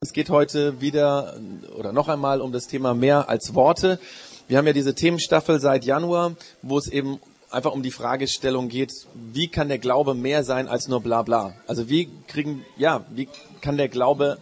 Es 0.00 0.12
geht 0.12 0.30
heute 0.30 0.80
wieder 0.80 1.34
oder 1.76 1.92
noch 1.92 2.06
einmal 2.06 2.40
um 2.40 2.52
das 2.52 2.68
Thema 2.68 2.94
mehr 2.94 3.28
als 3.28 3.56
Worte. 3.56 3.98
Wir 4.46 4.56
haben 4.56 4.66
ja 4.68 4.72
diese 4.72 4.94
Themenstaffel 4.94 5.58
seit 5.58 5.84
Januar, 5.84 6.36
wo 6.62 6.78
es 6.78 6.86
eben 6.86 7.18
einfach 7.50 7.72
um 7.72 7.82
die 7.82 7.90
Fragestellung 7.90 8.68
geht, 8.68 8.92
wie 9.14 9.48
kann 9.48 9.66
der 9.66 9.80
Glaube 9.80 10.14
mehr 10.14 10.44
sein 10.44 10.68
als 10.68 10.86
nur 10.86 11.00
bla 11.00 11.22
bla? 11.22 11.52
Also 11.66 11.88
wie 11.88 12.08
kriegen, 12.28 12.64
ja, 12.76 13.04
wie 13.10 13.28
kann 13.60 13.76
der 13.76 13.88
Glaube 13.88 14.38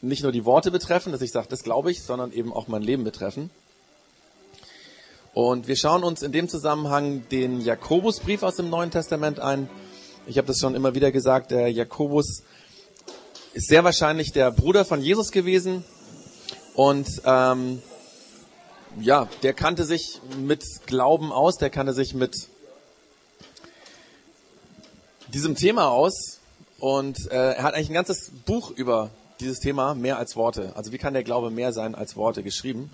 nicht 0.00 0.22
nur 0.22 0.30
die 0.30 0.44
Worte 0.44 0.70
betreffen, 0.70 1.10
dass 1.10 1.20
ich 1.20 1.32
sage, 1.32 1.48
das 1.50 1.64
glaube 1.64 1.90
ich, 1.90 2.04
sondern 2.04 2.30
eben 2.30 2.52
auch 2.52 2.68
mein 2.68 2.82
Leben 2.82 3.02
betreffen. 3.02 3.50
Und 5.32 5.66
wir 5.66 5.74
schauen 5.74 6.04
uns 6.04 6.22
in 6.22 6.30
dem 6.30 6.48
Zusammenhang 6.48 7.28
den 7.32 7.60
Jakobusbrief 7.60 8.44
aus 8.44 8.54
dem 8.54 8.70
Neuen 8.70 8.92
Testament 8.92 9.40
ein. 9.40 9.68
Ich 10.28 10.38
habe 10.38 10.46
das 10.46 10.60
schon 10.60 10.76
immer 10.76 10.94
wieder 10.94 11.10
gesagt, 11.10 11.50
der 11.50 11.68
Jakobus 11.72 12.44
ist 13.54 13.68
sehr 13.68 13.84
wahrscheinlich 13.84 14.32
der 14.32 14.50
Bruder 14.50 14.84
von 14.84 15.00
Jesus 15.00 15.30
gewesen 15.30 15.84
und 16.74 17.22
ähm, 17.24 17.80
ja, 19.00 19.28
der 19.44 19.54
kannte 19.54 19.84
sich 19.84 20.20
mit 20.38 20.64
Glauben 20.86 21.32
aus, 21.32 21.56
der 21.56 21.70
kannte 21.70 21.92
sich 21.92 22.14
mit 22.14 22.48
diesem 25.28 25.54
Thema 25.54 25.88
aus 25.88 26.40
und 26.80 27.30
äh, 27.30 27.52
er 27.52 27.62
hat 27.62 27.74
eigentlich 27.74 27.90
ein 27.90 27.94
ganzes 27.94 28.32
Buch 28.44 28.72
über 28.72 29.10
dieses 29.38 29.60
Thema 29.60 29.94
mehr 29.94 30.18
als 30.18 30.34
Worte. 30.34 30.72
Also 30.74 30.90
wie 30.90 30.98
kann 30.98 31.14
der 31.14 31.22
Glaube 31.22 31.50
mehr 31.50 31.72
sein 31.72 31.94
als 31.94 32.16
Worte 32.16 32.42
geschrieben? 32.42 32.90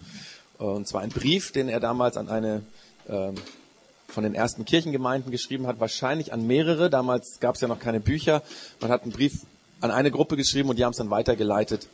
Und 0.59 0.87
zwar 0.87 1.01
ein 1.01 1.09
Brief, 1.09 1.53
den 1.53 1.71
er 1.71 1.81
damals 1.81 2.19
an 2.19 2.29
eine 2.29 2.63
äh, 3.09 3.33
von 4.09 4.25
den 4.25 4.35
ersten 4.35 4.67
Kirchengemeinden 4.67 5.31
geschrieben 5.31 5.67
hat, 5.67 5.81
wahrscheinlich 5.81 6.35
an 6.35 6.47
mehrere. 6.47 6.91
Damals 6.91 7.41
gab 7.41 7.55
es 7.55 7.63
ja 7.63 7.69
noch 7.69 7.79
keine 7.79 8.01
Bücher. 8.01 8.43
Man 8.81 8.91
hat 8.91 9.05
einen 9.05 9.13
Brief 9.13 9.47
an 9.81 9.91
eine 9.91 10.11
Gruppe 10.11 10.37
geschrieben 10.37 10.69
und 10.69 10.79
die 10.79 10.85
haben 10.85 10.93
es 10.93 10.99
dann 10.99 11.11
weitergeleitet. 11.11 11.89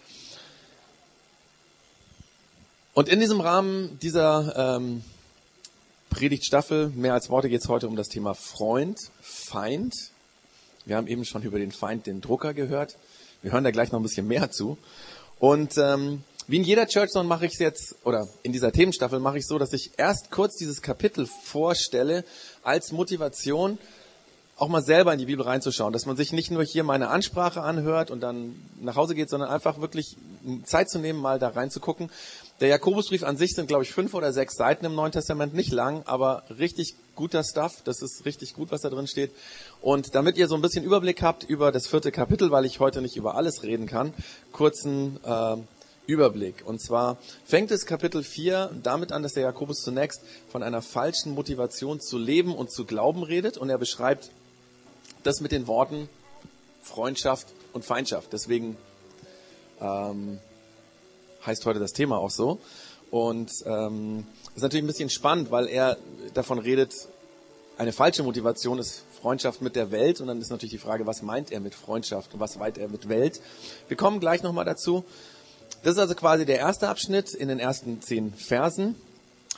Und 2.95 3.09
in 3.09 3.21
diesem 3.21 3.41
Rahmen 3.41 3.99
dieser 4.01 4.77
ähm, 4.77 5.03
Predigtstaffel, 6.11 6.89
mehr 6.89 7.13
als 7.13 7.29
Worte, 7.29 7.49
geht 7.49 7.61
es 7.61 7.69
heute 7.69 7.89
um 7.89 7.97
das 7.97 8.09
Thema 8.09 8.35
Freund, 8.35 8.99
Feind. 9.21 9.95
Wir 10.87 10.97
haben 10.97 11.07
eben 11.07 11.25
schon 11.25 11.43
über 11.43 11.59
den 11.59 11.73
Feind, 11.73 12.07
den 12.07 12.21
Drucker 12.21 12.55
gehört. 12.55 12.97
Wir 13.43 13.53
hören 13.53 13.65
da 13.65 13.71
gleich 13.71 13.93
noch 13.93 14.01
ein 14.01 14.03
bisschen 14.03 14.27
mehr 14.27 14.51
zu. 14.51 14.79
Und 15.39 15.77
ähm, 15.77 16.23
wie 16.49 16.57
in 16.57 16.65
jeder 16.65 16.87
Church 16.87 17.11
Zone 17.11 17.29
mache 17.29 17.47
ich 17.47 17.53
es 17.53 17.59
jetzt, 17.59 17.97
oder 18.05 18.29
in 18.43 18.53
dieser 18.53 18.73
Themenstaffel 18.73 19.19
mache 19.19 19.39
ich 19.39 19.47
so, 19.47 19.59
dass 19.59 19.73
ich 19.73 19.91
erst 19.99 20.31
kurz 20.31 20.57
dieses 20.57 20.81
Kapitel 20.81 21.27
vorstelle 21.27 22.25
als 22.63 22.93
Motivation, 22.93 23.79
auch 24.59 24.69
mal 24.69 24.83
selber 24.83 25.13
in 25.13 25.19
die 25.19 25.27
Bibel 25.27 25.45
reinzuschauen, 25.45 25.93
dass 25.93 26.07
man 26.07 26.17
sich 26.17 26.33
nicht 26.33 26.51
nur 26.51 26.65
hier 26.65 26.83
meine 26.83 27.09
Ansprache 27.09 27.61
anhört 27.61 28.11
und 28.11 28.21
dann 28.21 28.57
nach 28.81 28.97
Hause 28.97 29.15
geht, 29.15 29.29
sondern 29.29 29.51
einfach 29.51 29.81
wirklich 29.81 30.17
Zeit 30.65 30.89
zu 30.89 30.99
nehmen, 30.99 31.21
mal 31.21 31.39
da 31.39 31.49
reinzugucken. 31.49 32.11
Der 32.61 32.69
Jakobusbrief 32.69 33.23
an 33.23 33.37
sich 33.37 33.55
sind, 33.55 33.67
glaube 33.67 33.85
ich, 33.85 33.93
fünf 33.93 34.15
oder 34.15 34.33
sechs 34.33 34.57
Seiten 34.57 34.87
im 34.87 34.95
Neuen 34.95 35.13
Testament, 35.13 35.53
nicht 35.53 35.73
lang, 35.73 36.05
aber 36.07 36.43
richtig 36.59 36.95
guter 37.15 37.45
Stuff. 37.45 37.83
Das 37.85 38.01
ist 38.01 38.25
richtig 38.25 38.55
gut, 38.55 38.71
was 38.71 38.81
da 38.81 38.89
drin 38.89 39.07
steht. 39.07 39.31
Und 39.83 40.15
damit 40.15 40.39
ihr 40.39 40.49
so 40.49 40.55
ein 40.55 40.63
bisschen 40.63 40.85
Überblick 40.85 41.21
habt 41.21 41.45
über 41.45 41.71
das 41.71 41.87
vierte 41.87 42.11
Kapitel, 42.11 42.51
weil 42.51 42.65
ich 42.65 42.81
heute 42.81 43.03
nicht 43.03 43.17
über 43.17 43.35
alles 43.35 43.63
reden 43.63 43.87
kann, 43.87 44.15
kurzen 44.53 45.19
äh, 45.23 45.57
Überblick. 46.07 46.63
Und 46.65 46.81
zwar 46.81 47.19
fängt 47.45 47.71
es 47.71 47.85
Kapitel 47.85 48.23
4 48.23 48.71
damit 48.83 49.13
an, 49.13 49.23
dass 49.23 49.35
der 49.35 49.43
Jakobus 49.43 49.83
zunächst 49.83 50.23
von 50.49 50.63
einer 50.63 50.81
falschen 50.81 51.35
Motivation 51.35 52.01
zu 52.01 52.17
leben 52.17 52.55
und 52.55 52.71
zu 52.71 52.87
glauben 52.87 53.23
redet 53.23 53.59
und 53.59 53.69
er 53.69 53.79
beschreibt 53.79 54.31
das 55.27 55.41
mit 55.41 55.53
den 55.53 55.67
Worten 55.67 56.09
Freundschaft 56.83 57.49
und 57.73 57.85
Feindschaft. 57.85 58.33
Deswegen 58.33 58.77
ähm, 59.81 60.39
heißt 61.45 61.67
heute 61.67 61.81
das 61.81 61.93
Thema 61.93 62.19
auch 62.19 62.31
so. 62.31 62.61
Und 63.11 63.51
ähm, 63.67 64.27
ist 64.55 64.63
natürlich 64.63 64.85
ein 64.85 64.89
bisschen 64.89 65.11
spannend, 65.11 65.51
weil 65.51 65.67
er 65.69 65.97
davon 66.35 66.59
redet, 66.59 66.95
eine 67.79 67.93
falsche 67.93 68.23
Motivation 68.23 68.79
ist 68.79 69.03
Freundschaft 69.21 69.61
mit 69.63 69.77
der 69.77 69.91
Welt. 69.91 70.21
Und 70.21 70.29
dann 70.29 70.41
ist 70.41 70.51
natürlich 70.51 70.73
die 70.73 70.79
Frage, 70.79 71.07
was 71.07 71.23
meint 71.23 71.51
er 71.51 71.61
mit 71.61 71.75
Freundschaft 71.75 72.33
und 72.35 72.41
was 72.41 72.57
meint 72.57 72.79
er 72.79 72.89
mit 72.89 73.09
Welt? 73.09 73.41
Wir 73.89 73.97
kommen 73.97 74.21
gleich 74.21 74.43
nochmal 74.43 74.65
dazu. 74.65 75.05
Das 75.83 75.95
ist 75.95 75.99
also 75.99 76.15
quasi 76.15 76.47
der 76.47 76.59
erste 76.59 76.89
Abschnitt 76.89 77.35
in 77.35 77.49
den 77.49 77.59
ersten 77.59 78.01
zehn 78.01 78.33
Versen 78.33 78.95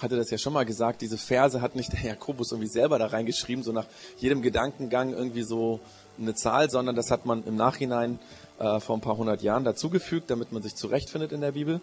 hatte 0.00 0.16
das 0.16 0.30
ja 0.30 0.38
schon 0.38 0.52
mal 0.52 0.64
gesagt, 0.64 1.02
diese 1.02 1.18
Verse 1.18 1.60
hat 1.60 1.76
nicht 1.76 1.92
der 1.92 2.02
Jakobus 2.02 2.52
irgendwie 2.52 2.68
selber 2.68 2.98
da 2.98 3.06
reingeschrieben, 3.06 3.62
so 3.64 3.72
nach 3.72 3.86
jedem 4.18 4.42
Gedankengang 4.42 5.12
irgendwie 5.12 5.42
so 5.42 5.80
eine 6.18 6.34
Zahl, 6.34 6.70
sondern 6.70 6.96
das 6.96 7.10
hat 7.10 7.26
man 7.26 7.44
im 7.44 7.56
Nachhinein 7.56 8.18
äh, 8.58 8.80
vor 8.80 8.96
ein 8.96 9.00
paar 9.00 9.16
hundert 9.16 9.42
Jahren 9.42 9.64
dazugefügt, 9.64 10.30
damit 10.30 10.52
man 10.52 10.62
sich 10.62 10.74
zurechtfindet 10.74 11.32
in 11.32 11.40
der 11.40 11.52
Bibel. 11.52 11.80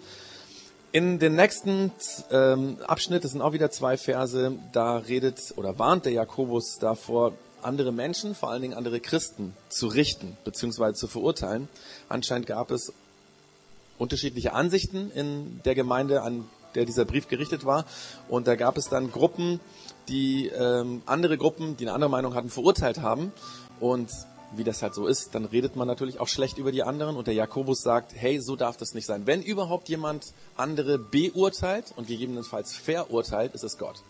In 0.91 1.19
den 1.19 1.35
nächsten 1.35 1.91
ähm, 2.31 2.77
Abschnitt, 2.87 3.23
das 3.23 3.31
sind 3.31 3.41
auch 3.41 3.53
wieder 3.53 3.69
zwei 3.69 3.97
Verse, 3.97 4.57
da 4.71 4.97
redet 4.97 5.53
oder 5.57 5.77
warnt 5.77 6.05
der 6.05 6.13
Jakobus 6.13 6.77
davor, 6.79 7.33
andere 7.61 7.91
Menschen, 7.91 8.35
vor 8.35 8.51
allen 8.51 8.61
Dingen 8.61 8.75
andere 8.75 8.99
Christen, 8.99 9.53
zu 9.69 9.87
richten 9.87 10.37
bzw. 10.45 10.93
zu 10.93 11.07
verurteilen. 11.07 11.67
Anscheinend 12.07 12.47
gab 12.47 12.71
es 12.71 12.93
unterschiedliche 13.97 14.53
Ansichten 14.53 15.11
in 15.11 15.61
der 15.65 15.75
Gemeinde 15.75 16.21
an 16.21 16.45
der 16.75 16.85
dieser 16.85 17.05
Brief 17.05 17.27
gerichtet 17.27 17.65
war. 17.65 17.85
Und 18.29 18.47
da 18.47 18.55
gab 18.55 18.77
es 18.77 18.89
dann 18.89 19.11
Gruppen, 19.11 19.59
die 20.07 20.47
ähm, 20.47 21.01
andere 21.05 21.37
Gruppen, 21.37 21.77
die 21.77 21.85
eine 21.85 21.93
andere 21.93 22.09
Meinung 22.09 22.35
hatten, 22.35 22.49
verurteilt 22.49 23.01
haben. 23.01 23.31
Und 23.79 24.09
wie 24.55 24.63
das 24.63 24.81
halt 24.81 24.93
so 24.93 25.07
ist, 25.07 25.35
dann 25.35 25.45
redet 25.45 25.75
man 25.75 25.87
natürlich 25.87 26.19
auch 26.19 26.27
schlecht 26.27 26.57
über 26.57 26.71
die 26.71 26.83
anderen. 26.83 27.15
Und 27.15 27.27
der 27.27 27.33
Jakobus 27.33 27.81
sagt, 27.81 28.13
hey, 28.15 28.39
so 28.39 28.55
darf 28.55 28.77
das 28.77 28.93
nicht 28.93 29.05
sein. 29.05 29.25
Wenn 29.25 29.41
überhaupt 29.41 29.89
jemand 29.89 30.33
andere 30.55 30.97
beurteilt 30.99 31.93
und 31.95 32.07
gegebenenfalls 32.07 32.75
verurteilt, 32.75 33.53
ist 33.53 33.63
es 33.63 33.77
Gott. 33.77 34.03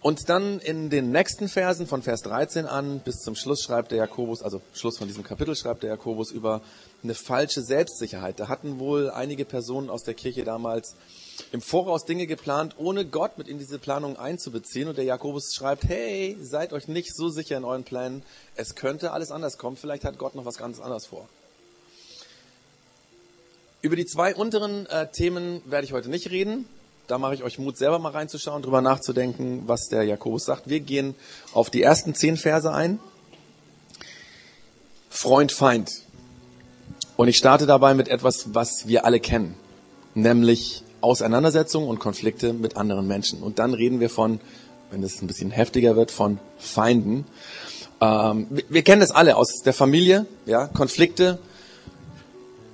Und 0.00 0.28
dann 0.28 0.60
in 0.60 0.90
den 0.90 1.10
nächsten 1.10 1.48
Versen 1.48 1.88
von 1.88 2.02
Vers 2.02 2.22
13 2.22 2.66
an 2.66 3.00
bis 3.00 3.16
zum 3.16 3.34
Schluss 3.34 3.62
schreibt 3.64 3.90
der 3.90 3.98
Jakobus, 3.98 4.42
also 4.42 4.62
Schluss 4.72 4.96
von 4.96 5.08
diesem 5.08 5.24
Kapitel 5.24 5.56
schreibt 5.56 5.82
der 5.82 5.90
Jakobus 5.90 6.30
über 6.30 6.62
eine 7.02 7.14
falsche 7.14 7.62
Selbstsicherheit. 7.62 8.38
Da 8.38 8.46
hatten 8.46 8.78
wohl 8.78 9.10
einige 9.10 9.44
Personen 9.44 9.90
aus 9.90 10.04
der 10.04 10.14
Kirche 10.14 10.44
damals 10.44 10.94
im 11.50 11.60
Voraus 11.60 12.04
Dinge 12.04 12.28
geplant, 12.28 12.76
ohne 12.78 13.06
Gott 13.06 13.38
mit 13.38 13.48
in 13.48 13.58
diese 13.58 13.80
Planung 13.80 14.16
einzubeziehen. 14.16 14.88
Und 14.88 14.98
der 14.98 15.04
Jakobus 15.04 15.52
schreibt, 15.52 15.82
hey, 15.88 16.36
seid 16.40 16.72
euch 16.72 16.86
nicht 16.86 17.16
so 17.16 17.28
sicher 17.28 17.56
in 17.56 17.64
euren 17.64 17.82
Plänen. 17.82 18.22
Es 18.54 18.76
könnte 18.76 19.10
alles 19.10 19.32
anders 19.32 19.58
kommen. 19.58 19.76
Vielleicht 19.76 20.04
hat 20.04 20.16
Gott 20.16 20.36
noch 20.36 20.44
was 20.44 20.58
ganz 20.58 20.78
anderes 20.78 21.06
vor. 21.06 21.28
Über 23.82 23.96
die 23.96 24.06
zwei 24.06 24.34
unteren 24.34 24.86
äh, 24.86 25.10
Themen 25.10 25.60
werde 25.64 25.86
ich 25.86 25.92
heute 25.92 26.08
nicht 26.08 26.30
reden. 26.30 26.66
Da 27.08 27.16
mache 27.16 27.34
ich 27.34 27.42
euch 27.42 27.58
Mut, 27.58 27.78
selber 27.78 27.98
mal 27.98 28.12
reinzuschauen, 28.12 28.60
drüber 28.60 28.82
nachzudenken, 28.82 29.62
was 29.64 29.88
der 29.88 30.02
Jakobus 30.02 30.44
sagt. 30.44 30.68
Wir 30.68 30.80
gehen 30.80 31.14
auf 31.54 31.70
die 31.70 31.82
ersten 31.82 32.14
zehn 32.14 32.36
Verse 32.36 32.70
ein. 32.70 33.00
Freund, 35.08 35.50
Feind. 35.50 36.02
Und 37.16 37.28
ich 37.28 37.38
starte 37.38 37.64
dabei 37.64 37.94
mit 37.94 38.08
etwas, 38.08 38.54
was 38.54 38.88
wir 38.88 39.06
alle 39.06 39.20
kennen, 39.20 39.54
nämlich 40.14 40.82
Auseinandersetzungen 41.00 41.88
und 41.88 41.98
Konflikte 41.98 42.52
mit 42.52 42.76
anderen 42.76 43.06
Menschen. 43.06 43.42
Und 43.42 43.58
dann 43.58 43.72
reden 43.72 44.00
wir 44.00 44.10
von, 44.10 44.38
wenn 44.90 45.02
es 45.02 45.22
ein 45.22 45.28
bisschen 45.28 45.50
heftiger 45.50 45.96
wird, 45.96 46.10
von 46.10 46.38
Feinden. 46.58 47.24
Ähm, 48.02 48.48
wir 48.68 48.82
kennen 48.82 49.00
das 49.00 49.12
alle 49.12 49.36
aus 49.36 49.62
der 49.64 49.72
Familie, 49.72 50.26
ja, 50.44 50.66
Konflikte 50.66 51.38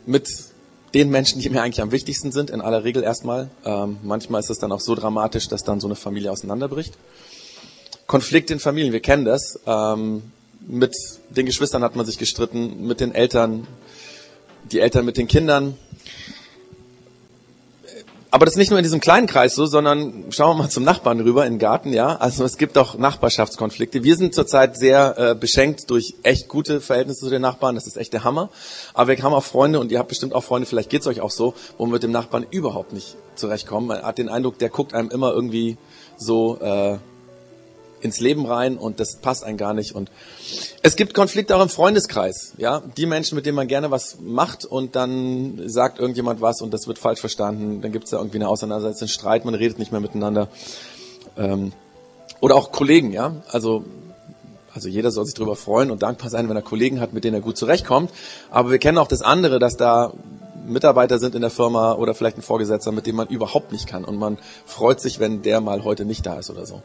mit 0.06 0.53
den 0.94 1.10
Menschen, 1.10 1.40
die 1.40 1.50
mir 1.50 1.60
eigentlich 1.60 1.82
am 1.82 1.90
wichtigsten 1.90 2.30
sind, 2.30 2.50
in 2.50 2.60
aller 2.60 2.84
Regel 2.84 3.02
erstmal. 3.02 3.50
Ähm, 3.64 3.98
manchmal 4.04 4.40
ist 4.40 4.48
es 4.48 4.58
dann 4.58 4.70
auch 4.70 4.80
so 4.80 4.94
dramatisch, 4.94 5.48
dass 5.48 5.64
dann 5.64 5.80
so 5.80 5.88
eine 5.88 5.96
Familie 5.96 6.30
auseinanderbricht. 6.30 6.94
Konflikt 8.06 8.50
in 8.52 8.60
Familien, 8.60 8.92
wir 8.92 9.00
kennen 9.00 9.24
das. 9.24 9.58
Ähm, 9.66 10.22
mit 10.60 10.94
den 11.30 11.46
Geschwistern 11.46 11.82
hat 11.82 11.96
man 11.96 12.06
sich 12.06 12.16
gestritten, 12.16 12.86
mit 12.86 13.00
den 13.00 13.12
Eltern, 13.12 13.66
die 14.70 14.78
Eltern 14.78 15.04
mit 15.04 15.16
den 15.16 15.26
Kindern. 15.26 15.76
Aber 18.34 18.46
das 18.46 18.54
ist 18.54 18.58
nicht 18.58 18.70
nur 18.70 18.80
in 18.80 18.82
diesem 18.82 18.98
kleinen 18.98 19.28
Kreis 19.28 19.54
so, 19.54 19.64
sondern 19.64 20.24
schauen 20.30 20.56
wir 20.56 20.64
mal 20.64 20.68
zum 20.68 20.82
Nachbarn 20.82 21.20
rüber 21.20 21.46
in 21.46 21.52
den 21.52 21.58
Garten, 21.60 21.92
ja. 21.92 22.16
Also 22.16 22.42
es 22.42 22.58
gibt 22.58 22.76
auch 22.76 22.98
Nachbarschaftskonflikte. 22.98 24.02
Wir 24.02 24.16
sind 24.16 24.34
zurzeit 24.34 24.76
sehr 24.76 25.16
äh, 25.16 25.34
beschenkt 25.36 25.88
durch 25.88 26.14
echt 26.24 26.48
gute 26.48 26.80
Verhältnisse 26.80 27.20
zu 27.20 27.30
den 27.30 27.42
Nachbarn. 27.42 27.76
Das 27.76 27.86
ist 27.86 27.96
echt 27.96 28.12
der 28.12 28.24
Hammer. 28.24 28.50
Aber 28.92 29.16
wir 29.16 29.22
haben 29.22 29.32
auch 29.32 29.44
Freunde 29.44 29.78
und 29.78 29.92
ihr 29.92 30.00
habt 30.00 30.08
bestimmt 30.08 30.34
auch 30.34 30.42
Freunde, 30.42 30.66
vielleicht 30.66 30.90
geht's 30.90 31.06
euch 31.06 31.20
auch 31.20 31.30
so, 31.30 31.54
wo 31.78 31.84
man 31.84 31.92
mit 31.92 32.02
dem 32.02 32.10
Nachbarn 32.10 32.44
überhaupt 32.50 32.92
nicht 32.92 33.16
zurechtkommt. 33.36 33.86
Man 33.86 34.02
hat 34.02 34.18
den 34.18 34.28
Eindruck, 34.28 34.58
der 34.58 34.68
guckt 34.68 34.94
einem 34.94 35.10
immer 35.10 35.32
irgendwie 35.32 35.76
so 36.16 36.58
äh, 36.60 36.98
ins 38.04 38.20
Leben 38.20 38.46
rein 38.46 38.76
und 38.76 39.00
das 39.00 39.16
passt 39.16 39.42
einem 39.42 39.56
gar 39.56 39.74
nicht. 39.74 39.94
Und 39.94 40.10
es 40.82 40.94
gibt 40.94 41.14
Konflikte 41.14 41.56
auch 41.56 41.62
im 41.62 41.68
Freundeskreis. 41.68 42.52
Ja, 42.58 42.82
die 42.96 43.06
Menschen, 43.06 43.34
mit 43.34 43.46
denen 43.46 43.56
man 43.56 43.66
gerne 43.66 43.90
was 43.90 44.18
macht 44.20 44.64
und 44.64 44.94
dann 44.94 45.62
sagt 45.66 45.98
irgendjemand 45.98 46.40
was 46.40 46.60
und 46.62 46.72
das 46.72 46.86
wird 46.86 46.98
falsch 46.98 47.20
verstanden. 47.20 47.80
Dann 47.80 47.90
gibt 47.92 48.04
es 48.04 48.10
da 48.10 48.18
irgendwie 48.18 48.38
eine 48.38 48.48
Auseinandersetzung, 48.48 49.06
einen 49.06 49.08
Streit, 49.08 49.44
man 49.44 49.54
redet 49.54 49.78
nicht 49.78 49.90
mehr 49.90 50.00
miteinander. 50.00 50.48
Ähm, 51.36 51.72
oder 52.40 52.54
auch 52.56 52.70
Kollegen, 52.70 53.10
ja. 53.12 53.42
Also 53.50 53.84
Also 54.74 54.88
jeder 54.88 55.10
soll 55.10 55.24
sich 55.24 55.34
darüber 55.34 55.54
freuen 55.56 55.90
und 55.90 56.02
dankbar 56.02 56.30
sein, 56.30 56.48
wenn 56.48 56.56
er 56.56 56.62
Kollegen 56.62 56.98
hat, 57.00 57.12
mit 57.12 57.22
denen 57.22 57.34
er 57.34 57.40
gut 57.40 57.56
zurechtkommt. 57.56 58.10
Aber 58.50 58.70
wir 58.70 58.78
kennen 58.78 58.98
auch 58.98 59.06
das 59.06 59.22
andere, 59.22 59.58
dass 59.58 59.76
da 59.76 60.12
Mitarbeiter 60.66 61.18
sind 61.18 61.34
in 61.34 61.42
der 61.42 61.50
Firma 61.50 61.92
oder 61.92 62.14
vielleicht 62.14 62.38
ein 62.38 62.42
Vorgesetzter, 62.42 62.90
mit 62.90 63.06
dem 63.06 63.16
man 63.16 63.28
überhaupt 63.28 63.70
nicht 63.70 63.86
kann. 63.86 64.04
Und 64.04 64.16
man 64.18 64.36
freut 64.66 65.00
sich, 65.00 65.20
wenn 65.20 65.42
der 65.42 65.60
mal 65.60 65.84
heute 65.84 66.04
nicht 66.04 66.26
da 66.26 66.38
ist 66.40 66.50
oder 66.50 66.66
so. 66.66 66.82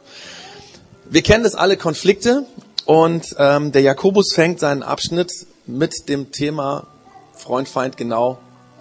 Wir 1.12 1.24
kennen 1.24 1.44
das 1.44 1.56
alle 1.56 1.76
Konflikte 1.76 2.46
und 2.86 3.36
ähm, 3.40 3.72
der 3.72 3.82
Jakobus 3.82 4.32
fängt 4.32 4.60
seinen 4.60 4.84
Abschnitt 4.84 5.32
mit 5.66 6.08
dem 6.08 6.32
Thema 6.32 6.86
Freund, 7.34 7.68
Feind 7.68 7.98
genau 7.98 8.38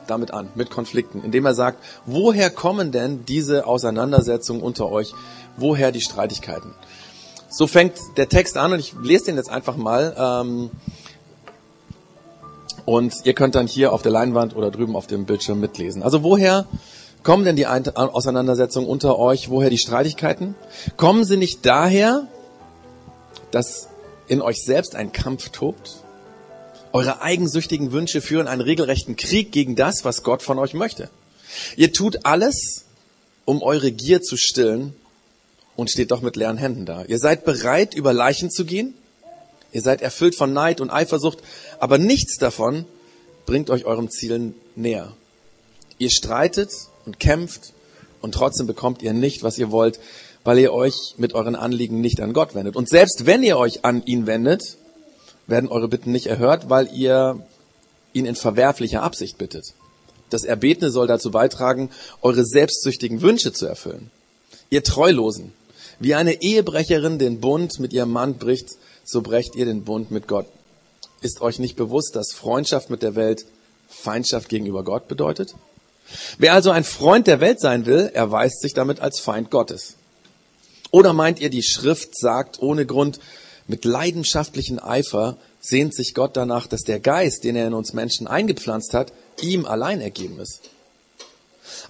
damit 0.07 0.33
an, 0.33 0.51
mit 0.55 0.69
Konflikten, 0.69 1.23
indem 1.25 1.47
er 1.47 1.55
sagt, 1.55 1.83
woher 2.05 2.51
kommen 2.51 2.93
denn 2.93 3.25
diese 3.25 3.67
Auseinandersetzungen 3.67 4.61
unter 4.61 4.91
euch? 4.91 5.15
Woher 5.57 5.91
die 5.91 6.03
Streitigkeiten? 6.03 6.75
So 7.49 7.67
fängt 7.67 7.95
der 8.19 8.29
Text 8.29 8.59
an 8.59 8.75
und 8.75 8.81
ich 8.81 8.93
lese 9.03 9.25
den 9.27 9.37
jetzt 9.37 9.51
einfach 9.51 9.77
mal. 9.77 10.15
Ähm, 10.19 10.71
und 12.85 13.15
ihr 13.25 13.33
könnt 13.33 13.55
dann 13.55 13.67
hier 13.67 13.95
auf 13.95 14.03
der 14.03 14.13
Leinwand 14.13 14.55
oder 14.55 14.71
drüben 14.71 14.97
auf 14.97 15.07
dem 15.07 15.25
Bildschirm 15.25 15.61
mitlesen. 15.61 16.03
Also 16.03 16.23
woher 16.23 16.67
kommen 17.23 17.44
denn 17.44 17.56
die 17.56 17.67
Auseinandersetzungen 17.67 18.88
unter 18.88 19.19
euch? 19.19 19.50
Woher 19.50 19.70
die 19.70 19.79
Streitigkeiten? 19.79 20.55
Kommen 20.97 21.25
sie 21.25 21.37
nicht 21.37 21.65
daher, 21.67 22.26
dass 23.50 23.88
in 24.26 24.41
euch 24.43 24.62
selbst 24.65 24.94
ein 24.94 25.12
Kampf 25.12 25.50
tobt? 25.50 25.97
Eure 26.93 27.20
eigensüchtigen 27.20 27.93
Wünsche 27.93 28.20
führen 28.20 28.49
einen 28.49 28.62
regelrechten 28.62 29.17
Krieg 29.17 29.53
gegen 29.53 29.76
das, 29.76 30.05
was 30.05 30.23
Gott 30.23 30.43
von 30.43 30.59
euch 30.59 30.75
möchte. 30.75 31.11
Ihr 31.76 31.93
tut 31.93 32.25
alles, 32.25 32.85
um 33.44 33.62
eure 33.62 33.93
Gier 33.93 34.23
zu 34.23 34.37
stillen 34.37 34.94
und 35.76 35.91
steht 35.91 36.11
doch 36.11 36.23
mit 36.23 36.37
leeren 36.37 36.56
Händen 36.56 36.87
da. 36.87 37.05
Ihr 37.05 37.19
seid 37.19 37.44
bereit, 37.44 37.94
über 37.94 38.12
Leichen 38.12 38.50
zu 38.50 38.64
gehen? 38.64 38.94
Ihr 39.73 39.82
seid 39.82 40.00
erfüllt 40.00 40.35
von 40.35 40.53
Neid 40.53 40.81
und 40.81 40.91
Eifersucht, 40.91 41.38
aber 41.79 41.99
nichts 41.99 42.38
davon 42.38 42.87
bringt 43.44 43.71
euch 43.71 43.85
eurem 43.85 44.11
Ziel 44.11 44.55
näher. 44.76 45.12
Ihr 45.99 46.11
streitet 46.11 46.71
und 47.09 47.19
kämpft 47.19 47.73
und 48.21 48.35
trotzdem 48.35 48.67
bekommt 48.67 49.01
ihr 49.03 49.15
nicht, 49.15 49.43
was 49.43 49.57
ihr 49.57 49.71
wollt, 49.71 49.99
weil 50.45 50.59
ihr 50.59 50.75
euch 50.75 51.15
mit 51.17 51.33
euren 51.33 51.57
Anliegen 51.57 52.03
nicht 52.03 52.21
an 52.21 52.35
Gott 52.35 52.55
wendet. 52.55 52.77
Und 52.77 52.91
selbst 52.91 53.25
wenn 53.25 53.43
ihr 53.43 53.57
euch 53.57 53.87
an 53.87 54.05
ihn 54.05 54.27
wendet, 54.27 54.77
werden 55.47 55.71
eure 55.71 55.89
Bitten 55.89 56.13
nicht 56.13 56.27
erhört, 56.27 56.69
weil 56.69 56.93
ihr 56.93 57.43
ihn 58.13 58.27
in 58.27 58.35
verwerflicher 58.35 59.03
Absicht 59.03 59.39
bittet. 59.39 59.73
Das 60.29 60.45
Erbetene 60.45 60.91
soll 60.91 61.07
dazu 61.07 61.31
beitragen, 61.31 61.89
eure 62.21 62.45
selbstsüchtigen 62.45 63.23
Wünsche 63.23 63.55
zu 63.55 63.65
erfüllen. 63.65 64.11
Ihr 64.69 64.85
Treulosen, 64.85 65.55
wie 66.01 66.15
eine 66.15 66.43
Ehebrecherin 66.43 67.19
den 67.19 67.41
Bund 67.41 67.81
mit 67.81 67.95
ihrem 67.95 68.13
Mann 68.13 68.35
bricht, 68.35 68.69
so 69.03 69.23
brecht 69.23 69.57
ihr 69.57 69.65
den 69.65 69.85
Bund 69.85 70.11
mit 70.11 70.29
Gott. 70.29 70.47
Ist 71.23 71.41
euch 71.41 71.59
nicht 71.59 71.77
bewusst, 71.77 72.15
dass 72.15 72.35
Freundschaft 72.35 72.91
mit 72.91 73.03
der 73.03 73.15
Welt 73.15 73.47
Feindschaft 73.89 74.51
gegenüber 74.51 74.85
Gott 74.85 75.09
bedeutet? 75.09 75.55
Wer 76.39 76.55
also 76.55 76.71
ein 76.71 76.85
Freund 76.85 77.27
der 77.27 77.41
Welt 77.41 77.61
sein 77.61 77.87
will, 77.87 78.11
erweist 78.13 78.61
sich 78.61 78.75
damit 78.75 79.01
als 79.01 79.21
Feind 79.21 79.51
Gottes. 79.51 79.97
Oder 80.91 81.13
meint 81.13 81.41
ihr, 81.41 81.51
die 81.51 81.63
Schrift 81.63 82.17
sagt 82.17 82.61
ohne 82.61 82.87
Grund, 82.87 83.21
mit 83.67 83.85
leidenschaftlichen 83.85 84.79
Eifer 84.79 85.37
sehnt 85.61 85.95
sich 85.95 86.15
Gott 86.15 86.37
danach, 86.37 86.67
dass 86.67 86.83
der 86.83 87.01
Geist, 87.01 87.45
den 87.45 87.57
er 87.57 87.67
in 87.67 87.75
uns 87.75 87.93
Menschen 87.93 88.27
eingepflanzt 88.27 88.95
hat, 88.95 89.13
ihm 89.43 89.67
allein 89.67 90.01
ergeben 90.01 90.41
ist. 90.41 90.71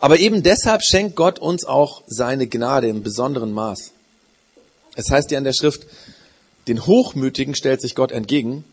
Aber 0.00 0.18
eben 0.18 0.42
deshalb 0.42 0.82
schenkt 0.82 1.14
Gott 1.14 1.38
uns 1.38 1.64
auch 1.64 2.02
seine 2.06 2.48
Gnade 2.48 2.88
im 2.88 3.02
besonderen 3.02 3.52
Maß. 3.52 3.92
Es 4.96 5.10
heißt 5.10 5.30
ja 5.30 5.38
in 5.38 5.44
der 5.44 5.52
Schrift, 5.52 5.86
den 6.66 6.84
Hochmütigen 6.86 7.54
stellt 7.54 7.80
sich 7.80 7.94
Gott 7.94 8.10
entgegen, 8.10 8.64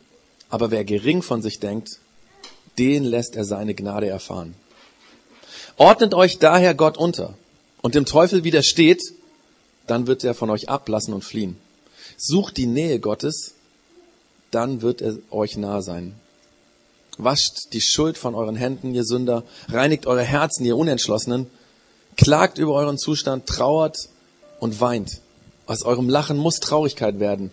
aber 0.49 0.71
wer 0.71 0.83
gering 0.83 1.21
von 1.21 1.41
sich 1.41 1.59
denkt, 1.59 1.99
den 2.79 3.03
lässt 3.03 3.35
er 3.35 3.45
seine 3.45 3.75
Gnade 3.75 4.07
erfahren. 4.07 4.55
Ordnet 5.77 6.13
euch 6.13 6.39
daher 6.39 6.73
Gott 6.73 6.97
unter 6.97 7.33
und 7.81 7.95
dem 7.95 8.05
Teufel 8.05 8.43
widersteht, 8.43 9.01
dann 9.87 10.07
wird 10.07 10.23
er 10.23 10.33
von 10.33 10.49
euch 10.49 10.69
ablassen 10.69 11.13
und 11.13 11.23
fliehen. 11.23 11.57
Sucht 12.17 12.57
die 12.57 12.65
Nähe 12.65 12.99
Gottes, 12.99 13.55
dann 14.51 14.81
wird 14.81 15.01
er 15.01 15.17
euch 15.31 15.57
nah 15.57 15.81
sein. 15.81 16.15
Wascht 17.17 17.73
die 17.73 17.81
Schuld 17.81 18.17
von 18.17 18.35
euren 18.35 18.55
Händen, 18.55 18.93
ihr 18.93 19.03
Sünder, 19.03 19.43
reinigt 19.69 20.07
eure 20.07 20.23
Herzen, 20.23 20.65
ihr 20.65 20.77
Unentschlossenen, 20.77 21.47
klagt 22.15 22.57
über 22.57 22.73
euren 22.73 22.97
Zustand, 22.97 23.45
trauert 23.45 23.97
und 24.59 24.79
weint. 24.79 25.21
Aus 25.65 25.83
eurem 25.83 26.09
Lachen 26.09 26.37
muss 26.37 26.59
Traurigkeit 26.59 27.19
werden, 27.19 27.51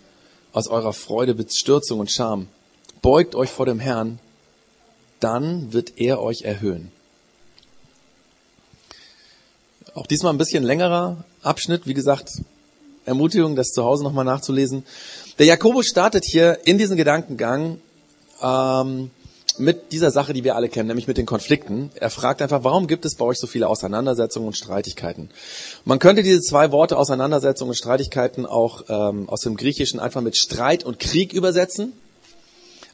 aus 0.53 0.67
eurer 0.67 0.93
Freude 0.93 1.35
Bestürzung 1.35 1.99
und 1.99 2.11
Scham. 2.11 2.47
Beugt 3.01 3.35
euch 3.35 3.49
vor 3.49 3.65
dem 3.65 3.79
Herrn, 3.79 4.19
dann 5.19 5.73
wird 5.73 5.97
er 5.97 6.21
euch 6.21 6.43
erhöhen. 6.43 6.91
Auch 9.95 10.07
diesmal 10.07 10.33
ein 10.33 10.39
bisschen 10.39 10.63
längerer 10.63 11.23
Abschnitt, 11.43 11.85
wie 11.85 11.93
gesagt, 11.93 12.31
Ermutigung, 13.05 13.55
das 13.55 13.69
zu 13.69 13.83
Hause 13.83 14.03
nochmal 14.03 14.25
nachzulesen. 14.25 14.85
Der 15.37 15.45
Jakobus 15.45 15.85
startet 15.85 16.25
hier 16.25 16.59
in 16.65 16.79
diesen 16.79 16.97
Gedankengang 16.97 17.79
ähm, 18.41 19.11
mit 19.59 19.91
dieser 19.91 20.09
Sache, 20.09 20.33
die 20.33 20.43
wir 20.43 20.55
alle 20.55 20.69
kennen, 20.69 20.87
nämlich 20.87 21.07
mit 21.07 21.17
den 21.17 21.27
Konflikten. 21.27 21.91
Er 21.95 22.09
fragt 22.09 22.41
einfach, 22.41 22.63
warum 22.63 22.87
gibt 22.87 23.05
es 23.05 23.15
bei 23.15 23.25
euch 23.25 23.37
so 23.37 23.45
viele 23.45 23.67
Auseinandersetzungen 23.67 24.47
und 24.47 24.57
Streitigkeiten? 24.57 25.29
Man 25.85 25.99
könnte 25.99 26.23
diese 26.23 26.41
zwei 26.41 26.71
Worte 26.71 26.97
Auseinandersetzungen 26.97 27.69
und 27.69 27.75
Streitigkeiten 27.75 28.47
auch 28.47 28.85
ähm, 28.89 29.29
aus 29.29 29.41
dem 29.41 29.55
Griechischen 29.57 29.99
einfach 29.99 30.21
mit 30.21 30.37
Streit 30.37 30.83
und 30.83 30.97
Krieg 30.97 31.33
übersetzen. 31.33 31.93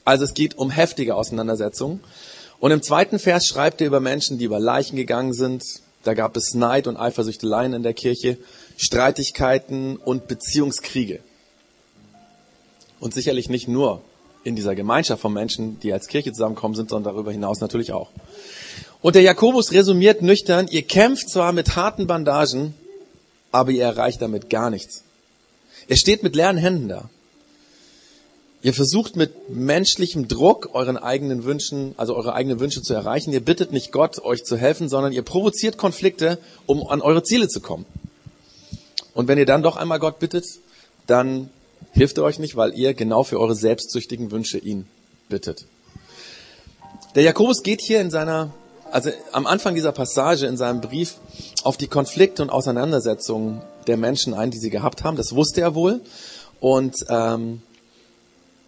Also 0.04 0.24
es 0.24 0.34
geht 0.34 0.58
um 0.58 0.70
heftige 0.70 1.14
Auseinandersetzungen. 1.14 2.00
Und 2.58 2.72
im 2.72 2.82
zweiten 2.82 3.18
Vers 3.18 3.46
schreibt 3.46 3.80
er 3.80 3.86
über 3.86 4.00
Menschen, 4.00 4.36
die 4.36 4.44
über 4.44 4.60
Leichen 4.60 4.96
gegangen 4.96 5.32
sind. 5.32 5.62
Da 6.02 6.14
gab 6.14 6.36
es 6.36 6.54
Neid 6.54 6.86
und 6.86 6.96
Eifersüchteleien 6.96 7.74
in 7.74 7.82
der 7.82 7.94
Kirche, 7.94 8.38
Streitigkeiten 8.76 9.96
und 9.96 10.28
Beziehungskriege. 10.28 11.20
Und 13.00 13.14
sicherlich 13.14 13.48
nicht 13.48 13.68
nur 13.68 14.02
in 14.44 14.56
dieser 14.56 14.74
Gemeinschaft 14.74 15.20
von 15.20 15.32
Menschen, 15.32 15.78
die 15.80 15.92
als 15.92 16.06
Kirche 16.06 16.32
zusammenkommen 16.32 16.74
sind, 16.74 16.88
sondern 16.88 17.14
darüber 17.14 17.32
hinaus 17.32 17.60
natürlich 17.60 17.92
auch. 17.92 18.10
Und 19.02 19.14
der 19.14 19.22
Jakobus 19.22 19.72
resümiert 19.72 20.22
nüchtern, 20.22 20.68
ihr 20.68 20.82
kämpft 20.82 21.28
zwar 21.28 21.52
mit 21.52 21.76
harten 21.76 22.06
Bandagen, 22.06 22.74
aber 23.52 23.70
ihr 23.70 23.84
erreicht 23.84 24.22
damit 24.22 24.50
gar 24.50 24.70
nichts. 24.70 25.04
Er 25.88 25.96
steht 25.96 26.22
mit 26.22 26.36
leeren 26.36 26.56
Händen 26.56 26.88
da. 26.88 27.10
Ihr 28.62 28.74
versucht 28.74 29.16
mit 29.16 29.48
menschlichem 29.48 30.28
Druck 30.28 30.74
euren 30.74 30.98
eigenen 30.98 31.44
Wünschen, 31.44 31.94
also 31.96 32.14
eure 32.14 32.34
eigenen 32.34 32.60
Wünsche 32.60 32.82
zu 32.82 32.92
erreichen. 32.92 33.32
Ihr 33.32 33.40
bittet 33.40 33.72
nicht 33.72 33.90
Gott, 33.90 34.22
euch 34.22 34.44
zu 34.44 34.56
helfen, 34.56 34.90
sondern 34.90 35.12
ihr 35.12 35.22
provoziert 35.22 35.78
Konflikte, 35.78 36.38
um 36.66 36.86
an 36.86 37.00
eure 37.00 37.22
Ziele 37.22 37.48
zu 37.48 37.60
kommen. 37.60 37.86
Und 39.14 39.28
wenn 39.28 39.38
ihr 39.38 39.46
dann 39.46 39.62
doch 39.62 39.76
einmal 39.76 39.98
Gott 39.98 40.18
bittet, 40.18 40.44
dann 41.06 41.48
hilft 41.92 42.18
er 42.18 42.24
euch 42.24 42.38
nicht, 42.38 42.54
weil 42.54 42.76
ihr 42.76 42.92
genau 42.92 43.22
für 43.22 43.40
eure 43.40 43.54
selbstsüchtigen 43.54 44.30
Wünsche 44.30 44.58
ihn 44.58 44.86
bittet. 45.30 45.64
Der 47.14 47.22
Jakobus 47.22 47.62
geht 47.62 47.80
hier 47.80 48.02
in 48.02 48.10
seiner, 48.10 48.52
also 48.90 49.10
am 49.32 49.46
Anfang 49.46 49.74
dieser 49.74 49.92
Passage 49.92 50.46
in 50.46 50.58
seinem 50.58 50.82
Brief 50.82 51.16
auf 51.64 51.78
die 51.78 51.88
Konflikte 51.88 52.42
und 52.42 52.50
Auseinandersetzungen 52.50 53.62
der 53.86 53.96
Menschen 53.96 54.34
ein, 54.34 54.50
die 54.50 54.58
sie 54.58 54.70
gehabt 54.70 55.02
haben. 55.02 55.16
Das 55.16 55.34
wusste 55.34 55.62
er 55.62 55.74
wohl. 55.74 56.02
Und 56.60 56.94
ähm, 57.08 57.62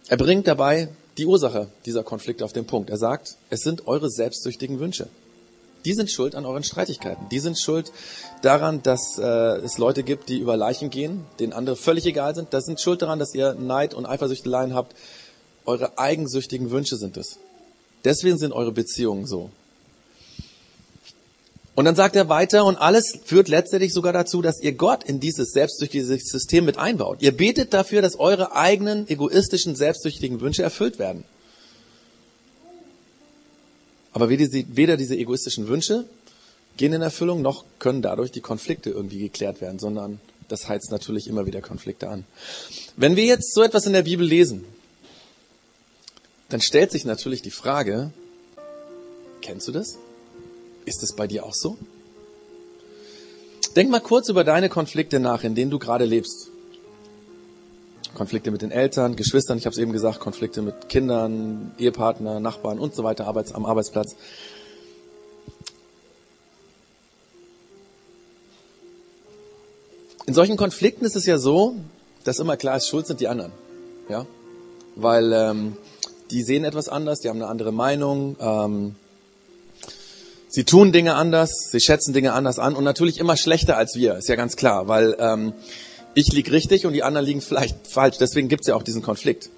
er 0.07 0.17
bringt 0.17 0.47
dabei 0.47 0.89
die 1.17 1.25
Ursache 1.25 1.69
dieser 1.85 2.03
Konflikte 2.03 2.43
auf 2.43 2.53
den 2.53 2.65
Punkt. 2.65 2.89
Er 2.89 2.97
sagt, 2.97 3.37
es 3.49 3.61
sind 3.61 3.87
eure 3.87 4.09
selbstsüchtigen 4.09 4.79
Wünsche. 4.79 5.07
Die 5.85 5.93
sind 5.93 6.09
schuld 6.09 6.35
an 6.35 6.45
euren 6.45 6.63
Streitigkeiten. 6.63 7.27
Die 7.29 7.39
sind 7.39 7.59
schuld 7.59 7.91
daran, 8.41 8.81
dass 8.83 9.17
äh, 9.17 9.23
es 9.23 9.77
Leute 9.77 10.03
gibt, 10.03 10.29
die 10.29 10.39
über 10.39 10.55
Leichen 10.55 10.89
gehen, 10.89 11.25
denen 11.39 11.53
andere 11.53 11.75
völlig 11.75 12.05
egal 12.05 12.35
sind. 12.35 12.53
Das 12.53 12.65
sind 12.65 12.79
schuld 12.79 13.01
daran, 13.01 13.19
dass 13.19 13.35
ihr 13.35 13.53
Neid 13.53 13.93
und 13.93 14.05
Eifersüchteleien 14.05 14.73
habt. 14.73 14.95
Eure 15.65 15.97
eigensüchtigen 15.97 16.71
Wünsche 16.71 16.95
sind 16.95 17.17
es. 17.17 17.39
Deswegen 18.05 18.37
sind 18.37 18.53
eure 18.53 18.71
Beziehungen 18.71 19.25
so. 19.25 19.49
Und 21.75 21.85
dann 21.85 21.95
sagt 21.95 22.15
er 22.15 22.29
weiter, 22.29 22.65
und 22.65 22.77
alles 22.77 23.17
führt 23.25 23.47
letztendlich 23.47 23.93
sogar 23.93 24.13
dazu, 24.13 24.43
dass 24.43 24.61
ihr 24.61 24.73
Gott 24.73 25.03
in 25.03 25.19
dieses 25.19 25.53
selbstsüchtige 25.53 26.05
System 26.05 26.65
mit 26.65 26.77
einbaut. 26.77 27.21
Ihr 27.21 27.35
betet 27.35 27.73
dafür, 27.73 28.01
dass 28.03 28.19
eure 28.19 28.55
eigenen 28.55 29.09
egoistischen, 29.09 29.75
selbstsüchtigen 29.75 30.39
Wünsche 30.39 30.61
erfüllt 30.61 30.99
werden. 30.99 31.23
Aber 34.11 34.29
weder 34.29 34.97
diese 34.97 35.15
egoistischen 35.15 35.67
Wünsche 35.67 36.05
gehen 36.77 36.93
in 36.93 37.01
Erfüllung, 37.01 37.41
noch 37.41 37.65
können 37.79 38.03
dadurch 38.03 38.31
die 38.31 38.41
Konflikte 38.41 38.91
irgendwie 38.91 39.17
geklärt 39.17 39.59
werden, 39.59 39.79
sondern 39.79 40.19
das 40.49 40.69
heizt 40.69 40.91
natürlich 40.91 41.27
immer 41.27 41.47
wieder 41.47 41.61
Konflikte 41.61 42.09
an. 42.09 42.25
Wenn 42.95 43.15
wir 43.15 43.25
jetzt 43.25 43.55
so 43.55 43.63
etwas 43.63 43.87
in 43.87 43.93
der 43.93 44.03
Bibel 44.03 44.27
lesen, 44.27 44.65
dann 46.49 46.61
stellt 46.61 46.91
sich 46.91 47.05
natürlich 47.05 47.41
die 47.41 47.49
Frage, 47.49 48.11
kennst 49.41 49.67
du 49.67 49.71
das? 49.71 49.97
Ist 50.85 51.03
es 51.03 51.13
bei 51.13 51.27
dir 51.27 51.45
auch 51.45 51.53
so? 51.53 51.77
Denk 53.75 53.89
mal 53.89 54.01
kurz 54.01 54.29
über 54.29 54.43
deine 54.43 54.69
Konflikte 54.69 55.19
nach, 55.19 55.43
in 55.43 55.55
denen 55.55 55.71
du 55.71 55.79
gerade 55.79 56.05
lebst. 56.05 56.49
Konflikte 58.13 58.51
mit 58.51 58.61
den 58.61 58.69
Eltern, 58.69 59.15
Geschwistern, 59.15 59.57
ich 59.57 59.65
habe 59.65 59.73
es 59.73 59.79
eben 59.79 59.91
gesagt, 59.91 60.19
Konflikte 60.19 60.61
mit 60.61 60.87
Kindern, 60.89 61.73
Ehepartner, 61.79 62.39
Nachbarn 62.39 62.77
und 62.77 62.93
so 62.93 63.03
weiter 63.03 63.25
Arbeits 63.25 63.51
am 63.53 63.65
Arbeitsplatz. 63.65 64.15
In 70.25 70.33
solchen 70.35 70.57
Konflikten 70.57 71.05
ist 71.05 71.15
es 71.15 71.25
ja 71.25 71.37
so, 71.37 71.75
dass 72.23 72.39
immer 72.39 72.55
klar 72.55 72.77
ist, 72.77 72.87
schuld 72.87 73.07
sind 73.07 73.19
die 73.19 73.27
anderen. 73.27 73.51
Ja? 74.07 74.25
Weil 74.95 75.33
ähm, 75.33 75.77
die 76.31 76.43
sehen 76.43 76.63
etwas 76.63 76.89
anders, 76.89 77.19
die 77.21 77.29
haben 77.29 77.41
eine 77.41 77.47
andere 77.47 77.71
Meinung, 77.71 78.35
ähm, 78.39 78.95
sie 80.53 80.65
tun 80.65 80.91
Dinge 80.91 81.15
anders, 81.15 81.71
sie 81.71 81.79
schätzen 81.79 82.13
Dinge 82.13 82.33
anders 82.33 82.59
an 82.59 82.75
und 82.75 82.83
natürlich 82.83 83.17
immer 83.17 83.37
schlechter 83.37 83.75
als 83.75 83.95
wir, 83.95 84.17
ist 84.17 84.29
ja 84.29 84.35
ganz 84.35 84.55
klar, 84.55 84.87
weil 84.87 85.15
ähm, 85.17 85.53
ich 86.13 86.31
lieg 86.31 86.51
richtig 86.51 86.85
und 86.85 86.93
die 86.93 87.01
anderen 87.01 87.25
liegen 87.25 87.41
vielleicht 87.41 87.87
falsch. 87.87 88.17
Deswegen 88.19 88.49
gibt's 88.49 88.67
ja 88.67 88.75
auch 88.75 88.83
diesen 88.83 89.01
Konflikt. 89.01 89.49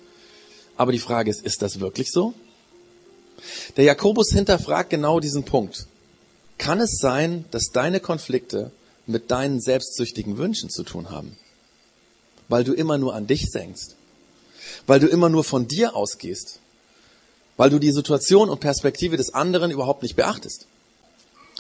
Aber 0.77 0.93
die 0.93 0.99
Frage 0.99 1.29
ist, 1.29 1.45
ist 1.45 1.61
das 1.61 1.81
wirklich 1.81 2.11
so? 2.11 2.33
Der 3.75 3.83
Jakobus 3.83 4.29
hinterfragt 4.31 4.89
genau 4.89 5.19
diesen 5.19 5.43
Punkt. 5.43 5.85
Kann 6.57 6.79
es 6.79 6.97
sein, 6.97 7.43
dass 7.51 7.71
deine 7.73 7.99
Konflikte 7.99 8.71
mit 9.05 9.31
deinen 9.31 9.59
selbstsüchtigen 9.59 10.37
Wünschen 10.37 10.69
zu 10.69 10.83
tun 10.83 11.09
haben? 11.09 11.37
Weil 12.47 12.63
du 12.63 12.71
immer 12.71 12.97
nur 12.97 13.13
an 13.13 13.27
dich 13.27 13.51
denkst. 13.51 13.95
Weil 14.87 15.01
du 15.01 15.07
immer 15.07 15.27
nur 15.27 15.43
von 15.43 15.67
dir 15.67 15.93
ausgehst. 15.93 16.59
Weil 17.57 17.69
du 17.69 17.79
die 17.79 17.91
Situation 17.91 18.49
und 18.49 18.61
Perspektive 18.61 19.17
des 19.17 19.33
anderen 19.33 19.71
überhaupt 19.71 20.03
nicht 20.03 20.15
beachtest. 20.15 20.67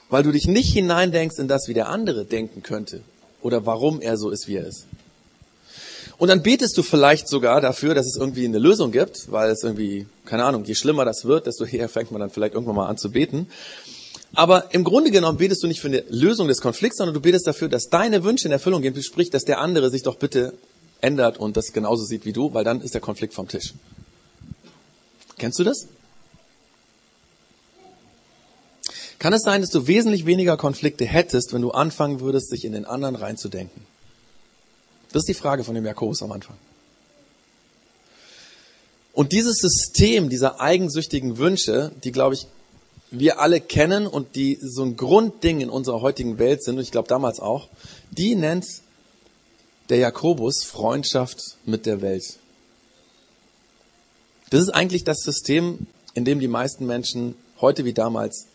Weil 0.09 0.23
du 0.23 0.31
dich 0.31 0.47
nicht 0.47 0.71
hineindenkst 0.73 1.39
in 1.39 1.47
das, 1.47 1.67
wie 1.67 1.73
der 1.73 1.89
andere 1.89 2.25
denken 2.25 2.63
könnte 2.63 3.01
oder 3.41 3.65
warum 3.65 4.01
er 4.01 4.17
so 4.17 4.29
ist, 4.29 4.47
wie 4.47 4.55
er 4.55 4.67
ist. 4.67 4.85
Und 6.17 6.29
dann 6.29 6.43
betest 6.43 6.77
du 6.77 6.83
vielleicht 6.83 7.27
sogar 7.27 7.59
dafür, 7.59 7.93
dass 7.93 8.05
es 8.05 8.15
irgendwie 8.15 8.45
eine 8.45 8.59
Lösung 8.59 8.91
gibt, 8.91 9.31
weil 9.31 9.49
es 9.49 9.63
irgendwie, 9.63 10.07
keine 10.25 10.45
Ahnung, 10.45 10.63
je 10.63 10.75
schlimmer 10.75 11.03
das 11.03 11.25
wird, 11.25 11.45
desto 11.45 11.65
eher 11.65 11.89
fängt 11.89 12.11
man 12.11 12.21
dann 12.21 12.29
vielleicht 12.29 12.53
irgendwann 12.53 12.75
mal 12.75 12.87
an 12.87 12.97
zu 12.97 13.11
beten. 13.11 13.47
Aber 14.33 14.73
im 14.73 14.83
Grunde 14.83 15.11
genommen 15.11 15.37
betest 15.37 15.63
du 15.63 15.67
nicht 15.67 15.81
für 15.81 15.87
eine 15.87 16.03
Lösung 16.09 16.47
des 16.47 16.61
Konflikts, 16.61 16.97
sondern 16.97 17.13
du 17.13 17.21
betest 17.21 17.47
dafür, 17.47 17.69
dass 17.69 17.89
deine 17.89 18.23
Wünsche 18.23 18.47
in 18.47 18.51
Erfüllung 18.51 18.81
gehen, 18.81 19.01
sprich, 19.01 19.29
dass 19.29 19.43
der 19.43 19.59
andere 19.59 19.89
sich 19.89 20.03
doch 20.03 20.15
bitte 20.15 20.53
ändert 21.01 21.37
und 21.37 21.57
das 21.57 21.73
genauso 21.73 22.03
sieht 22.03 22.25
wie 22.25 22.33
du, 22.33 22.53
weil 22.53 22.63
dann 22.63 22.81
ist 22.81 22.93
der 22.93 23.01
Konflikt 23.01 23.33
vom 23.33 23.47
Tisch. 23.47 23.73
Kennst 25.37 25.59
du 25.59 25.63
das? 25.63 25.87
Kann 29.25 29.33
es 29.33 29.41
sein, 29.41 29.61
dass 29.61 29.71
du 29.71 29.87
wesentlich 29.87 30.27
weniger 30.27 30.55
Konflikte 30.55 31.03
hättest, 31.03 31.51
wenn 31.51 31.63
du 31.63 31.71
anfangen 31.71 32.19
würdest, 32.19 32.51
sich 32.51 32.63
in 32.63 32.73
den 32.73 32.85
anderen 32.85 33.15
reinzudenken? 33.15 33.81
Das 35.11 35.23
ist 35.23 35.27
die 35.27 35.33
Frage 35.33 35.63
von 35.63 35.73
dem 35.73 35.83
Jakobus 35.83 36.21
am 36.21 36.31
Anfang. 36.31 36.55
Und 39.13 39.31
dieses 39.31 39.57
System 39.57 40.29
dieser 40.29 40.61
eigensüchtigen 40.61 41.39
Wünsche, 41.39 41.91
die, 42.03 42.11
glaube 42.11 42.35
ich, 42.35 42.45
wir 43.09 43.39
alle 43.39 43.61
kennen 43.61 44.05
und 44.05 44.35
die 44.35 44.59
so 44.61 44.83
ein 44.83 44.95
Grundding 44.95 45.59
in 45.59 45.71
unserer 45.71 46.01
heutigen 46.01 46.37
Welt 46.37 46.61
sind, 46.63 46.75
und 46.75 46.83
ich 46.83 46.91
glaube 46.91 47.07
damals 47.07 47.39
auch, 47.39 47.67
die 48.11 48.35
nennt 48.35 48.67
der 49.89 49.97
Jakobus 49.97 50.63
Freundschaft 50.63 51.57
mit 51.65 51.87
der 51.87 52.03
Welt. 52.03 52.37
Das 54.51 54.61
ist 54.61 54.69
eigentlich 54.69 55.03
das 55.03 55.23
System, 55.23 55.87
in 56.13 56.25
dem 56.25 56.39
die 56.39 56.47
meisten 56.47 56.85
Menschen 56.85 57.33
heute 57.59 57.85
wie 57.85 57.93
damals 57.93 58.45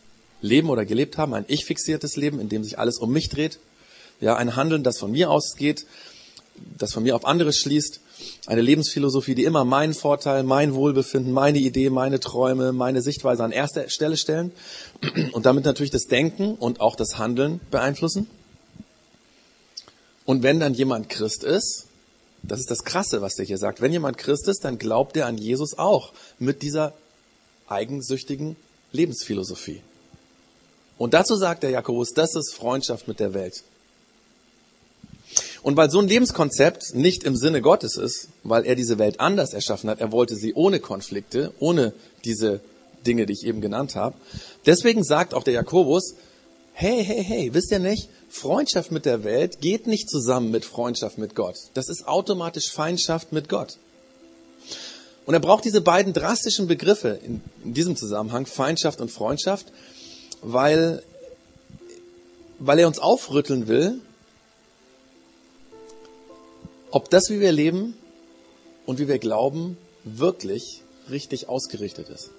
leben 0.42 0.70
oder 0.70 0.84
gelebt 0.84 1.18
haben, 1.18 1.34
ein 1.34 1.44
ich-fixiertes 1.48 2.16
Leben, 2.16 2.40
in 2.40 2.48
dem 2.48 2.64
sich 2.64 2.78
alles 2.78 2.98
um 2.98 3.12
mich 3.12 3.28
dreht. 3.28 3.58
Ja, 4.20 4.36
ein 4.36 4.56
Handeln, 4.56 4.82
das 4.82 4.98
von 4.98 5.10
mir 5.10 5.30
ausgeht, 5.30 5.86
das 6.78 6.92
von 6.92 7.02
mir 7.02 7.16
auf 7.16 7.24
andere 7.24 7.52
schließt. 7.52 8.00
Eine 8.46 8.60
Lebensphilosophie, 8.60 9.34
die 9.34 9.44
immer 9.44 9.64
meinen 9.64 9.94
Vorteil, 9.94 10.42
mein 10.42 10.74
Wohlbefinden, 10.74 11.32
meine 11.32 11.58
Idee, 11.58 11.88
meine 11.88 12.20
Träume, 12.20 12.72
meine 12.72 13.00
Sichtweise 13.00 13.42
an 13.44 13.50
erster 13.50 13.88
Stelle 13.88 14.18
stellen 14.18 14.52
und 15.32 15.46
damit 15.46 15.64
natürlich 15.64 15.90
das 15.90 16.06
Denken 16.06 16.54
und 16.54 16.80
auch 16.80 16.96
das 16.96 17.18
Handeln 17.18 17.60
beeinflussen. 17.70 18.28
Und 20.26 20.42
wenn 20.42 20.60
dann 20.60 20.74
jemand 20.74 21.08
Christ 21.08 21.44
ist, 21.44 21.86
das 22.42 22.60
ist 22.60 22.70
das 22.70 22.84
Krasse, 22.84 23.22
was 23.22 23.34
der 23.34 23.46
hier 23.46 23.58
sagt, 23.58 23.80
wenn 23.80 23.92
jemand 23.92 24.18
Christ 24.18 24.48
ist, 24.48 24.64
dann 24.64 24.78
glaubt 24.78 25.16
er 25.16 25.26
an 25.26 25.38
Jesus 25.38 25.78
auch 25.78 26.12
mit 26.38 26.62
dieser 26.62 26.94
eigensüchtigen 27.68 28.56
Lebensphilosophie. 28.92 29.82
Und 31.00 31.14
dazu 31.14 31.34
sagt 31.34 31.62
der 31.62 31.70
Jakobus, 31.70 32.12
das 32.12 32.34
ist 32.34 32.52
Freundschaft 32.52 33.08
mit 33.08 33.20
der 33.20 33.32
Welt. 33.32 33.62
Und 35.62 35.78
weil 35.78 35.90
so 35.90 35.98
ein 35.98 36.08
Lebenskonzept 36.08 36.94
nicht 36.94 37.24
im 37.24 37.36
Sinne 37.36 37.62
Gottes 37.62 37.96
ist, 37.96 38.28
weil 38.42 38.66
er 38.66 38.74
diese 38.74 38.98
Welt 38.98 39.18
anders 39.18 39.54
erschaffen 39.54 39.88
hat, 39.88 40.02
er 40.02 40.12
wollte 40.12 40.36
sie 40.36 40.52
ohne 40.52 40.78
Konflikte, 40.78 41.54
ohne 41.58 41.94
diese 42.26 42.60
Dinge, 43.06 43.24
die 43.24 43.32
ich 43.32 43.46
eben 43.46 43.62
genannt 43.62 43.96
habe. 43.96 44.14
Deswegen 44.66 45.02
sagt 45.02 45.32
auch 45.32 45.42
der 45.42 45.54
Jakobus, 45.54 46.16
hey, 46.74 47.02
hey, 47.02 47.24
hey, 47.24 47.54
wisst 47.54 47.70
ihr 47.70 47.78
nicht, 47.78 48.10
Freundschaft 48.28 48.92
mit 48.92 49.06
der 49.06 49.24
Welt 49.24 49.62
geht 49.62 49.86
nicht 49.86 50.10
zusammen 50.10 50.50
mit 50.50 50.66
Freundschaft 50.66 51.16
mit 51.16 51.34
Gott. 51.34 51.56
Das 51.72 51.88
ist 51.88 52.06
automatisch 52.08 52.70
Feindschaft 52.70 53.32
mit 53.32 53.48
Gott. 53.48 53.78
Und 55.24 55.32
er 55.32 55.40
braucht 55.40 55.64
diese 55.64 55.80
beiden 55.80 56.12
drastischen 56.12 56.66
Begriffe 56.66 57.18
in, 57.24 57.40
in 57.64 57.72
diesem 57.72 57.96
Zusammenhang, 57.96 58.44
Feindschaft 58.44 59.00
und 59.00 59.10
Freundschaft, 59.10 59.72
weil, 60.42 61.02
weil 62.58 62.78
er 62.78 62.86
uns 62.86 62.98
aufrütteln 62.98 63.68
will, 63.68 64.00
ob 66.90 67.10
das, 67.10 67.30
wie 67.30 67.40
wir 67.40 67.52
leben 67.52 67.94
und 68.86 68.98
wie 68.98 69.08
wir 69.08 69.18
glauben, 69.18 69.76
wirklich 70.04 70.82
richtig 71.08 71.48
ausgerichtet 71.48 72.08
ist. 72.08 72.30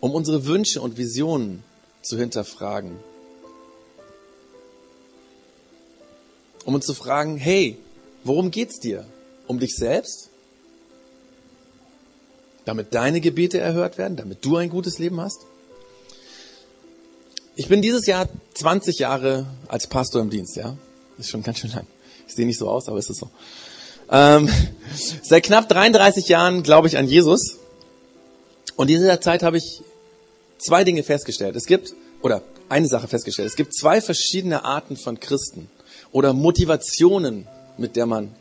Um 0.00 0.12
unsere 0.12 0.46
Wünsche 0.46 0.80
und 0.80 0.96
Visionen 0.96 1.62
zu 2.02 2.16
hinterfragen. 2.16 2.98
Um 6.64 6.74
uns 6.74 6.86
zu 6.86 6.94
fragen, 6.94 7.36
hey, 7.36 7.78
worum 8.24 8.50
geht's 8.50 8.80
dir? 8.80 9.06
Um 9.46 9.58
dich 9.58 9.74
selbst? 9.76 10.30
Damit 12.64 12.94
deine 12.94 13.20
Gebete 13.20 13.58
erhört 13.58 13.98
werden, 13.98 14.16
damit 14.16 14.44
du 14.44 14.56
ein 14.56 14.70
gutes 14.70 14.98
Leben 14.98 15.20
hast? 15.20 15.40
Ich 17.60 17.68
bin 17.68 17.82
dieses 17.82 18.06
Jahr 18.06 18.26
20 18.54 19.00
Jahre 19.00 19.44
als 19.68 19.86
Pastor 19.86 20.22
im 20.22 20.30
Dienst, 20.30 20.56
ja. 20.56 20.78
Ist 21.18 21.28
schon 21.28 21.42
ganz 21.42 21.58
schön 21.58 21.70
lang. 21.70 21.86
Ich 22.26 22.34
sehe 22.34 22.46
nicht 22.46 22.56
so 22.56 22.70
aus, 22.70 22.88
aber 22.88 22.96
es 22.96 23.10
ist 23.10 23.18
so. 23.18 23.28
Ähm, 24.10 24.48
seit 25.22 25.42
knapp 25.42 25.68
33 25.68 26.26
Jahren 26.28 26.62
glaube 26.62 26.88
ich 26.88 26.96
an 26.96 27.06
Jesus. 27.06 27.58
Und 28.76 28.88
in 28.88 28.98
dieser 28.98 29.20
Zeit 29.20 29.42
habe 29.42 29.58
ich 29.58 29.82
zwei 30.56 30.84
Dinge 30.84 31.02
festgestellt. 31.02 31.54
Es 31.54 31.66
gibt, 31.66 31.92
oder 32.22 32.40
eine 32.70 32.88
Sache 32.88 33.08
festgestellt. 33.08 33.48
Es 33.48 33.56
gibt 33.56 33.74
zwei 33.74 34.00
verschiedene 34.00 34.64
Arten 34.64 34.96
von 34.96 35.20
Christen 35.20 35.68
oder 36.12 36.32
Motivationen, 36.32 37.46
mit 37.76 37.94
der 37.94 38.06
man 38.06 38.34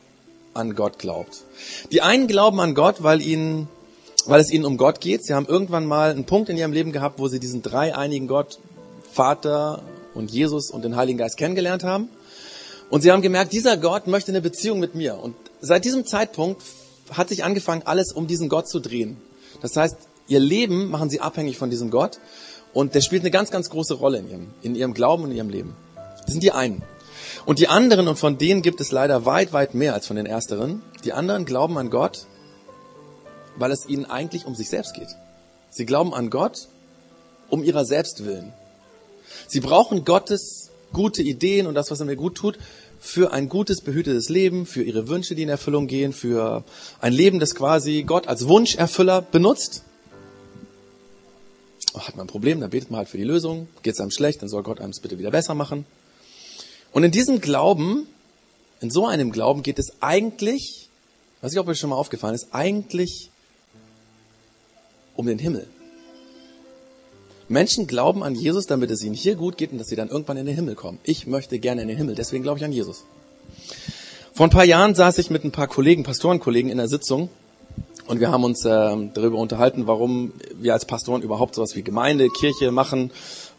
an 0.53 0.75
Gott 0.75 0.97
glaubt. 0.97 1.43
Die 1.91 2.01
einen 2.01 2.27
glauben 2.27 2.61
an 2.61 2.73
Gott, 2.73 3.03
weil 3.03 3.21
ihnen, 3.21 3.67
weil 4.27 4.39
es 4.39 4.49
ihnen 4.49 4.63
um 4.63 4.77
Gott 4.77 5.01
geht. 5.01 5.25
Sie 5.25 5.33
haben 5.33 5.45
irgendwann 5.45 5.85
mal 5.85 6.09
einen 6.11 6.23
Punkt 6.23 6.47
in 6.47 6.55
ihrem 6.55 6.71
Leben 6.71 6.93
gehabt, 6.93 7.19
wo 7.19 7.27
sie 7.27 7.41
diesen 7.41 7.61
dreieinigen 7.61 8.29
Gott 8.29 8.59
Vater 9.19 9.81
und 10.13 10.31
Jesus 10.31 10.71
und 10.71 10.85
den 10.85 10.95
Heiligen 10.95 11.17
Geist 11.17 11.35
kennengelernt 11.35 11.83
haben. 11.83 12.07
Und 12.89 13.01
sie 13.01 13.11
haben 13.11 13.21
gemerkt, 13.21 13.51
dieser 13.51 13.75
Gott 13.75 14.07
möchte 14.07 14.31
eine 14.31 14.39
Beziehung 14.39 14.79
mit 14.79 14.95
mir. 14.95 15.19
Und 15.19 15.35
seit 15.59 15.83
diesem 15.83 16.05
Zeitpunkt 16.05 16.61
hat 17.11 17.27
sich 17.27 17.43
angefangen, 17.43 17.81
alles 17.83 18.13
um 18.13 18.27
diesen 18.27 18.47
Gott 18.47 18.69
zu 18.69 18.79
drehen. 18.79 19.17
Das 19.61 19.75
heißt, 19.75 19.97
ihr 20.29 20.39
Leben 20.39 20.89
machen 20.89 21.09
sie 21.09 21.19
abhängig 21.19 21.57
von 21.57 21.69
diesem 21.69 21.91
Gott. 21.91 22.17
Und 22.73 22.95
der 22.95 23.01
spielt 23.01 23.23
eine 23.23 23.29
ganz, 23.29 23.51
ganz 23.51 23.69
große 23.69 23.95
Rolle 23.95 24.19
in 24.19 24.29
ihrem, 24.29 24.47
in 24.61 24.75
ihrem 24.75 24.93
Glauben 24.93 25.25
und 25.25 25.31
in 25.31 25.37
ihrem 25.37 25.49
Leben. 25.49 25.75
Das 26.21 26.31
sind 26.31 26.41
die 26.41 26.53
einen. 26.53 26.81
Und 27.45 27.59
die 27.59 27.67
anderen, 27.67 28.07
und 28.07 28.17
von 28.17 28.37
denen 28.37 28.61
gibt 28.61 28.79
es 28.79 28.93
leider 28.93 29.25
weit, 29.25 29.51
weit 29.51 29.73
mehr 29.73 29.95
als 29.95 30.07
von 30.07 30.15
den 30.15 30.27
ersteren, 30.27 30.81
die 31.03 31.11
anderen 31.11 31.43
glauben 31.43 31.77
an 31.77 31.89
Gott, 31.89 32.25
weil 33.57 33.71
es 33.73 33.85
ihnen 33.85 34.05
eigentlich 34.05 34.45
um 34.45 34.55
sich 34.55 34.69
selbst 34.69 34.93
geht. 34.93 35.09
Sie 35.69 35.85
glauben 35.85 36.13
an 36.13 36.29
Gott 36.29 36.69
um 37.49 37.65
ihrer 37.65 37.83
selbst 37.83 38.23
willen. 38.23 38.53
Sie 39.47 39.59
brauchen 39.59 40.05
Gottes 40.05 40.69
gute 40.93 41.21
Ideen 41.21 41.67
und 41.67 41.75
das, 41.75 41.91
was 41.91 41.99
er 41.99 42.05
mir 42.05 42.15
gut 42.15 42.35
tut, 42.35 42.57
für 42.99 43.31
ein 43.31 43.47
gutes, 43.47 43.81
behütetes 43.81 44.29
Leben, 44.29 44.65
für 44.65 44.83
ihre 44.83 45.07
Wünsche, 45.07 45.35
die 45.35 45.43
in 45.43 45.49
Erfüllung 45.49 45.87
gehen, 45.87 46.11
für 46.11 46.63
ein 46.99 47.13
Leben, 47.13 47.39
das 47.39 47.55
quasi 47.55 48.03
Gott 48.03 48.27
als 48.27 48.47
Wunscherfüller 48.47 49.21
benutzt. 49.21 49.83
Oh, 51.93 52.01
hat 52.01 52.15
man 52.17 52.25
ein 52.25 52.29
Problem, 52.29 52.59
dann 52.59 52.69
betet 52.69 52.91
man 52.91 52.99
halt 52.99 53.09
für 53.09 53.17
die 53.17 53.23
Lösung. 53.23 53.67
Geht 53.83 53.93
es 53.93 54.01
einem 54.01 54.11
schlecht, 54.11 54.41
dann 54.41 54.49
soll 54.49 54.63
Gott 54.63 54.81
einem 54.81 54.91
es 54.91 54.99
bitte 54.99 55.17
wieder 55.17 55.31
besser 55.31 55.55
machen. 55.55 55.85
Und 56.91 57.03
in 57.03 57.11
diesem 57.11 57.39
Glauben, 57.39 58.07
in 58.81 58.91
so 58.91 59.07
einem 59.07 59.31
Glauben 59.31 59.63
geht 59.63 59.79
es 59.79 60.01
eigentlich, 60.01 60.89
weiß 61.41 61.53
ich, 61.53 61.59
ob 61.59 61.67
euch 61.67 61.79
schon 61.79 61.89
mal 61.89 61.95
aufgefallen 61.95 62.35
ist, 62.35 62.49
eigentlich 62.51 63.31
um 65.15 65.25
den 65.25 65.39
Himmel. 65.39 65.67
Menschen 67.49 67.87
glauben 67.87 68.23
an 68.23 68.35
Jesus, 68.35 68.67
damit 68.67 68.91
es 68.91 69.03
ihnen 69.03 69.15
hier 69.15 69.35
gut 69.35 69.57
geht 69.57 69.71
und 69.71 69.79
dass 69.79 69.87
sie 69.87 69.95
dann 69.95 70.09
irgendwann 70.09 70.37
in 70.37 70.45
den 70.45 70.55
Himmel 70.55 70.75
kommen. 70.75 70.99
Ich 71.03 71.27
möchte 71.27 71.59
gerne 71.59 71.81
in 71.81 71.87
den 71.87 71.97
Himmel, 71.97 72.15
deswegen 72.15 72.43
glaube 72.43 72.59
ich 72.59 72.65
an 72.65 72.71
Jesus. 72.71 73.03
Vor 74.33 74.47
ein 74.47 74.51
paar 74.51 74.65
Jahren 74.65 74.95
saß 74.95 75.17
ich 75.17 75.29
mit 75.29 75.43
ein 75.43 75.51
paar 75.51 75.67
Kollegen, 75.67 76.03
Pastorenkollegen 76.03 76.71
in 76.71 76.77
der 76.77 76.87
Sitzung 76.87 77.29
und 78.09 78.19
wir 78.19 78.31
haben 78.31 78.43
uns 78.43 78.65
äh, 78.65 78.69
darüber 79.13 79.37
unterhalten, 79.37 79.85
warum 79.85 80.33
wir 80.55 80.73
als 80.73 80.85
Pastoren 80.85 81.21
überhaupt 81.21 81.53
sowas 81.53 81.75
wie 81.75 81.83
Gemeinde, 81.83 82.27
Kirche 82.29 82.71
machen, 82.71 83.11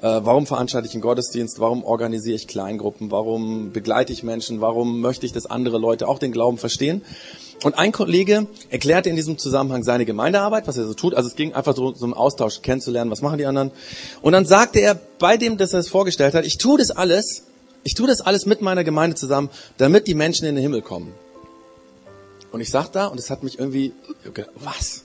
äh, 0.02 0.06
warum 0.06 0.44
veranstalte 0.44 0.88
ich 0.88 0.94
einen 0.94 1.02
Gottesdienst, 1.02 1.60
warum 1.60 1.84
organisiere 1.84 2.34
ich 2.34 2.48
Kleingruppen, 2.48 3.12
warum 3.12 3.70
begleite 3.70 4.12
ich 4.12 4.24
Menschen, 4.24 4.60
warum 4.60 5.00
möchte 5.00 5.24
ich, 5.24 5.32
dass 5.32 5.46
andere 5.46 5.78
Leute 5.78 6.08
auch 6.08 6.18
den 6.18 6.32
Glauben 6.32 6.58
verstehen. 6.58 7.02
Und 7.62 7.78
ein 7.78 7.92
Kollege 7.92 8.48
erklärte 8.70 9.08
in 9.08 9.14
diesem 9.14 9.38
Zusammenhang 9.38 9.84
seine 9.84 10.04
Gemeindearbeit, 10.04 10.66
was 10.66 10.76
er 10.76 10.84
so 10.84 10.94
tut. 10.94 11.14
Also 11.14 11.28
es 11.28 11.36
ging 11.36 11.54
einfach 11.54 11.76
so, 11.76 11.94
so 11.94 12.04
einen 12.04 12.14
Austausch 12.14 12.60
kennenzulernen, 12.60 13.12
was 13.12 13.22
machen 13.22 13.38
die 13.38 13.46
anderen. 13.46 13.70
Und 14.20 14.32
dann 14.32 14.46
sagte 14.46 14.80
er 14.80 14.98
bei 15.20 15.36
dem, 15.36 15.58
dass 15.58 15.74
er 15.74 15.78
es 15.78 15.88
vorgestellt 15.88 16.34
hat, 16.34 16.44
ich 16.44 16.58
tue 16.58 16.76
das 16.76 16.90
alles, 16.90 17.44
ich 17.84 17.94
tue 17.94 18.08
das 18.08 18.20
alles 18.20 18.46
mit 18.46 18.62
meiner 18.62 18.82
Gemeinde 18.82 19.14
zusammen, 19.14 19.48
damit 19.76 20.08
die 20.08 20.14
Menschen 20.14 20.48
in 20.48 20.56
den 20.56 20.62
Himmel 20.62 20.82
kommen. 20.82 21.14
Und 22.52 22.60
ich 22.60 22.70
sag 22.70 22.88
da, 22.88 23.06
und 23.06 23.18
es 23.18 23.30
hat 23.30 23.42
mich 23.42 23.58
irgendwie, 23.58 23.92
was? 24.56 25.04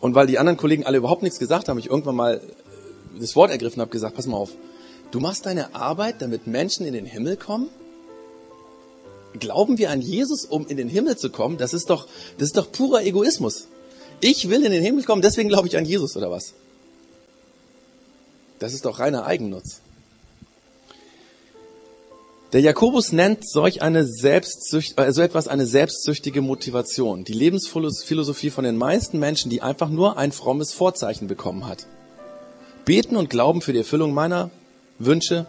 Und 0.00 0.14
weil 0.14 0.26
die 0.26 0.38
anderen 0.38 0.56
Kollegen 0.56 0.84
alle 0.84 0.98
überhaupt 0.98 1.22
nichts 1.22 1.38
gesagt 1.38 1.68
haben, 1.68 1.78
ich 1.78 1.90
irgendwann 1.90 2.16
mal 2.16 2.40
das 3.18 3.36
Wort 3.36 3.50
ergriffen 3.50 3.80
habe, 3.80 3.90
gesagt, 3.90 4.16
pass 4.16 4.26
mal 4.26 4.36
auf, 4.36 4.50
du 5.10 5.20
machst 5.20 5.46
deine 5.46 5.74
Arbeit, 5.74 6.22
damit 6.22 6.46
Menschen 6.46 6.86
in 6.86 6.92
den 6.92 7.06
Himmel 7.06 7.36
kommen? 7.36 7.68
Glauben 9.38 9.76
wir 9.76 9.90
an 9.90 10.00
Jesus, 10.00 10.44
um 10.44 10.66
in 10.66 10.76
den 10.76 10.88
Himmel 10.88 11.16
zu 11.16 11.30
kommen? 11.30 11.58
Das 11.58 11.74
ist 11.74 11.90
doch, 11.90 12.06
das 12.38 12.48
ist 12.48 12.56
doch 12.56 12.72
purer 12.72 13.02
Egoismus. 13.02 13.66
Ich 14.20 14.48
will 14.48 14.64
in 14.64 14.72
den 14.72 14.82
Himmel 14.82 15.04
kommen, 15.04 15.22
deswegen 15.22 15.48
glaube 15.48 15.68
ich 15.68 15.76
an 15.76 15.84
Jesus 15.84 16.16
oder 16.16 16.30
was? 16.30 16.54
Das 18.58 18.72
ist 18.72 18.84
doch 18.84 18.98
reiner 18.98 19.26
Eigennutz. 19.26 19.80
Der 22.52 22.62
Jakobus 22.62 23.12
nennt 23.12 23.46
solch 23.46 23.82
eine 23.82 24.06
Selbstsücht, 24.06 24.98
äh, 24.98 25.12
so 25.12 25.20
etwas 25.20 25.48
eine 25.48 25.66
selbstsüchtige 25.66 26.40
Motivation. 26.40 27.24
Die 27.24 27.34
Lebensphilosophie 27.34 28.48
von 28.48 28.64
den 28.64 28.78
meisten 28.78 29.18
Menschen, 29.18 29.50
die 29.50 29.60
einfach 29.60 29.90
nur 29.90 30.16
ein 30.16 30.32
frommes 30.32 30.72
Vorzeichen 30.72 31.28
bekommen 31.28 31.66
hat. 31.66 31.86
Beten 32.86 33.16
und 33.16 33.28
glauben 33.28 33.60
für 33.60 33.74
die 33.74 33.80
Erfüllung 33.80 34.14
meiner 34.14 34.50
Wünsche. 34.98 35.44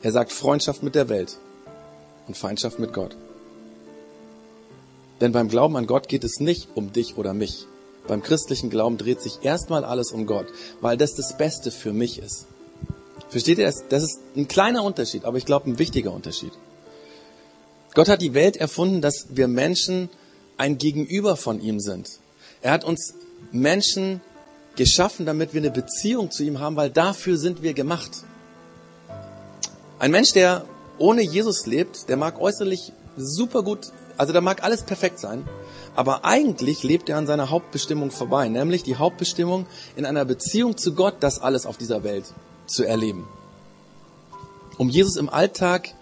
Er 0.00 0.12
sagt 0.12 0.32
Freundschaft 0.32 0.82
mit 0.82 0.94
der 0.94 1.10
Welt 1.10 1.36
und 2.26 2.36
Feindschaft 2.36 2.78
mit 2.78 2.94
Gott. 2.94 3.14
Denn 5.20 5.32
beim 5.32 5.48
Glauben 5.48 5.76
an 5.76 5.86
Gott 5.86 6.08
geht 6.08 6.24
es 6.24 6.40
nicht 6.40 6.68
um 6.74 6.94
dich 6.94 7.18
oder 7.18 7.34
mich. 7.34 7.66
Beim 8.06 8.22
christlichen 8.22 8.70
Glauben 8.70 8.96
dreht 8.96 9.20
sich 9.20 9.40
erstmal 9.42 9.84
alles 9.84 10.12
um 10.12 10.24
Gott, 10.24 10.46
weil 10.80 10.96
das 10.96 11.14
das 11.14 11.36
Beste 11.36 11.70
für 11.70 11.92
mich 11.92 12.20
ist. 12.20 12.46
Versteht 13.28 13.58
ihr 13.58 13.66
das? 13.66 13.84
Das 13.88 14.02
ist 14.02 14.20
ein 14.36 14.48
kleiner 14.48 14.82
Unterschied, 14.84 15.24
aber 15.24 15.38
ich 15.38 15.44
glaube 15.44 15.70
ein 15.70 15.78
wichtiger 15.78 16.12
Unterschied. 16.12 16.52
Gott 17.94 18.08
hat 18.08 18.20
die 18.20 18.34
Welt 18.34 18.56
erfunden, 18.56 19.00
dass 19.00 19.26
wir 19.30 19.48
Menschen 19.48 20.08
ein 20.58 20.78
Gegenüber 20.78 21.36
von 21.36 21.60
ihm 21.60 21.80
sind. 21.80 22.20
Er 22.62 22.72
hat 22.72 22.84
uns 22.84 23.14
Menschen 23.52 24.20
geschaffen, 24.76 25.26
damit 25.26 25.54
wir 25.54 25.60
eine 25.60 25.70
Beziehung 25.70 26.30
zu 26.30 26.44
ihm 26.44 26.60
haben, 26.60 26.76
weil 26.76 26.90
dafür 26.90 27.36
sind 27.36 27.62
wir 27.62 27.72
gemacht. 27.72 28.24
Ein 29.98 30.10
Mensch, 30.10 30.32
der 30.32 30.64
ohne 30.98 31.22
Jesus 31.22 31.66
lebt, 31.66 32.08
der 32.08 32.16
mag 32.16 32.40
äußerlich 32.40 32.92
super 33.16 33.62
gut, 33.62 33.92
also 34.18 34.32
da 34.32 34.40
mag 34.40 34.62
alles 34.62 34.82
perfekt 34.82 35.18
sein, 35.18 35.48
aber 35.94 36.24
eigentlich 36.24 36.82
lebt 36.82 37.08
er 37.08 37.16
an 37.16 37.26
seiner 37.26 37.48
Hauptbestimmung 37.48 38.10
vorbei, 38.10 38.48
nämlich 38.48 38.82
die 38.82 38.96
Hauptbestimmung 38.96 39.66
in 39.96 40.04
einer 40.04 40.26
Beziehung 40.26 40.76
zu 40.76 40.94
Gott, 40.94 41.16
das 41.20 41.38
alles 41.38 41.64
auf 41.64 41.78
dieser 41.78 42.04
Welt 42.04 42.26
zu 42.66 42.84
erleben. 42.84 43.26
Um 44.78 44.90
Jesus 44.90 45.16
im 45.16 45.28
Alltag 45.28 45.94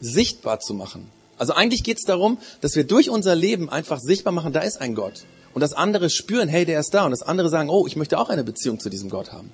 sichtbar 0.00 0.60
zu 0.60 0.74
machen. 0.74 1.10
Also 1.38 1.54
eigentlich 1.54 1.84
geht 1.84 1.98
es 1.98 2.04
darum, 2.04 2.38
dass 2.60 2.76
wir 2.76 2.84
durch 2.84 3.10
unser 3.10 3.34
Leben 3.34 3.70
einfach 3.70 3.98
sichtbar 3.98 4.32
machen, 4.32 4.52
da 4.52 4.60
ist 4.60 4.80
ein 4.80 4.94
Gott. 4.94 5.24
Und 5.52 5.60
das 5.60 5.72
andere 5.72 6.10
spüren, 6.10 6.48
hey, 6.48 6.64
der 6.64 6.80
ist 6.80 6.94
da. 6.94 7.04
Und 7.04 7.10
das 7.10 7.22
andere 7.22 7.48
sagen, 7.48 7.70
oh, 7.70 7.86
ich 7.86 7.96
möchte 7.96 8.18
auch 8.18 8.28
eine 8.28 8.44
Beziehung 8.44 8.78
zu 8.78 8.88
diesem 8.88 9.10
Gott 9.10 9.32
haben. 9.32 9.50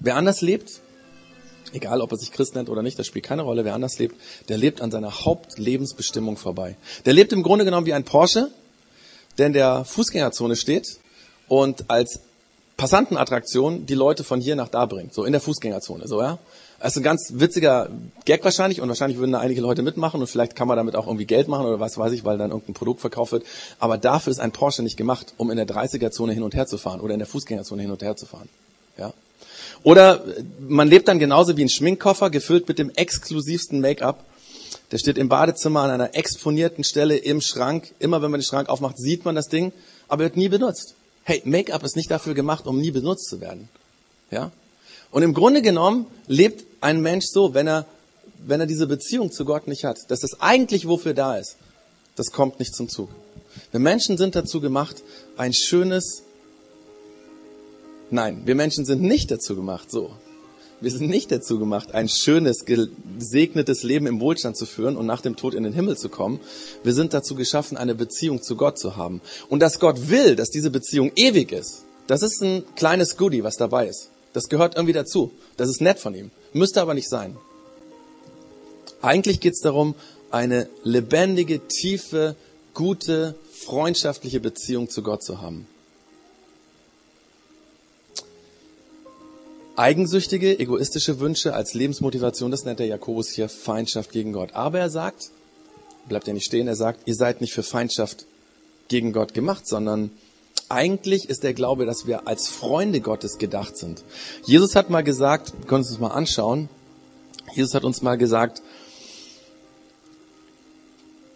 Wer 0.00 0.16
anders 0.16 0.40
lebt, 0.40 0.80
egal 1.72 2.00
ob 2.00 2.12
er 2.12 2.18
sich 2.18 2.32
Christ 2.32 2.54
nennt 2.54 2.68
oder 2.68 2.82
nicht, 2.82 2.98
das 2.98 3.06
spielt 3.06 3.24
keine 3.24 3.42
Rolle, 3.42 3.64
wer 3.64 3.74
anders 3.74 3.98
lebt, 3.98 4.16
der 4.48 4.58
lebt 4.58 4.80
an 4.80 4.90
seiner 4.90 5.24
Hauptlebensbestimmung 5.24 6.36
vorbei. 6.36 6.76
Der 7.04 7.12
lebt 7.12 7.32
im 7.32 7.42
Grunde 7.42 7.64
genommen 7.64 7.86
wie 7.86 7.94
ein 7.94 8.04
Porsche, 8.04 8.50
der 9.38 9.46
in 9.46 9.52
der 9.52 9.84
Fußgängerzone 9.84 10.56
steht 10.56 10.98
und 11.48 11.90
als 11.90 12.20
Passantenattraktion 12.76 13.86
die 13.86 13.94
Leute 13.94 14.22
von 14.22 14.40
hier 14.40 14.54
nach 14.54 14.68
da 14.68 14.84
bringt, 14.86 15.14
so 15.14 15.24
in 15.24 15.32
der 15.32 15.40
Fußgängerzone, 15.40 16.06
so 16.06 16.20
ja. 16.20 16.38
Das 16.78 16.92
ist 16.92 16.98
ein 16.98 17.02
ganz 17.02 17.32
witziger 17.36 17.88
Gag 18.26 18.44
wahrscheinlich 18.44 18.82
und 18.82 18.88
wahrscheinlich 18.88 19.18
würden 19.18 19.32
da 19.32 19.38
einige 19.38 19.62
Leute 19.62 19.80
mitmachen 19.80 20.20
und 20.20 20.26
vielleicht 20.26 20.54
kann 20.56 20.68
man 20.68 20.76
damit 20.76 20.94
auch 20.94 21.06
irgendwie 21.06 21.24
Geld 21.24 21.48
machen 21.48 21.66
oder 21.66 21.80
was 21.80 21.96
weiß 21.96 22.12
ich, 22.12 22.24
weil 22.24 22.36
dann 22.36 22.50
irgendein 22.50 22.74
Produkt 22.74 23.00
verkauft 23.00 23.32
wird. 23.32 23.44
Aber 23.78 23.96
dafür 23.96 24.30
ist 24.30 24.40
ein 24.40 24.52
Porsche 24.52 24.82
nicht 24.82 24.98
gemacht, 24.98 25.32
um 25.38 25.50
in 25.50 25.56
der 25.56 25.66
30er-Zone 25.66 26.34
hin 26.34 26.42
und 26.42 26.54
her 26.54 26.66
zu 26.66 26.76
fahren 26.76 27.00
oder 27.00 27.14
in 27.14 27.18
der 27.18 27.26
Fußgängerzone 27.26 27.80
hin 27.80 27.90
und 27.90 28.02
her 28.02 28.14
zu 28.14 28.26
fahren. 28.26 28.48
Ja. 28.98 29.14
Oder 29.84 30.22
man 30.60 30.88
lebt 30.88 31.08
dann 31.08 31.18
genauso 31.18 31.56
wie 31.56 31.64
ein 31.64 31.70
Schminkkoffer, 31.70 32.28
gefüllt 32.28 32.68
mit 32.68 32.78
dem 32.78 32.90
exklusivsten 32.90 33.80
Make-up. 33.80 34.24
Der 34.92 34.98
steht 34.98 35.16
im 35.16 35.30
Badezimmer 35.30 35.80
an 35.80 35.90
einer 35.90 36.14
exponierten 36.14 36.84
Stelle 36.84 37.16
im 37.16 37.40
Schrank. 37.40 37.94
Immer 37.98 38.20
wenn 38.20 38.30
man 38.30 38.40
den 38.40 38.46
Schrank 38.46 38.68
aufmacht, 38.68 38.98
sieht 38.98 39.24
man 39.24 39.34
das 39.34 39.48
Ding, 39.48 39.72
aber 40.08 40.24
wird 40.24 40.36
nie 40.36 40.48
benutzt. 40.48 40.94
Hey, 41.28 41.42
Make-up 41.44 41.82
ist 41.82 41.96
nicht 41.96 42.08
dafür 42.08 42.34
gemacht, 42.34 42.68
um 42.68 42.80
nie 42.80 42.92
benutzt 42.92 43.28
zu 43.28 43.40
werden. 43.40 43.68
Ja? 44.30 44.52
Und 45.10 45.24
im 45.24 45.34
Grunde 45.34 45.60
genommen 45.60 46.06
lebt 46.28 46.64
ein 46.80 47.02
Mensch 47.02 47.26
so, 47.26 47.52
wenn 47.52 47.66
er, 47.66 47.84
wenn 48.46 48.60
er 48.60 48.66
diese 48.66 48.86
Beziehung 48.86 49.32
zu 49.32 49.44
Gott 49.44 49.66
nicht 49.66 49.82
hat, 49.82 50.08
dass 50.08 50.20
das 50.20 50.40
eigentlich 50.40 50.86
wofür 50.86 51.14
da 51.14 51.36
ist, 51.36 51.56
das 52.14 52.30
kommt 52.30 52.60
nicht 52.60 52.76
zum 52.76 52.88
Zug. 52.88 53.08
Wir 53.72 53.80
Menschen 53.80 54.16
sind 54.16 54.36
dazu 54.36 54.60
gemacht, 54.60 55.02
ein 55.36 55.52
schönes, 55.52 56.22
nein, 58.12 58.42
wir 58.44 58.54
Menschen 58.54 58.84
sind 58.84 59.02
nicht 59.02 59.28
dazu 59.32 59.56
gemacht, 59.56 59.90
so. 59.90 60.12
Wir 60.80 60.90
sind 60.90 61.08
nicht 61.08 61.32
dazu 61.32 61.58
gemacht, 61.58 61.94
ein 61.94 62.08
schönes, 62.08 62.66
gesegnetes 62.66 63.82
Leben 63.82 64.06
im 64.06 64.20
Wohlstand 64.20 64.58
zu 64.58 64.66
führen 64.66 64.96
und 64.96 65.06
nach 65.06 65.22
dem 65.22 65.36
Tod 65.36 65.54
in 65.54 65.62
den 65.62 65.72
Himmel 65.72 65.96
zu 65.96 66.10
kommen. 66.10 66.38
Wir 66.82 66.92
sind 66.92 67.14
dazu 67.14 67.34
geschaffen, 67.34 67.78
eine 67.78 67.94
Beziehung 67.94 68.42
zu 68.42 68.56
Gott 68.56 68.78
zu 68.78 68.96
haben. 68.96 69.22
Und 69.48 69.60
dass 69.60 69.80
Gott 69.80 70.10
will, 70.10 70.36
dass 70.36 70.50
diese 70.50 70.70
Beziehung 70.70 71.12
ewig 71.16 71.52
ist, 71.52 71.84
das 72.06 72.22
ist 72.22 72.42
ein 72.42 72.62
kleines 72.76 73.16
Goodie, 73.16 73.42
was 73.42 73.56
dabei 73.56 73.88
ist. 73.88 74.10
Das 74.34 74.48
gehört 74.48 74.76
irgendwie 74.76 74.92
dazu. 74.92 75.32
Das 75.56 75.70
ist 75.70 75.80
nett 75.80 75.98
von 75.98 76.14
ihm. 76.14 76.30
Müsste 76.52 76.82
aber 76.82 76.92
nicht 76.92 77.08
sein. 77.08 77.36
Eigentlich 79.00 79.40
geht 79.40 79.54
es 79.54 79.60
darum, 79.60 79.94
eine 80.30 80.68
lebendige, 80.82 81.66
tiefe, 81.66 82.36
gute, 82.74 83.34
freundschaftliche 83.50 84.40
Beziehung 84.40 84.90
zu 84.90 85.02
Gott 85.02 85.22
zu 85.22 85.40
haben. 85.40 85.66
Eigensüchtige, 89.76 90.58
egoistische 90.58 91.20
Wünsche 91.20 91.54
als 91.54 91.74
Lebensmotivation, 91.74 92.50
das 92.50 92.64
nennt 92.64 92.78
der 92.78 92.86
Jakobus 92.86 93.28
hier 93.28 93.50
Feindschaft 93.50 94.10
gegen 94.10 94.32
Gott. 94.32 94.54
Aber 94.54 94.78
er 94.78 94.88
sagt, 94.88 95.30
bleibt 96.08 96.26
ja 96.26 96.32
nicht 96.32 96.46
stehen, 96.46 96.66
er 96.66 96.76
sagt, 96.76 97.06
ihr 97.06 97.14
seid 97.14 97.42
nicht 97.42 97.52
für 97.52 97.62
Feindschaft 97.62 98.24
gegen 98.88 99.12
Gott 99.12 99.34
gemacht, 99.34 99.66
sondern 99.66 100.10
eigentlich 100.70 101.28
ist 101.28 101.42
der 101.42 101.52
Glaube, 101.52 101.84
dass 101.84 102.06
wir 102.06 102.26
als 102.26 102.48
Freunde 102.48 103.00
Gottes 103.00 103.36
gedacht 103.36 103.76
sind. 103.76 104.02
Jesus 104.44 104.74
hat 104.74 104.88
mal 104.88 105.04
gesagt, 105.04 105.52
wir 105.58 105.66
können 105.66 105.82
uns 105.82 105.90
das 105.90 105.98
mal 106.00 106.08
anschauen, 106.08 106.68
Jesus 107.54 107.74
hat 107.74 107.84
uns 107.84 108.00
mal 108.00 108.16
gesagt, 108.16 108.62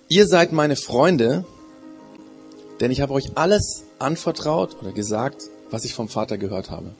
ihr 0.09 0.27
seid 0.27 0.53
meine 0.53 0.77
Freunde, 0.77 1.45
denn 2.81 2.91
ich 2.91 3.03
habe 3.03 3.13
euch 3.13 3.37
alles 3.37 3.85
anvertraut 3.99 4.77
oder 4.81 4.93
gesagt, 4.93 5.45
was 5.71 5.85
ich 5.85 5.95
vom 5.95 6.09
Vater 6.09 6.39
gehört 6.39 6.71
habe. 6.71 6.91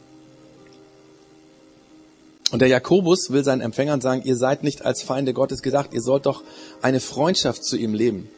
Und 2.51 2.61
der 2.61 2.69
Jakobus 2.69 3.31
will 3.31 3.45
seinen 3.45 3.61
Empfängern 3.61 4.01
sagen, 4.01 4.23
ihr 4.25 4.37
seid 4.37 4.65
nicht 4.65 4.85
als 4.85 5.03
Feinde 5.03 5.33
Gottes 5.33 5.63
gedacht, 5.63 5.91
ihr 5.93 6.03
sollt 6.03 6.27
doch 6.27 6.43
eine 6.83 7.01
Freundschaft 7.01 7.65
zu 7.65 7.77
ihm 7.77 7.95
leben. 7.95 8.29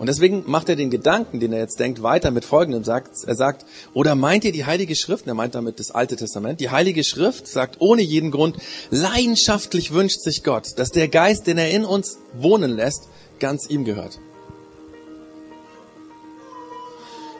Und 0.00 0.06
deswegen 0.06 0.44
macht 0.46 0.70
er 0.70 0.76
den 0.76 0.88
Gedanken, 0.88 1.40
den 1.40 1.52
er 1.52 1.58
jetzt 1.58 1.78
denkt, 1.78 2.02
weiter 2.02 2.30
mit 2.30 2.46
folgendem 2.46 2.84
sagt, 2.84 3.22
er 3.26 3.34
sagt, 3.34 3.66
oder 3.92 4.14
meint 4.14 4.44
ihr 4.44 4.52
die 4.52 4.64
Heilige 4.64 4.96
Schrift, 4.96 5.26
er 5.26 5.34
meint 5.34 5.54
damit 5.54 5.78
das 5.78 5.90
Alte 5.90 6.16
Testament, 6.16 6.58
die 6.58 6.70
Heilige 6.70 7.04
Schrift 7.04 7.46
sagt 7.46 7.76
ohne 7.80 8.00
jeden 8.00 8.30
Grund, 8.30 8.56
leidenschaftlich 8.88 9.92
wünscht 9.92 10.22
sich 10.22 10.42
Gott, 10.42 10.78
dass 10.78 10.90
der 10.90 11.08
Geist, 11.08 11.46
den 11.46 11.58
er 11.58 11.70
in 11.70 11.84
uns 11.84 12.16
wohnen 12.32 12.70
lässt, 12.70 13.08
ganz 13.40 13.68
ihm 13.68 13.84
gehört. 13.84 14.18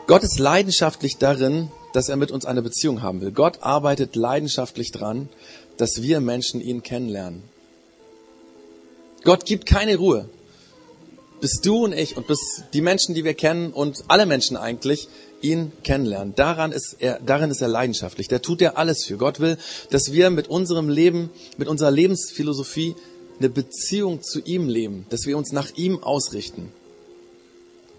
Gott 0.06 0.22
ist 0.22 0.38
leidenschaftlich 0.38 1.16
darin, 1.16 1.70
dass 1.92 2.08
er 2.08 2.16
mit 2.16 2.30
uns 2.30 2.44
eine 2.44 2.62
Beziehung 2.62 3.02
haben 3.02 3.20
will. 3.20 3.32
Gott 3.32 3.62
arbeitet 3.62 4.16
leidenschaftlich 4.16 4.92
dran, 4.92 5.28
dass 5.76 6.02
wir 6.02 6.20
Menschen 6.20 6.60
ihn 6.60 6.82
kennenlernen. 6.82 7.42
Gott 9.24 9.44
gibt 9.44 9.66
keine 9.66 9.96
Ruhe, 9.96 10.28
bis 11.40 11.60
du 11.60 11.84
und 11.84 11.92
ich 11.92 12.16
und 12.16 12.26
bis 12.26 12.64
die 12.72 12.80
Menschen, 12.80 13.14
die 13.14 13.24
wir 13.24 13.34
kennen 13.34 13.72
und 13.72 14.04
alle 14.08 14.26
Menschen 14.26 14.56
eigentlich 14.56 15.08
ihn 15.42 15.72
kennenlernen. 15.82 16.34
Daran 16.34 16.72
ist 16.72 16.96
er, 16.98 17.18
darin 17.24 17.50
ist 17.50 17.60
er 17.60 17.68
leidenschaftlich. 17.68 18.28
Der 18.28 18.42
tut 18.42 18.60
ja 18.60 18.74
alles 18.74 19.04
für. 19.04 19.16
Gott 19.16 19.40
will, 19.40 19.56
dass 19.90 20.12
wir 20.12 20.30
mit 20.30 20.48
unserem 20.48 20.88
Leben, 20.88 21.30
mit 21.56 21.68
unserer 21.68 21.90
Lebensphilosophie 21.90 22.94
eine 23.38 23.48
Beziehung 23.48 24.22
zu 24.22 24.40
ihm 24.40 24.68
leben, 24.68 25.06
dass 25.08 25.26
wir 25.26 25.38
uns 25.38 25.52
nach 25.52 25.70
ihm 25.76 26.02
ausrichten. 26.02 26.72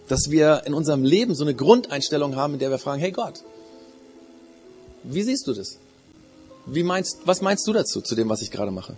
Dass 0.08 0.30
wir 0.30 0.64
in 0.66 0.74
unserem 0.74 1.04
Leben 1.04 1.34
so 1.34 1.44
eine 1.44 1.56
Grundeinstellung 1.56 2.36
haben, 2.36 2.54
in 2.54 2.60
der 2.60 2.70
wir 2.70 2.78
fragen, 2.78 3.02
hey 3.02 3.12
Gott, 3.12 3.44
wie 5.04 5.24
siehst 5.24 5.48
du 5.48 5.54
das? 5.54 5.78
Wie 6.66 6.84
meinst, 6.84 7.20
was 7.26 7.42
meinst 7.42 7.68
du 7.68 7.74
dazu, 7.74 8.02
zu 8.02 8.16
dem, 8.16 8.30
was 8.30 8.42
ich 8.42 8.52
gerade 8.52 8.72
mache? 8.72 8.98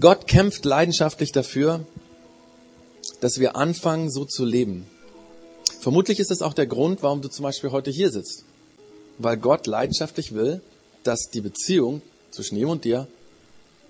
Gott 0.00 0.26
kämpft 0.26 0.64
leidenschaftlich 0.64 1.30
dafür, 1.30 1.86
dass 3.20 3.38
wir 3.38 3.56
anfangen, 3.56 4.10
so 4.10 4.24
zu 4.24 4.44
leben. 4.44 4.86
Vermutlich 5.80 6.18
ist 6.18 6.30
es 6.30 6.42
auch 6.42 6.54
der 6.54 6.66
Grund, 6.66 7.02
warum 7.02 7.20
du 7.20 7.28
zum 7.28 7.44
Beispiel 7.44 7.70
heute 7.70 7.90
hier 7.90 8.10
sitzt. 8.10 8.44
Weil 9.18 9.36
Gott 9.36 9.66
leidenschaftlich 9.66 10.34
will, 10.34 10.60
dass 11.04 11.28
die 11.30 11.42
Beziehung 11.42 12.02
zwischen 12.30 12.56
ihm 12.56 12.70
und 12.70 12.84
dir 12.84 13.06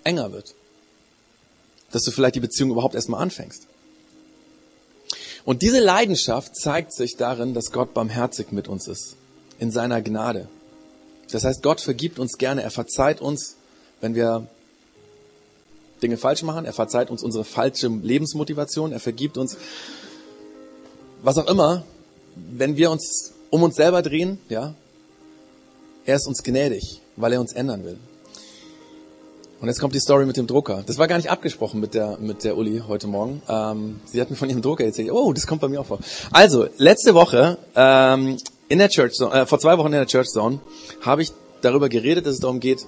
enger 0.03 0.31
wird. 0.31 0.53
Dass 1.91 2.03
du 2.03 2.11
vielleicht 2.11 2.35
die 2.35 2.41
Beziehung 2.41 2.71
überhaupt 2.71 2.95
erstmal 2.95 3.21
anfängst. 3.21 3.67
Und 5.45 5.61
diese 5.61 5.79
Leidenschaft 5.79 6.55
zeigt 6.55 6.93
sich 6.93 7.15
darin, 7.17 7.53
dass 7.53 7.71
Gott 7.71 7.93
barmherzig 7.93 8.51
mit 8.51 8.67
uns 8.67 8.87
ist. 8.87 9.15
In 9.59 9.71
seiner 9.71 10.01
Gnade. 10.01 10.47
Das 11.31 11.43
heißt, 11.43 11.63
Gott 11.63 11.81
vergibt 11.81 12.19
uns 12.19 12.37
gerne. 12.37 12.61
Er 12.61 12.71
verzeiht 12.71 13.21
uns, 13.21 13.55
wenn 14.01 14.15
wir 14.15 14.47
Dinge 16.01 16.17
falsch 16.17 16.43
machen. 16.43 16.65
Er 16.65 16.73
verzeiht 16.73 17.09
uns 17.09 17.23
unsere 17.23 17.43
falsche 17.43 17.87
Lebensmotivation. 17.87 18.91
Er 18.91 18.99
vergibt 18.99 19.37
uns, 19.37 19.57
was 21.23 21.37
auch 21.37 21.47
immer, 21.47 21.83
wenn 22.35 22.77
wir 22.77 22.91
uns 22.91 23.33
um 23.49 23.63
uns 23.63 23.75
selber 23.75 24.01
drehen, 24.01 24.39
ja. 24.49 24.75
Er 26.05 26.17
ist 26.17 26.27
uns 26.27 26.43
gnädig, 26.43 27.01
weil 27.15 27.33
er 27.33 27.39
uns 27.39 27.53
ändern 27.53 27.83
will. 27.83 27.97
Und 29.59 29.69
jetzt 29.69 29.79
kommt 29.79 29.95
die 29.95 29.99
Story 29.99 30.25
mit 30.25 30.37
dem 30.37 30.45
Drucker. 30.45 30.83
Das 30.85 30.97
war 30.97 31.07
gar 31.07 31.17
nicht 31.17 31.31
abgesprochen 31.31 31.79
mit 31.79 31.93
der, 31.93 32.17
mit 32.19 32.43
der 32.43 32.57
Uli 32.57 32.83
heute 32.87 33.07
Morgen. 33.07 33.41
Ähm, 33.47 34.01
sie 34.05 34.21
hat 34.21 34.29
mir 34.29 34.35
von 34.35 34.49
ihrem 34.49 34.61
Drucker 34.61 34.83
erzählt. 34.83 35.11
Oh, 35.11 35.33
das 35.33 35.47
kommt 35.47 35.61
bei 35.61 35.67
mir 35.67 35.81
auch 35.81 35.85
vor. 35.85 35.99
Also, 36.31 36.67
letzte 36.77 37.15
Woche, 37.15 37.57
ähm, 37.75 38.37
in 38.69 38.79
der 38.79 38.89
Church 38.89 39.13
Zone, 39.13 39.33
äh, 39.33 39.45
vor 39.45 39.59
zwei 39.59 39.77
Wochen 39.77 39.87
in 39.87 39.93
der 39.93 40.07
Church 40.07 40.29
Zone, 40.29 40.59
habe 41.01 41.21
ich 41.21 41.31
darüber 41.61 41.89
geredet, 41.89 42.25
dass 42.25 42.35
es 42.35 42.39
darum 42.39 42.59
geht, 42.59 42.85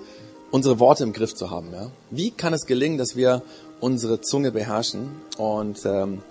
unsere 0.52 0.80
Worte 0.80 1.04
im 1.04 1.14
Griff 1.14 1.36
zu 1.36 1.52
haben. 1.52 1.72
Ja? 1.74 1.92
Wie 2.10 2.32
kann 2.32 2.54
es 2.54 2.66
gelingen, 2.66 2.98
dass 2.98 3.16
wir 3.16 3.42
unsere 3.80 4.22
Zunge 4.22 4.52
beherrschen? 4.52 5.10
Und 5.38 5.86
ähm, 5.86 6.22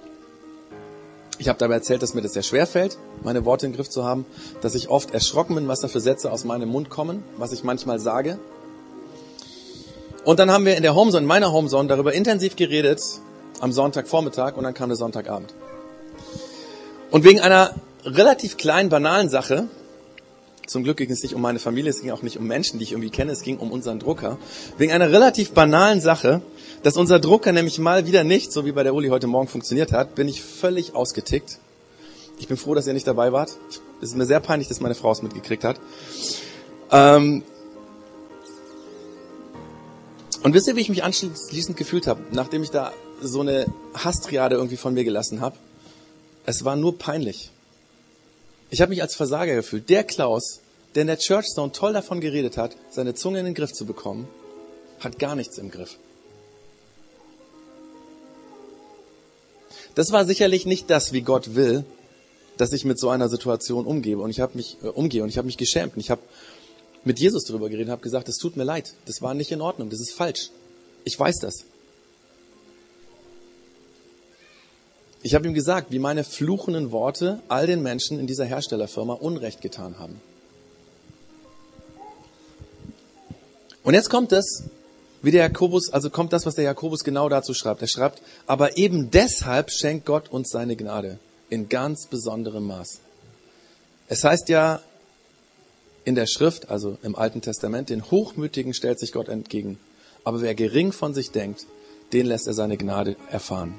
ich 1.38 1.48
habe 1.48 1.58
dabei 1.58 1.74
erzählt, 1.74 2.02
dass 2.02 2.14
mir 2.14 2.22
das 2.22 2.32
sehr 2.32 2.42
schwer 2.42 2.66
fällt, 2.66 2.98
meine 3.22 3.44
Worte 3.44 3.66
im 3.66 3.72
Griff 3.72 3.90
zu 3.90 4.04
haben, 4.04 4.24
dass 4.62 4.74
ich 4.74 4.88
oft 4.88 5.12
erschrocken 5.12 5.54
bin, 5.54 5.68
was 5.68 5.80
da 5.80 5.88
für 5.88 6.00
Sätze 6.00 6.32
aus 6.32 6.44
meinem 6.44 6.68
Mund 6.68 6.88
kommen, 6.88 7.22
was 7.36 7.52
ich 7.52 7.62
manchmal 7.62 8.00
sage. 8.00 8.38
Und 10.24 10.40
dann 10.40 10.50
haben 10.50 10.64
wir 10.64 10.76
in 10.76 10.82
der 10.82 10.94
Homezone, 10.94 11.22
in 11.22 11.28
meiner 11.28 11.52
Homezone, 11.52 11.88
darüber 11.88 12.12
intensiv 12.12 12.56
geredet 12.56 13.00
am 13.60 13.72
Sonntagvormittag 13.72 14.56
und 14.56 14.64
dann 14.64 14.74
kam 14.74 14.88
der 14.88 14.96
Sonntagabend. 14.96 15.54
Und 17.10 17.22
wegen 17.22 17.40
einer 17.40 17.74
relativ 18.06 18.56
kleinen, 18.56 18.88
banalen 18.88 19.28
Sache 19.28 19.68
zum 20.66 20.82
Glück 20.82 20.96
ging 20.96 21.10
es 21.10 21.22
nicht 21.22 21.34
um 21.34 21.40
meine 21.40 21.60
Familie, 21.60 21.90
es 21.90 22.00
ging 22.00 22.10
auch 22.10 22.22
nicht 22.22 22.38
um 22.38 22.46
Menschen, 22.46 22.78
die 22.78 22.84
ich 22.84 22.92
irgendwie 22.92 23.10
kenne, 23.10 23.30
es 23.30 23.42
ging 23.42 23.58
um 23.58 23.70
unseren 23.70 24.00
Drucker. 24.00 24.36
Wegen 24.78 24.92
einer 24.92 25.12
relativ 25.12 25.52
banalen 25.52 26.00
Sache, 26.00 26.42
dass 26.82 26.96
unser 26.96 27.20
Drucker 27.20 27.52
nämlich 27.52 27.78
mal 27.78 28.06
wieder 28.06 28.24
nicht, 28.24 28.52
so 28.52 28.64
wie 28.64 28.72
bei 28.72 28.82
der 28.82 28.92
Uli 28.92 29.08
heute 29.08 29.28
Morgen 29.28 29.46
funktioniert 29.46 29.92
hat, 29.92 30.16
bin 30.16 30.26
ich 30.26 30.42
völlig 30.42 30.94
ausgetickt. 30.94 31.60
Ich 32.38 32.48
bin 32.48 32.56
froh, 32.56 32.74
dass 32.74 32.86
ihr 32.86 32.94
nicht 32.94 33.06
dabei 33.06 33.32
wart. 33.32 33.56
Es 34.02 34.08
ist 34.08 34.16
mir 34.16 34.26
sehr 34.26 34.40
peinlich, 34.40 34.66
dass 34.66 34.80
meine 34.80 34.96
Frau 34.96 35.12
es 35.12 35.22
mitgekriegt 35.22 35.62
hat. 35.62 35.80
Ähm 36.90 37.44
und 40.42 40.52
wisst 40.52 40.66
ihr, 40.66 40.74
wie 40.74 40.80
ich 40.80 40.88
mich 40.88 41.04
anschließend 41.04 41.76
gefühlt 41.76 42.08
habe, 42.08 42.22
nachdem 42.32 42.64
ich 42.64 42.70
da 42.70 42.92
so 43.22 43.40
eine 43.40 43.66
Hastriade 43.94 44.56
irgendwie 44.56 44.76
von 44.76 44.94
mir 44.94 45.04
gelassen 45.04 45.40
habe? 45.40 45.56
Es 46.44 46.64
war 46.64 46.74
nur 46.74 46.98
peinlich. 46.98 47.52
Ich 48.70 48.80
habe 48.80 48.90
mich 48.90 49.02
als 49.02 49.14
Versager 49.14 49.54
gefühlt. 49.54 49.88
Der 49.88 50.04
Klaus, 50.04 50.60
der 50.94 51.02
in 51.02 51.06
der 51.06 51.18
Church 51.18 51.46
Zone 51.46 51.72
toll 51.72 51.92
davon 51.92 52.20
geredet 52.20 52.56
hat, 52.56 52.76
seine 52.90 53.14
Zunge 53.14 53.38
in 53.38 53.44
den 53.44 53.54
Griff 53.54 53.72
zu 53.72 53.86
bekommen, 53.86 54.28
hat 55.00 55.18
gar 55.18 55.36
nichts 55.36 55.58
im 55.58 55.70
Griff. 55.70 55.96
Das 59.94 60.12
war 60.12 60.26
sicherlich 60.26 60.66
nicht 60.66 60.90
das, 60.90 61.12
wie 61.12 61.22
Gott 61.22 61.54
will, 61.54 61.84
dass 62.56 62.72
ich 62.72 62.84
mit 62.84 62.98
so 62.98 63.08
einer 63.08 63.28
Situation 63.28 63.86
umgehe. 63.86 64.18
Und 64.18 64.30
ich 64.30 64.40
habe 64.40 64.56
mich 64.56 64.76
äh, 64.82 64.88
umgehe 64.88 65.22
und 65.22 65.28
ich 65.28 65.38
habe 65.38 65.46
mich 65.46 65.56
geschämt. 65.56 65.94
Und 65.94 66.00
ich 66.00 66.10
habe 66.10 66.22
mit 67.04 67.18
Jesus 67.20 67.44
darüber 67.44 67.68
geredet, 67.68 67.90
habe 67.90 68.02
gesagt, 68.02 68.28
es 68.28 68.36
tut 68.36 68.56
mir 68.56 68.64
leid, 68.64 68.94
das 69.06 69.22
war 69.22 69.32
nicht 69.34 69.52
in 69.52 69.60
Ordnung, 69.60 69.90
das 69.90 70.00
ist 70.00 70.12
falsch. 70.12 70.50
Ich 71.04 71.18
weiß 71.18 71.38
das. 71.38 71.64
Ich 75.22 75.34
habe 75.34 75.46
ihm 75.46 75.54
gesagt, 75.54 75.90
wie 75.90 75.98
meine 75.98 76.24
fluchenden 76.24 76.92
Worte 76.92 77.40
all 77.48 77.66
den 77.66 77.82
Menschen 77.82 78.20
in 78.20 78.26
dieser 78.26 78.44
Herstellerfirma 78.44 79.14
Unrecht 79.14 79.60
getan 79.60 79.98
haben. 79.98 80.20
Und 83.82 83.94
jetzt 83.94 84.10
kommt 84.10 84.32
es, 84.32 84.64
wie 85.22 85.30
der 85.30 85.42
Jakobus, 85.42 85.92
also 85.92 86.10
kommt 86.10 86.32
das, 86.32 86.46
was 86.46 86.54
der 86.54 86.64
Jakobus 86.64 87.04
genau 87.04 87.28
dazu 87.28 87.54
schreibt. 87.54 87.82
Er 87.82 87.88
schreibt, 87.88 88.20
aber 88.46 88.76
eben 88.76 89.10
deshalb 89.10 89.70
schenkt 89.70 90.06
Gott 90.06 90.28
uns 90.28 90.50
seine 90.50 90.76
Gnade 90.76 91.18
in 91.50 91.68
ganz 91.68 92.06
besonderem 92.06 92.66
Maß. 92.66 93.00
Es 94.08 94.24
heißt 94.24 94.48
ja 94.48 94.80
in 96.04 96.14
der 96.14 96.26
Schrift, 96.26 96.70
also 96.70 96.98
im 97.02 97.16
Alten 97.16 97.40
Testament, 97.40 97.90
den 97.90 98.10
Hochmütigen 98.10 98.74
stellt 98.74 99.00
sich 99.00 99.12
Gott 99.12 99.28
entgegen. 99.28 99.78
Aber 100.22 100.40
wer 100.40 100.54
gering 100.54 100.92
von 100.92 101.14
sich 101.14 101.30
denkt, 101.30 101.66
den 102.12 102.26
lässt 102.26 102.46
er 102.46 102.54
seine 102.54 102.76
Gnade 102.76 103.16
erfahren. 103.30 103.78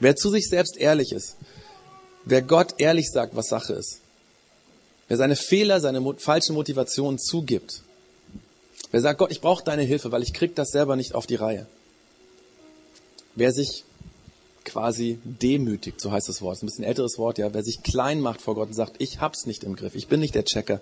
Wer 0.00 0.16
zu 0.16 0.30
sich 0.30 0.48
selbst 0.48 0.76
ehrlich 0.76 1.12
ist, 1.12 1.36
wer 2.24 2.42
Gott 2.42 2.74
ehrlich 2.78 3.10
sagt, 3.10 3.34
was 3.34 3.48
Sache 3.48 3.72
ist, 3.72 4.00
wer 5.08 5.16
seine 5.16 5.36
Fehler, 5.36 5.80
seine 5.80 6.02
falschen 6.18 6.54
Motivationen 6.54 7.18
zugibt, 7.18 7.82
wer 8.90 9.00
sagt, 9.00 9.18
Gott, 9.18 9.32
ich 9.32 9.40
brauche 9.40 9.64
deine 9.64 9.82
Hilfe, 9.82 10.12
weil 10.12 10.22
ich 10.22 10.32
krieg 10.32 10.54
das 10.54 10.70
selber 10.70 10.96
nicht 10.96 11.14
auf 11.14 11.26
die 11.26 11.34
Reihe. 11.34 11.66
Wer 13.34 13.52
sich 13.52 13.84
quasi 14.64 15.18
demütigt, 15.24 16.00
so 16.00 16.12
heißt 16.12 16.28
das 16.28 16.42
Wort, 16.42 16.56
ist 16.56 16.62
ein 16.62 16.66
bisschen 16.66 16.84
älteres 16.84 17.18
Wort, 17.18 17.38
ja, 17.38 17.52
wer 17.54 17.62
sich 17.62 17.82
klein 17.82 18.20
macht 18.20 18.40
vor 18.40 18.54
Gott 18.54 18.68
und 18.68 18.74
sagt, 18.74 18.96
ich 18.98 19.20
hab's 19.20 19.46
nicht 19.46 19.64
im 19.64 19.76
Griff, 19.76 19.94
ich 19.94 20.08
bin 20.08 20.20
nicht 20.20 20.34
der 20.34 20.44
Checker, 20.44 20.80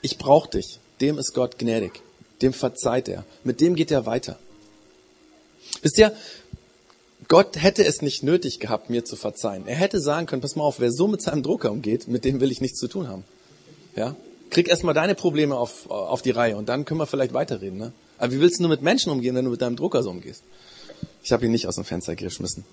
ich 0.00 0.18
brauche 0.18 0.50
dich, 0.50 0.80
dem 1.00 1.18
ist 1.18 1.32
Gott 1.32 1.58
gnädig, 1.58 2.02
dem 2.42 2.52
verzeiht 2.52 3.08
er, 3.08 3.24
mit 3.44 3.60
dem 3.60 3.76
geht 3.76 3.90
er 3.90 4.06
weiter. 4.06 4.38
Wisst 5.82 5.98
ihr, 5.98 6.14
Gott 7.28 7.60
hätte 7.60 7.84
es 7.84 8.02
nicht 8.02 8.22
nötig 8.22 8.58
gehabt, 8.60 8.90
mir 8.90 9.04
zu 9.04 9.16
verzeihen. 9.16 9.66
Er 9.66 9.76
hätte 9.76 10.00
sagen 10.00 10.26
können, 10.26 10.42
pass 10.42 10.56
mal 10.56 10.64
auf, 10.64 10.80
wer 10.80 10.90
so 10.90 11.08
mit 11.08 11.22
seinem 11.22 11.42
Drucker 11.42 11.70
umgeht, 11.70 12.08
mit 12.08 12.24
dem 12.24 12.40
will 12.40 12.50
ich 12.50 12.60
nichts 12.60 12.78
zu 12.78 12.88
tun 12.88 13.08
haben. 13.08 13.24
Ja? 13.96 14.16
Krieg 14.50 14.68
erstmal 14.68 14.94
deine 14.94 15.14
Probleme 15.14 15.56
auf, 15.56 15.88
auf 15.88 16.22
die 16.22 16.30
Reihe 16.30 16.56
und 16.56 16.68
dann 16.68 16.84
können 16.84 17.00
wir 17.00 17.06
vielleicht 17.06 17.32
weiterreden. 17.32 17.78
Ne? 17.78 17.92
Aber 18.18 18.32
wie 18.32 18.40
willst 18.40 18.58
du 18.58 18.62
nur 18.62 18.70
mit 18.70 18.82
Menschen 18.82 19.10
umgehen, 19.12 19.34
wenn 19.34 19.44
du 19.44 19.50
mit 19.50 19.62
deinem 19.62 19.76
Drucker 19.76 20.02
so 20.02 20.10
umgehst? 20.10 20.42
Ich 21.22 21.32
habe 21.32 21.46
ihn 21.46 21.52
nicht 21.52 21.66
aus 21.66 21.76
dem 21.76 21.84
Fenster 21.84 22.14
geschmissen. 22.16 22.64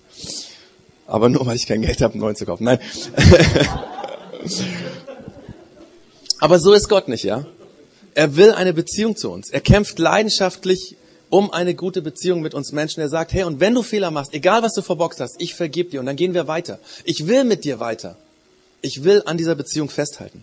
Aber 1.06 1.28
nur, 1.28 1.46
weil 1.46 1.56
ich 1.56 1.66
kein 1.66 1.82
Geld 1.82 2.00
habe, 2.02 2.14
einen 2.14 2.20
neuen 2.20 2.36
zu 2.36 2.46
kaufen. 2.46 2.64
Nein. 2.64 2.78
Aber 6.38 6.58
so 6.58 6.72
ist 6.72 6.88
Gott 6.88 7.08
nicht, 7.08 7.24
ja? 7.24 7.46
Er 8.14 8.36
will 8.36 8.52
eine 8.52 8.72
Beziehung 8.72 9.16
zu 9.16 9.30
uns. 9.30 9.50
Er 9.50 9.60
kämpft 9.60 9.98
leidenschaftlich 9.98 10.96
um 11.30 11.52
eine 11.52 11.74
gute 11.74 12.02
Beziehung 12.02 12.42
mit 12.42 12.54
uns 12.54 12.72
Menschen. 12.72 13.00
Er 13.00 13.08
sagt, 13.08 13.32
hey, 13.32 13.44
und 13.44 13.60
wenn 13.60 13.74
du 13.74 13.82
Fehler 13.82 14.10
machst, 14.10 14.34
egal 14.34 14.62
was 14.62 14.74
du 14.74 14.82
verboxt 14.82 15.20
hast, 15.20 15.40
ich 15.40 15.54
vergib 15.54 15.90
dir 15.90 16.00
und 16.00 16.06
dann 16.06 16.16
gehen 16.16 16.34
wir 16.34 16.48
weiter. 16.48 16.78
Ich 17.04 17.26
will 17.26 17.44
mit 17.44 17.64
dir 17.64 17.80
weiter. 17.80 18.16
Ich 18.82 19.04
will 19.04 19.22
an 19.26 19.38
dieser 19.38 19.54
Beziehung 19.54 19.88
festhalten. 19.88 20.42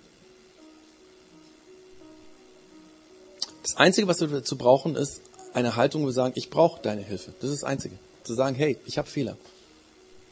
Das 3.63 3.75
Einzige, 3.75 4.07
was 4.07 4.21
wir 4.21 4.27
dazu 4.29 4.57
brauchen, 4.57 4.95
ist 4.95 5.21
eine 5.53 5.75
Haltung, 5.75 6.03
wo 6.03 6.07
wir 6.07 6.13
sagen, 6.13 6.33
ich 6.37 6.49
brauche 6.49 6.81
deine 6.81 7.01
Hilfe. 7.01 7.33
Das 7.41 7.49
ist 7.49 7.63
das 7.63 7.69
Einzige. 7.69 7.95
Zu 8.23 8.33
sagen, 8.33 8.55
hey, 8.55 8.77
ich 8.85 8.97
habe 8.97 9.09
Fehler. 9.09 9.37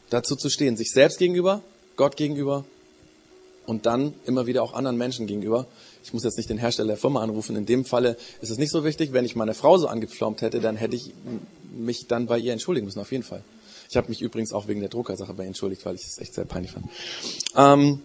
Dazu 0.08 0.36
zu 0.36 0.48
stehen, 0.48 0.76
sich 0.76 0.90
selbst 0.90 1.18
gegenüber, 1.18 1.62
Gott 1.96 2.16
gegenüber 2.16 2.64
und 3.66 3.84
dann 3.84 4.14
immer 4.24 4.46
wieder 4.46 4.62
auch 4.62 4.72
anderen 4.72 4.96
Menschen 4.96 5.26
gegenüber. 5.26 5.66
Ich 6.06 6.12
muss 6.12 6.22
jetzt 6.22 6.36
nicht 6.36 6.48
den 6.48 6.58
Hersteller 6.58 6.86
der 6.86 6.96
Firma 6.96 7.20
anrufen. 7.20 7.56
In 7.56 7.66
dem 7.66 7.84
Falle 7.84 8.16
ist 8.40 8.50
es 8.50 8.58
nicht 8.58 8.70
so 8.70 8.84
wichtig. 8.84 9.12
Wenn 9.12 9.24
ich 9.24 9.34
meine 9.34 9.54
Frau 9.54 9.76
so 9.76 9.88
angepflaumt 9.88 10.40
hätte, 10.40 10.60
dann 10.60 10.76
hätte 10.76 10.94
ich 10.94 11.12
mich 11.76 12.06
dann 12.06 12.26
bei 12.26 12.38
ihr 12.38 12.52
entschuldigen 12.52 12.86
müssen, 12.86 13.00
auf 13.00 13.10
jeden 13.10 13.24
Fall. 13.24 13.42
Ich 13.90 13.96
habe 13.96 14.08
mich 14.08 14.22
übrigens 14.22 14.52
auch 14.52 14.68
wegen 14.68 14.78
der 14.78 14.88
Druckersache 14.88 15.34
bei 15.34 15.42
ihr 15.42 15.48
entschuldigt, 15.48 15.84
weil 15.84 15.96
ich 15.96 16.06
es 16.06 16.18
echt 16.18 16.34
sehr 16.34 16.44
peinlich 16.44 16.70
fand. 16.70 16.86
Ähm, 17.56 18.02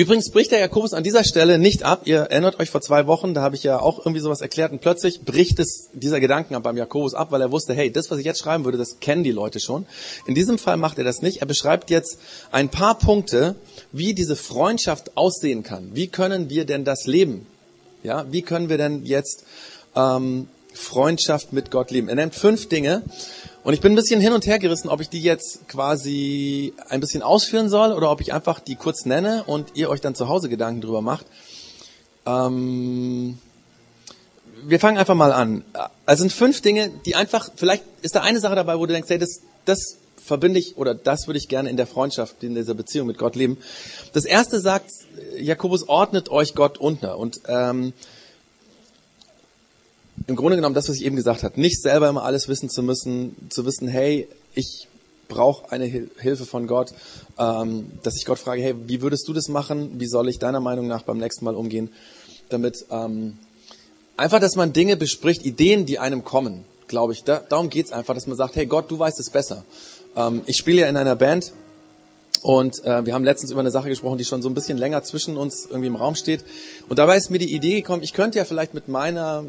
Übrigens 0.00 0.30
bricht 0.30 0.50
der 0.50 0.60
Jakobus 0.60 0.94
an 0.94 1.02
dieser 1.02 1.24
Stelle 1.24 1.58
nicht 1.58 1.82
ab. 1.82 2.06
Ihr 2.06 2.20
erinnert 2.20 2.58
euch 2.58 2.70
vor 2.70 2.80
zwei 2.80 3.06
Wochen, 3.06 3.34
da 3.34 3.42
habe 3.42 3.54
ich 3.54 3.64
ja 3.64 3.78
auch 3.78 3.98
irgendwie 3.98 4.20
sowas 4.20 4.40
erklärt 4.40 4.72
und 4.72 4.80
plötzlich 4.80 5.26
bricht 5.26 5.58
es 5.58 5.90
dieser 5.92 6.20
Gedanken 6.20 6.58
beim 6.62 6.78
Jakobus 6.78 7.12
ab, 7.12 7.32
weil 7.32 7.42
er 7.42 7.52
wusste, 7.52 7.74
hey, 7.74 7.92
das, 7.92 8.10
was 8.10 8.18
ich 8.18 8.24
jetzt 8.24 8.40
schreiben 8.40 8.64
würde, 8.64 8.78
das 8.78 9.00
kennen 9.00 9.24
die 9.24 9.30
Leute 9.30 9.60
schon. 9.60 9.84
In 10.24 10.34
diesem 10.34 10.56
Fall 10.56 10.78
macht 10.78 10.96
er 10.96 11.04
das 11.04 11.20
nicht. 11.20 11.42
Er 11.42 11.46
beschreibt 11.46 11.90
jetzt 11.90 12.18
ein 12.50 12.70
paar 12.70 12.98
Punkte, 12.98 13.56
wie 13.92 14.14
diese 14.14 14.36
Freundschaft 14.36 15.18
aussehen 15.18 15.64
kann. 15.64 15.90
Wie 15.92 16.06
können 16.06 16.48
wir 16.48 16.64
denn 16.64 16.86
das 16.86 17.04
leben? 17.04 17.46
Ja, 18.02 18.24
wie 18.32 18.40
können 18.40 18.70
wir 18.70 18.78
denn 18.78 19.04
jetzt 19.04 19.44
ähm, 19.94 20.48
Freundschaft 20.72 21.52
mit 21.52 21.70
Gott 21.70 21.90
leben. 21.90 22.08
Er 22.08 22.14
nennt 22.14 22.34
fünf 22.34 22.68
Dinge. 22.68 23.02
Und 23.62 23.74
ich 23.74 23.80
bin 23.80 23.92
ein 23.92 23.96
bisschen 23.96 24.20
hin 24.20 24.32
und 24.32 24.46
her 24.46 24.58
gerissen, 24.58 24.88
ob 24.88 25.00
ich 25.00 25.10
die 25.10 25.20
jetzt 25.20 25.68
quasi 25.68 26.72
ein 26.88 27.00
bisschen 27.00 27.22
ausführen 27.22 27.68
soll 27.68 27.92
oder 27.92 28.10
ob 28.10 28.20
ich 28.20 28.32
einfach 28.32 28.58
die 28.58 28.74
kurz 28.74 29.04
nenne 29.04 29.44
und 29.44 29.76
ihr 29.76 29.90
euch 29.90 30.00
dann 30.00 30.14
zu 30.14 30.28
Hause 30.28 30.48
Gedanken 30.48 30.80
drüber 30.80 31.02
macht. 31.02 31.26
Ähm, 32.24 33.38
wir 34.64 34.80
fangen 34.80 34.98
einfach 34.98 35.14
mal 35.14 35.32
an. 35.32 35.64
Also 36.06 36.22
sind 36.22 36.32
fünf 36.32 36.62
Dinge, 36.62 36.90
die 37.04 37.14
einfach, 37.14 37.50
vielleicht 37.54 37.84
ist 38.02 38.14
da 38.14 38.20
eine 38.20 38.40
Sache 38.40 38.54
dabei, 38.54 38.78
wo 38.78 38.86
du 38.86 38.92
denkst, 38.92 39.10
hey, 39.10 39.18
das, 39.18 39.40
das 39.64 39.96
verbinde 40.24 40.58
ich 40.58 40.76
oder 40.76 40.94
das 40.94 41.26
würde 41.26 41.38
ich 41.38 41.48
gerne 41.48 41.70
in 41.70 41.76
der 41.76 41.86
Freundschaft, 41.86 42.42
in 42.42 42.54
dieser 42.54 42.74
Beziehung 42.74 43.06
mit 43.06 43.18
Gott 43.18 43.36
leben. 43.36 43.58
Das 44.12 44.24
erste 44.24 44.60
sagt, 44.60 44.90
Jakobus 45.38 45.88
ordnet 45.88 46.30
euch 46.30 46.54
Gott 46.54 46.78
unter. 46.78 47.18
Und 47.18 47.40
ähm, 47.48 47.92
im 50.26 50.36
Grunde 50.36 50.56
genommen 50.56 50.74
das, 50.74 50.88
was 50.88 50.96
ich 50.96 51.04
eben 51.04 51.16
gesagt 51.16 51.42
habe, 51.42 51.60
nicht 51.60 51.80
selber 51.80 52.08
immer 52.08 52.24
alles 52.24 52.48
wissen 52.48 52.68
zu 52.68 52.82
müssen, 52.82 53.34
zu 53.50 53.64
wissen, 53.64 53.88
hey, 53.88 54.28
ich 54.54 54.88
brauche 55.28 55.72
eine 55.72 55.86
Hilfe 55.86 56.44
von 56.44 56.66
Gott, 56.66 56.92
ähm, 57.38 57.92
dass 58.02 58.16
ich 58.16 58.26
Gott 58.26 58.38
frage, 58.38 58.60
hey, 58.62 58.74
wie 58.86 59.00
würdest 59.00 59.26
du 59.28 59.32
das 59.32 59.48
machen? 59.48 59.98
Wie 59.98 60.06
soll 60.06 60.28
ich 60.28 60.38
deiner 60.38 60.60
Meinung 60.60 60.86
nach 60.86 61.02
beim 61.02 61.18
nächsten 61.18 61.44
Mal 61.44 61.54
umgehen? 61.54 61.90
Damit 62.50 62.84
ähm, 62.90 63.38
einfach, 64.16 64.40
dass 64.40 64.56
man 64.56 64.72
Dinge 64.72 64.96
bespricht, 64.96 65.46
Ideen, 65.46 65.86
die 65.86 65.98
einem 65.98 66.24
kommen, 66.24 66.64
glaube 66.88 67.12
ich. 67.12 67.24
Da, 67.24 67.40
darum 67.48 67.70
geht's 67.70 67.92
einfach, 67.92 68.14
dass 68.14 68.26
man 68.26 68.36
sagt, 68.36 68.56
hey 68.56 68.66
Gott, 68.66 68.90
du 68.90 68.98
weißt 68.98 69.18
es 69.20 69.30
besser. 69.30 69.64
Ähm, 70.16 70.42
ich 70.46 70.56
spiele 70.56 70.82
ja 70.82 70.88
in 70.88 70.96
einer 70.96 71.16
Band 71.16 71.52
und 72.42 72.84
äh, 72.84 73.06
wir 73.06 73.14
haben 73.14 73.24
letztens 73.24 73.52
über 73.52 73.60
eine 73.60 73.70
Sache 73.70 73.88
gesprochen, 73.88 74.18
die 74.18 74.24
schon 74.24 74.42
so 74.42 74.48
ein 74.48 74.54
bisschen 74.54 74.78
länger 74.78 75.02
zwischen 75.02 75.36
uns 75.36 75.66
irgendwie 75.66 75.88
im 75.88 75.96
Raum 75.96 76.16
steht. 76.16 76.44
Und 76.88 76.98
dabei 76.98 77.16
ist 77.16 77.30
mir 77.30 77.38
die 77.38 77.54
Idee 77.54 77.76
gekommen, 77.76 78.02
ich 78.02 78.12
könnte 78.12 78.38
ja 78.38 78.44
vielleicht 78.44 78.74
mit 78.74 78.88
meiner 78.88 79.44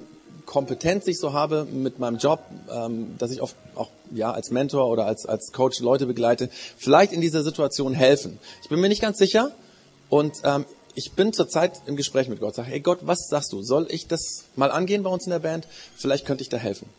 Kompetenz, 0.52 1.06
die 1.06 1.12
ich 1.12 1.20
so 1.20 1.32
habe, 1.32 1.64
mit 1.64 1.98
meinem 2.00 2.18
Job, 2.18 2.42
ähm, 2.70 3.16
dass 3.18 3.32
ich 3.32 3.42
oft 3.42 3.56
auch 3.74 3.88
ja 4.14 4.34
als 4.34 4.52
Mentor 4.52 4.90
oder 4.90 5.06
als 5.06 5.26
als 5.26 5.54
Coach 5.54 5.80
Leute 5.80 6.06
begleite, 6.06 6.50
vielleicht 6.78 7.14
in 7.14 7.22
dieser 7.22 7.42
Situation 7.42 7.94
helfen. 7.94 8.38
Ich 8.62 8.68
bin 8.68 8.82
mir 8.82 8.90
nicht 8.90 9.02
ganz 9.02 9.18
sicher 9.18 9.52
und 10.10 10.34
ähm, 10.44 10.66
ich 10.94 11.14
bin 11.14 11.32
zurzeit 11.32 11.80
im 11.86 11.96
Gespräch 11.96 12.28
mit 12.28 12.42
Gott. 12.42 12.56
Sag, 12.56 12.66
hey 12.68 12.82
Gott, 12.82 13.00
was 13.04 13.30
sagst 13.30 13.54
du? 13.54 13.64
Soll 13.64 13.88
ich 13.92 14.08
das 14.08 14.44
mal 14.58 14.72
angehen 14.72 15.04
bei 15.04 15.10
uns 15.10 15.24
in 15.24 15.30
der 15.30 15.40
Band? 15.40 15.70
Vielleicht 15.96 16.26
könnte 16.26 16.42
ich 16.42 16.50
da 16.50 16.58
helfen. 16.58 16.90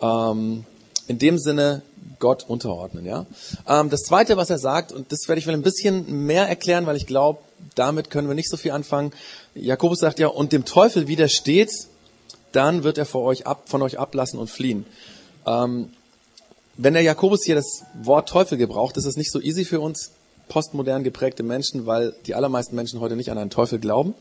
Ähm, 0.00 0.64
in 1.08 1.18
dem 1.18 1.38
Sinne 1.38 1.82
Gott 2.20 2.48
unterordnen. 2.48 3.04
Ja. 3.04 3.26
Ähm, 3.68 3.90
das 3.90 4.04
Zweite, 4.04 4.38
was 4.38 4.48
er 4.48 4.58
sagt, 4.58 4.92
und 4.92 5.12
das 5.12 5.28
werde 5.28 5.40
ich 5.40 5.46
mal 5.46 5.52
ein 5.52 5.60
bisschen 5.60 6.24
mehr 6.24 6.48
erklären, 6.48 6.86
weil 6.86 6.96
ich 6.96 7.06
glaube, 7.06 7.40
damit 7.74 8.08
können 8.08 8.28
wir 8.28 8.34
nicht 8.34 8.48
so 8.48 8.56
viel 8.56 8.70
anfangen. 8.70 9.12
Jakobus 9.54 9.98
sagt 9.98 10.18
ja, 10.20 10.28
und 10.28 10.52
dem 10.52 10.64
Teufel 10.64 11.06
widersteht, 11.06 11.70
dann 12.56 12.82
wird 12.82 12.98
er 12.98 13.06
vor 13.06 13.22
euch 13.22 13.46
ab, 13.46 13.68
von 13.68 13.82
euch 13.82 13.98
ablassen 13.98 14.38
und 14.38 14.50
fliehen. 14.50 14.86
Ähm, 15.46 15.90
wenn 16.76 16.94
der 16.94 17.02
Jakobus 17.02 17.44
hier 17.44 17.54
das 17.54 17.84
Wort 18.02 18.28
Teufel 18.28 18.58
gebraucht, 18.58 18.96
ist 18.96 19.06
es 19.06 19.16
nicht 19.16 19.30
so 19.30 19.40
easy 19.40 19.64
für 19.64 19.80
uns 19.80 20.10
postmodern 20.48 21.04
geprägte 21.04 21.42
Menschen, 21.42 21.86
weil 21.86 22.14
die 22.26 22.34
allermeisten 22.34 22.76
Menschen 22.76 23.00
heute 23.00 23.16
nicht 23.16 23.30
an 23.30 23.38
einen 23.38 23.50
Teufel 23.50 23.78
glauben. 23.78 24.14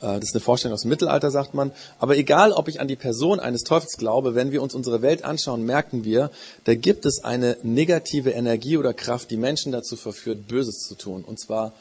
Äh, 0.00 0.20
das 0.20 0.24
ist 0.24 0.34
eine 0.34 0.40
Vorstellung 0.40 0.74
aus 0.74 0.82
dem 0.82 0.90
Mittelalter, 0.90 1.30
sagt 1.30 1.54
man. 1.54 1.72
Aber 1.98 2.16
egal, 2.16 2.52
ob 2.52 2.68
ich 2.68 2.80
an 2.80 2.88
die 2.88 2.96
Person 2.96 3.40
eines 3.40 3.62
Teufels 3.62 3.96
glaube, 3.96 4.34
wenn 4.34 4.52
wir 4.52 4.62
uns 4.62 4.74
unsere 4.74 5.02
Welt 5.02 5.24
anschauen, 5.24 5.62
merken 5.64 6.04
wir, 6.04 6.30
da 6.64 6.74
gibt 6.74 7.06
es 7.06 7.24
eine 7.24 7.56
negative 7.62 8.30
Energie 8.30 8.76
oder 8.76 8.94
Kraft, 8.94 9.30
die 9.30 9.36
Menschen 9.36 9.72
dazu 9.72 9.96
verführt, 9.96 10.48
Böses 10.48 10.80
zu 10.80 10.94
tun. 10.94 11.24
Und 11.24 11.38
zwar 11.38 11.72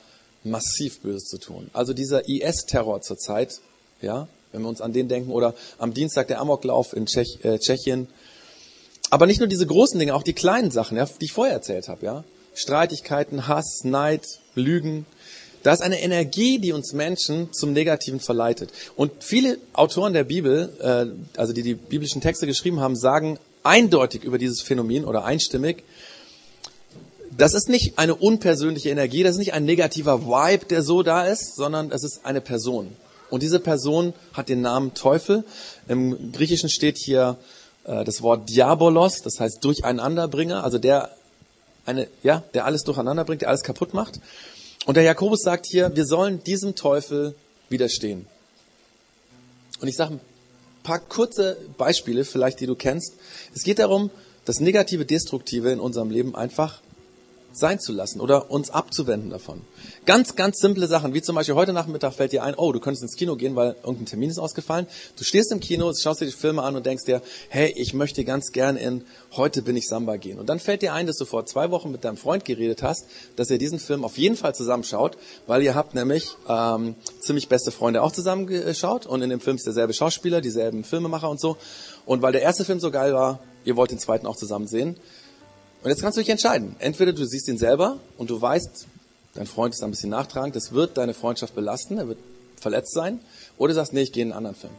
massiv 0.44 1.02
Böses 1.02 1.28
zu 1.28 1.38
tun. 1.38 1.70
Also 1.74 1.94
dieser 1.94 2.28
IS-Terror 2.30 3.02
zurzeit, 3.02 3.60
ja, 4.02 4.28
wenn 4.56 4.62
wir 4.62 4.70
uns 4.70 4.82
an 4.82 4.94
den 4.94 5.08
denken, 5.08 5.32
oder 5.32 5.54
am 5.78 5.94
Dienstag 5.94 6.28
der 6.28 6.40
Amoklauf 6.40 6.94
in 6.94 7.06
Tschech, 7.06 7.40
äh, 7.44 7.60
Tschechien. 7.60 8.08
Aber 9.10 9.28
nicht 9.28 9.40
nur 9.40 9.48
diese 9.48 9.68
großen 9.68 10.00
Dinge, 10.00 10.16
auch 10.16 10.24
die 10.24 10.34
kleinen 10.34 10.72
Sachen, 10.72 10.98
ja, 10.98 11.06
die 11.06 11.26
ich 11.26 11.34
vorher 11.34 11.54
erzählt 11.54 11.88
habe, 11.88 12.06
ja. 12.06 12.24
Streitigkeiten, 12.54 13.48
Hass, 13.48 13.84
Neid, 13.84 14.26
Lügen, 14.56 15.06
da 15.66 15.74
ist 15.74 15.82
eine 15.82 16.00
Energie, 16.00 16.60
die 16.60 16.74
uns 16.74 16.94
Menschen 16.94 17.52
zum 17.52 17.74
Negativen 17.74 18.20
verleitet. 18.20 18.70
Und 18.96 19.12
viele 19.24 19.58
Autoren 19.74 20.14
der 20.14 20.24
Bibel, 20.24 20.72
äh, 20.80 21.40
also 21.40 21.54
die 21.54 21.64
die 21.64 21.74
biblischen 21.74 22.22
Texte 22.22 22.46
geschrieben 22.46 22.80
haben, 22.80 22.96
sagen 22.96 23.40
eindeutig 23.64 24.24
über 24.24 24.38
dieses 24.38 24.62
Phänomen 24.62 25.06
oder 25.06 25.26
einstimmig, 25.26 25.84
das 27.36 27.54
ist 27.54 27.68
nicht 27.68 27.98
eine 27.98 28.14
unpersönliche 28.14 28.90
Energie, 28.90 29.24
das 29.24 29.32
ist 29.32 29.40
nicht 29.40 29.54
ein 29.54 29.66
negativer 29.66 30.26
Vibe, 30.26 30.66
der 30.68 30.84
so 30.84 31.02
da 31.04 31.26
ist, 31.26 31.56
sondern 31.56 31.92
es 31.92 32.04
ist 32.04 32.26
eine 32.26 32.42
Person. 32.42 32.96
Und 33.30 33.44
diese 33.44 33.60
Person 33.60 34.14
hat 34.34 34.50
den 34.50 34.62
Namen 34.62 34.94
Teufel. 34.94 35.44
Im 35.88 36.32
Griechischen 36.32 36.70
steht 36.70 36.98
hier 36.98 37.38
äh, 37.86 38.04
das 38.04 38.22
Wort 38.22 38.50
Diabolos, 38.50 39.22
das 39.22 39.40
heißt 39.40 39.64
Durcheinanderbringer, 39.64 40.64
also 40.64 40.78
der 40.78 41.10
eine, 41.86 42.08
ja, 42.24 42.44
der 42.54 42.66
alles 42.66 42.84
durcheinander 42.84 43.26
bringt, 43.26 43.42
der 43.42 43.50
alles 43.50 43.64
kaputt 43.64 43.94
macht. 43.94 44.20
Und 44.86 44.98
der 44.98 45.04
Jakobus 45.04 45.42
sagt 45.42 45.66
hier, 45.66 45.96
wir 45.96 46.06
sollen 46.06 46.44
diesem 46.44 46.76
Teufel 46.76 47.36
widerstehen. 47.70 48.28
Und 49.82 49.88
ich 49.88 49.96
sage 49.96 50.16
ein 50.16 50.20
paar 50.84 51.00
kurze 51.00 51.58
Beispiele, 51.78 52.24
vielleicht 52.24 52.60
die 52.60 52.68
du 52.68 52.76
kennst. 52.76 53.14
Es 53.54 53.64
geht 53.64 53.80
darum, 53.80 54.10
das 54.46 54.60
Negative, 54.60 55.06
Destruktive 55.06 55.72
in 55.72 55.80
unserem 55.80 56.12
Leben 56.12 56.36
einfach 56.36 56.82
sein 57.58 57.80
zu 57.80 57.94
lassen 57.94 58.20
oder 58.20 58.52
uns 58.52 58.70
abzuwenden 58.70 59.30
davon. 59.30 59.62
Ganz, 60.06 60.36
ganz 60.36 60.60
simple 60.60 60.88
Sachen, 60.88 61.14
wie 61.14 61.22
zum 61.22 61.36
Beispiel 61.36 61.56
heute 61.56 61.74
Nachmittag 61.74 62.14
fällt 62.14 62.32
dir 62.32 62.44
ein, 62.44 62.56
oh, 62.56 62.72
du 62.72 62.80
könntest 62.80 63.04
ins 63.04 63.16
Kino 63.16 63.36
gehen, 63.36 63.56
weil 63.56 63.76
irgendein 63.84 64.06
Termin 64.06 64.30
ist 64.30 64.38
ausgefallen. 64.38 64.88
Du 65.18 65.24
stehst 65.24 65.52
im 65.52 65.60
Kino, 65.60 65.92
schaust 65.94 66.22
dir 66.22 66.26
die 66.26 66.32
Filme 66.32 66.64
an 66.64 66.76
und 66.76 66.86
denkst 66.86 67.06
dir, 67.06 67.22
hey, 67.50 67.74
ich 67.76 67.94
möchte 67.94 68.24
ganz 68.24 68.52
gern 68.52 68.78
in 68.78 69.04
Heute 69.36 69.62
bin 69.62 69.76
ich 69.76 69.88
Samba 69.88 70.18
gehen. 70.18 70.40
Und 70.40 70.48
dann 70.48 70.60
fällt 70.60 70.82
dir 70.82 70.94
ein, 70.94 71.08
dass 71.08 71.18
du 71.18 71.26
vor 71.26 71.46
zwei 71.46 71.72
Wochen 71.72 71.92
mit 71.92 72.04
deinem 72.06 72.18
Freund 72.18 72.46
geredet 72.46 72.84
hast, 72.84 73.06
dass 73.36 73.50
ihr 73.50 73.58
diesen 73.58 73.80
Film 73.80 74.06
auf 74.06 74.18
jeden 74.18 74.38
Fall 74.38 74.56
zusammenschaut, 74.56 75.18
weil 75.48 75.62
ihr 75.62 75.76
habt 75.76 75.96
nämlich 75.96 76.36
ähm, 76.48 76.96
ziemlich 77.20 77.50
beste 77.50 77.72
Freunde 77.72 78.02
auch 78.02 78.12
zusammengeschaut 78.12 79.06
und 79.06 79.22
in 79.22 79.30
dem 79.30 79.40
Film 79.40 79.58
ist 79.58 79.66
derselbe 79.66 79.94
Schauspieler, 79.94 80.42
dieselben 80.42 80.84
Filmemacher 80.84 81.30
und 81.30 81.40
so. 81.40 81.58
Und 82.06 82.22
weil 82.22 82.32
der 82.32 82.42
erste 82.42 82.66
Film 82.66 82.80
so 82.80 82.92
geil 82.92 83.14
war, 83.14 83.40
ihr 83.66 83.76
wollt 83.76 83.92
den 83.92 84.00
zweiten 84.00 84.28
auch 84.28 84.36
zusammen 84.36 84.68
sehen. 84.68 84.98
Und 85.86 85.92
jetzt 85.92 86.02
kannst 86.02 86.18
du 86.18 86.22
dich 86.22 86.30
entscheiden. 86.30 86.76
Entweder 86.80 87.14
du 87.14 87.28
siehst 87.28 87.48
ihn 87.48 87.60
selber 87.60 88.00
und 88.18 88.32
du 88.32 88.42
weißt, 88.42 88.88
dein 89.36 89.46
Freund 89.46 89.72
ist 89.72 89.84
ein 89.84 89.92
bisschen 89.92 90.10
nachtragend, 90.10 90.56
das 90.56 90.72
wird 90.72 90.98
deine 90.98 91.14
Freundschaft 91.14 91.54
belasten, 91.54 92.00
er 92.00 92.08
wird 92.08 92.18
verletzt 92.60 92.92
sein, 92.92 93.20
oder 93.60 93.68
du 93.68 93.76
sagst, 93.76 93.94
nee, 93.94 94.02
ich 94.02 94.12
gehe 94.12 94.24
in 94.24 94.32
einen 94.32 94.38
anderen 94.38 94.56
Film. 94.56 94.74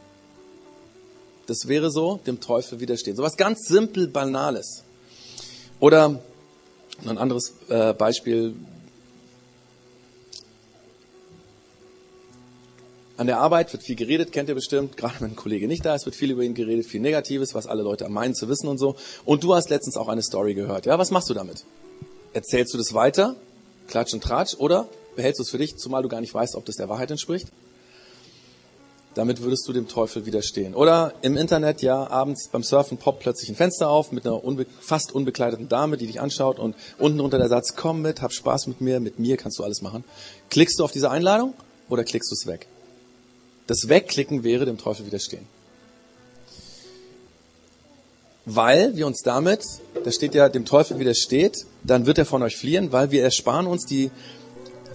Das 1.45 1.69
wäre 1.69 1.91
so, 1.91 2.19
dem 2.27 2.41
Teufel 2.41 2.81
widerstehen. 2.81 3.15
So 3.15 3.23
was 3.23 3.37
ganz 3.37 3.69
simpel 3.69 4.09
Banales. 4.09 4.83
Oder 5.79 6.19
ein 7.05 7.17
anderes 7.17 7.53
äh, 7.69 7.93
Beispiel, 7.93 8.55
An 13.17 13.25
der 13.25 13.39
Arbeit 13.39 13.73
wird 13.73 13.81
viel 13.81 13.95
geredet, 13.95 14.31
kennt 14.31 14.47
ihr 14.47 14.53
bestimmt. 14.53 14.95
Gerade 14.95 15.15
wenn 15.19 15.31
ein 15.31 15.35
Kollege 15.35 15.67
nicht 15.67 15.83
da 15.83 15.95
ist, 15.95 16.05
wird 16.05 16.15
viel 16.15 16.29
über 16.29 16.43
ihn 16.43 16.53
geredet, 16.53 16.85
viel 16.85 17.01
Negatives, 17.01 17.55
was 17.55 17.65
alle 17.65 17.81
Leute 17.81 18.07
meinen 18.09 18.35
zu 18.35 18.47
wissen 18.47 18.67
und 18.67 18.77
so. 18.77 18.95
Und 19.25 19.43
du 19.43 19.55
hast 19.55 19.71
letztens 19.71 19.97
auch 19.97 20.07
eine 20.07 20.21
Story 20.21 20.53
gehört. 20.53 20.85
Ja, 20.85 20.99
was 20.99 21.09
machst 21.09 21.27
du 21.27 21.33
damit? 21.33 21.65
Erzählst 22.33 22.75
du 22.75 22.77
das 22.77 22.93
weiter? 22.93 23.35
Klatsch 23.87 24.13
und 24.13 24.23
Tratsch? 24.23 24.55
Oder 24.59 24.87
behältst 25.15 25.39
du 25.39 25.43
es 25.43 25.49
für 25.49 25.57
dich, 25.57 25.77
zumal 25.77 26.03
du 26.03 26.09
gar 26.09 26.21
nicht 26.21 26.31
weißt, 26.31 26.55
ob 26.55 26.65
das 26.65 26.75
der 26.75 26.89
Wahrheit 26.89 27.09
entspricht? 27.09 27.47
Damit 29.15 29.41
würdest 29.41 29.67
du 29.67 29.73
dem 29.73 29.87
Teufel 29.87 30.27
widerstehen. 30.27 30.75
Oder 30.75 31.15
im 31.23 31.37
Internet, 31.37 31.81
ja, 31.81 32.07
abends 32.07 32.49
beim 32.49 32.61
Surfen 32.61 32.99
poppt 32.99 33.21
plötzlich 33.21 33.49
ein 33.49 33.55
Fenster 33.55 33.89
auf 33.89 34.11
mit 34.11 34.27
einer 34.27 34.43
unbe 34.43 34.67
fast 34.79 35.11
unbekleideten 35.11 35.67
Dame, 35.67 35.97
die 35.97 36.05
dich 36.05 36.21
anschaut 36.21 36.59
und 36.59 36.75
unten 36.99 37.19
unter 37.19 37.39
der 37.39 37.49
Satz, 37.49 37.75
komm 37.75 38.03
mit, 38.03 38.21
hab 38.21 38.31
Spaß 38.31 38.67
mit 38.67 38.79
mir, 38.79 38.99
mit 38.99 39.17
mir 39.17 39.37
kannst 39.37 39.57
du 39.57 39.63
alles 39.63 39.81
machen. 39.81 40.03
Klickst 40.51 40.77
du 40.77 40.83
auf 40.83 40.91
diese 40.91 41.09
Einladung 41.09 41.55
oder 41.89 42.03
klickst 42.03 42.29
du 42.29 42.35
es 42.35 42.45
weg? 42.45 42.67
Das 43.67 43.89
Wegklicken 43.89 44.43
wäre 44.43 44.65
dem 44.65 44.77
Teufel 44.77 45.05
widerstehen. 45.05 45.45
Weil 48.45 48.95
wir 48.95 49.05
uns 49.05 49.23
damit, 49.23 49.65
da 50.05 50.09
steht 50.09 50.33
ja, 50.33 50.47
dem 50.47 50.63
Teufel 50.63 50.99
widersteht, 50.99 51.65
dann 51.83 52.05
wird 52.05 52.17
er 52.17 52.25
von 52.25 52.41
euch 52.43 52.55
fliehen, 52.55 52.93
weil 52.93 53.11
wir 53.11 53.21
ersparen 53.21 53.67
uns 53.67 53.85
die, 53.85 54.09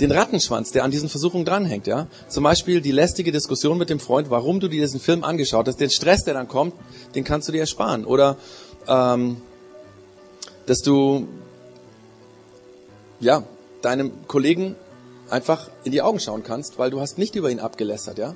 den 0.01 0.11
Rattenschwanz, 0.11 0.73
der 0.73 0.85
an 0.85 0.91
diesen 0.91 1.11
Versuchungen 1.11 1.45
dranhängt, 1.45 1.87
ja. 1.87 2.07
Zum 2.29 2.45
Beispiel 2.45 2.81
die 2.81 2.93
lästige 2.93 3.31
Diskussion 3.31 3.77
mit 3.77 3.91
dem 3.91 4.01
Freund, 4.01 4.31
warum 4.31 4.59
du 4.59 4.69
dir 4.69 4.81
diesen 4.81 5.01
Film 5.01 5.23
angeschaut 5.23 5.69
hast, 5.69 5.79
den 5.79 5.91
Stress, 5.91 6.25
der 6.25 6.33
dann 6.33 6.49
kommt, 6.49 6.75
den 7.15 7.25
kannst 7.25 7.47
du 7.49 7.53
dir 7.53 7.61
ersparen. 7.61 8.07
Oder, 8.07 8.39
ähm, 8.89 9.37
dass 10.65 10.81
du, 10.81 11.29
ja, 13.21 13.45
deinem 13.83 14.27
Kollegen 14.29 14.77
einfach 15.29 15.69
in 15.85 15.93
die 15.93 16.01
Augen 16.01 16.21
schauen 16.21 16.43
kannst, 16.43 16.79
weil 16.79 16.91
du 16.91 17.01
hast 17.01 17.19
nicht 17.19 17.35
über 17.35 17.51
ihn 17.51 17.61
abgelästert, 17.61 18.17
ja 18.17 18.35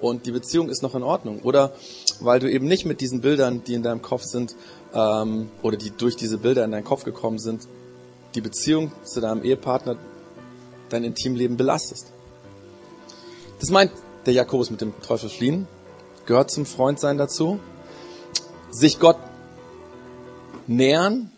und 0.00 0.26
die 0.26 0.32
Beziehung 0.32 0.68
ist 0.68 0.82
noch 0.82 0.94
in 0.94 1.02
Ordnung. 1.02 1.40
Oder 1.42 1.72
weil 2.20 2.40
du 2.40 2.50
eben 2.50 2.66
nicht 2.66 2.84
mit 2.84 3.00
diesen 3.00 3.20
Bildern, 3.20 3.62
die 3.64 3.74
in 3.74 3.82
deinem 3.82 4.02
Kopf 4.02 4.22
sind, 4.22 4.54
ähm, 4.94 5.50
oder 5.62 5.76
die 5.76 5.90
durch 5.90 6.16
diese 6.16 6.38
Bilder 6.38 6.64
in 6.64 6.70
deinen 6.70 6.84
Kopf 6.84 7.04
gekommen 7.04 7.38
sind, 7.38 7.66
die 8.34 8.40
Beziehung 8.40 8.92
zu 9.04 9.20
deinem 9.20 9.42
Ehepartner, 9.42 9.96
dein 10.88 11.04
Intimleben 11.04 11.56
belastest. 11.56 12.12
Das 13.60 13.70
meint 13.70 13.90
der 14.26 14.34
Jakobus 14.34 14.70
mit 14.70 14.80
dem 14.80 14.92
Teufel 15.02 15.28
fliehen. 15.28 15.66
gehört 16.26 16.50
zum 16.50 16.66
Freundsein 16.66 17.16
dazu. 17.16 17.58
Sich 18.70 19.00
Gott 19.00 19.16
nähern 20.66 21.30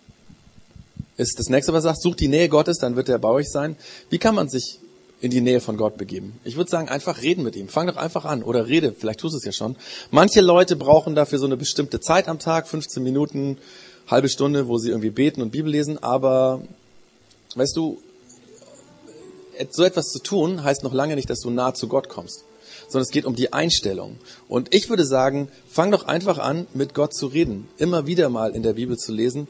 ist 1.16 1.38
das 1.38 1.48
nächste, 1.48 1.72
was 1.72 1.84
er 1.84 1.90
sagt. 1.90 2.02
Sucht 2.02 2.20
die 2.20 2.28
Nähe 2.28 2.48
Gottes, 2.48 2.78
dann 2.78 2.96
wird 2.96 3.08
er 3.08 3.18
bei 3.18 3.28
euch 3.28 3.50
sein. 3.50 3.76
Wie 4.08 4.18
kann 4.18 4.34
man 4.34 4.48
sich 4.48 4.80
in 5.20 5.30
die 5.30 5.40
Nähe 5.40 5.60
von 5.60 5.76
Gott 5.76 5.96
begeben? 5.96 6.38
Ich 6.44 6.56
würde 6.56 6.70
sagen, 6.70 6.88
einfach 6.88 7.22
reden 7.22 7.44
mit 7.44 7.56
ihm. 7.56 7.68
Fang 7.68 7.86
doch 7.86 7.96
einfach 7.96 8.24
an 8.24 8.42
oder 8.42 8.66
rede. 8.66 8.92
Vielleicht 8.92 9.20
tust 9.20 9.34
du 9.34 9.38
es 9.38 9.44
ja 9.44 9.52
schon. 9.52 9.76
Manche 10.10 10.40
Leute 10.40 10.76
brauchen 10.76 11.14
dafür 11.14 11.38
so 11.38 11.46
eine 11.46 11.56
bestimmte 11.56 12.00
Zeit 12.00 12.28
am 12.28 12.38
Tag, 12.38 12.68
15 12.68 13.02
Minuten, 13.02 13.58
halbe 14.06 14.28
Stunde, 14.28 14.68
wo 14.68 14.78
sie 14.78 14.90
irgendwie 14.90 15.10
beten 15.10 15.42
und 15.42 15.50
Bibel 15.50 15.70
lesen. 15.70 16.02
Aber 16.02 16.62
weißt 17.54 17.76
du, 17.76 18.00
so 19.70 19.84
etwas 19.84 20.10
zu 20.10 20.20
tun 20.20 20.64
heißt 20.64 20.82
noch 20.84 20.94
lange 20.94 21.16
nicht, 21.16 21.28
dass 21.28 21.40
du 21.40 21.50
nah 21.50 21.74
zu 21.74 21.88
Gott 21.88 22.08
kommst 22.08 22.44
sondern 22.90 23.04
es 23.04 23.10
geht 23.10 23.24
um 23.24 23.36
die 23.36 23.52
Einstellung. 23.52 24.18
Und 24.48 24.74
ich 24.74 24.90
würde 24.90 25.06
sagen, 25.06 25.48
fang 25.68 25.92
doch 25.92 26.06
einfach 26.06 26.38
an, 26.38 26.66
mit 26.74 26.92
Gott 26.92 27.14
zu 27.14 27.28
reden. 27.28 27.68
Immer 27.78 28.06
wieder 28.06 28.28
mal 28.28 28.50
in 28.50 28.64
der 28.64 28.72
Bibel 28.72 28.96
zu 28.96 29.12
lesen. 29.12 29.46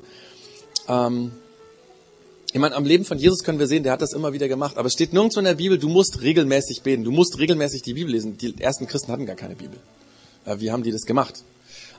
Ähm, 0.88 1.32
ich 2.52 2.58
meine, 2.58 2.74
am 2.74 2.84
Leben 2.84 3.04
von 3.04 3.18
Jesus 3.18 3.44
können 3.44 3.58
wir 3.58 3.68
sehen, 3.68 3.84
der 3.84 3.92
hat 3.92 4.02
das 4.02 4.12
immer 4.12 4.32
wieder 4.32 4.48
gemacht. 4.48 4.76
Aber 4.76 4.86
es 4.86 4.92
steht 4.92 5.12
nirgendwo 5.12 5.38
in 5.38 5.44
der 5.44 5.54
Bibel, 5.54 5.78
du 5.78 5.88
musst 5.88 6.20
regelmäßig 6.20 6.82
beten. 6.82 7.04
Du 7.04 7.12
musst 7.12 7.38
regelmäßig 7.38 7.82
die 7.82 7.94
Bibel 7.94 8.12
lesen. 8.12 8.36
Die 8.38 8.60
ersten 8.60 8.86
Christen 8.86 9.12
hatten 9.12 9.26
gar 9.26 9.36
keine 9.36 9.54
Bibel. 9.54 9.78
Wie 10.56 10.70
haben 10.72 10.82
die 10.82 10.90
das 10.90 11.02
gemacht? 11.02 11.44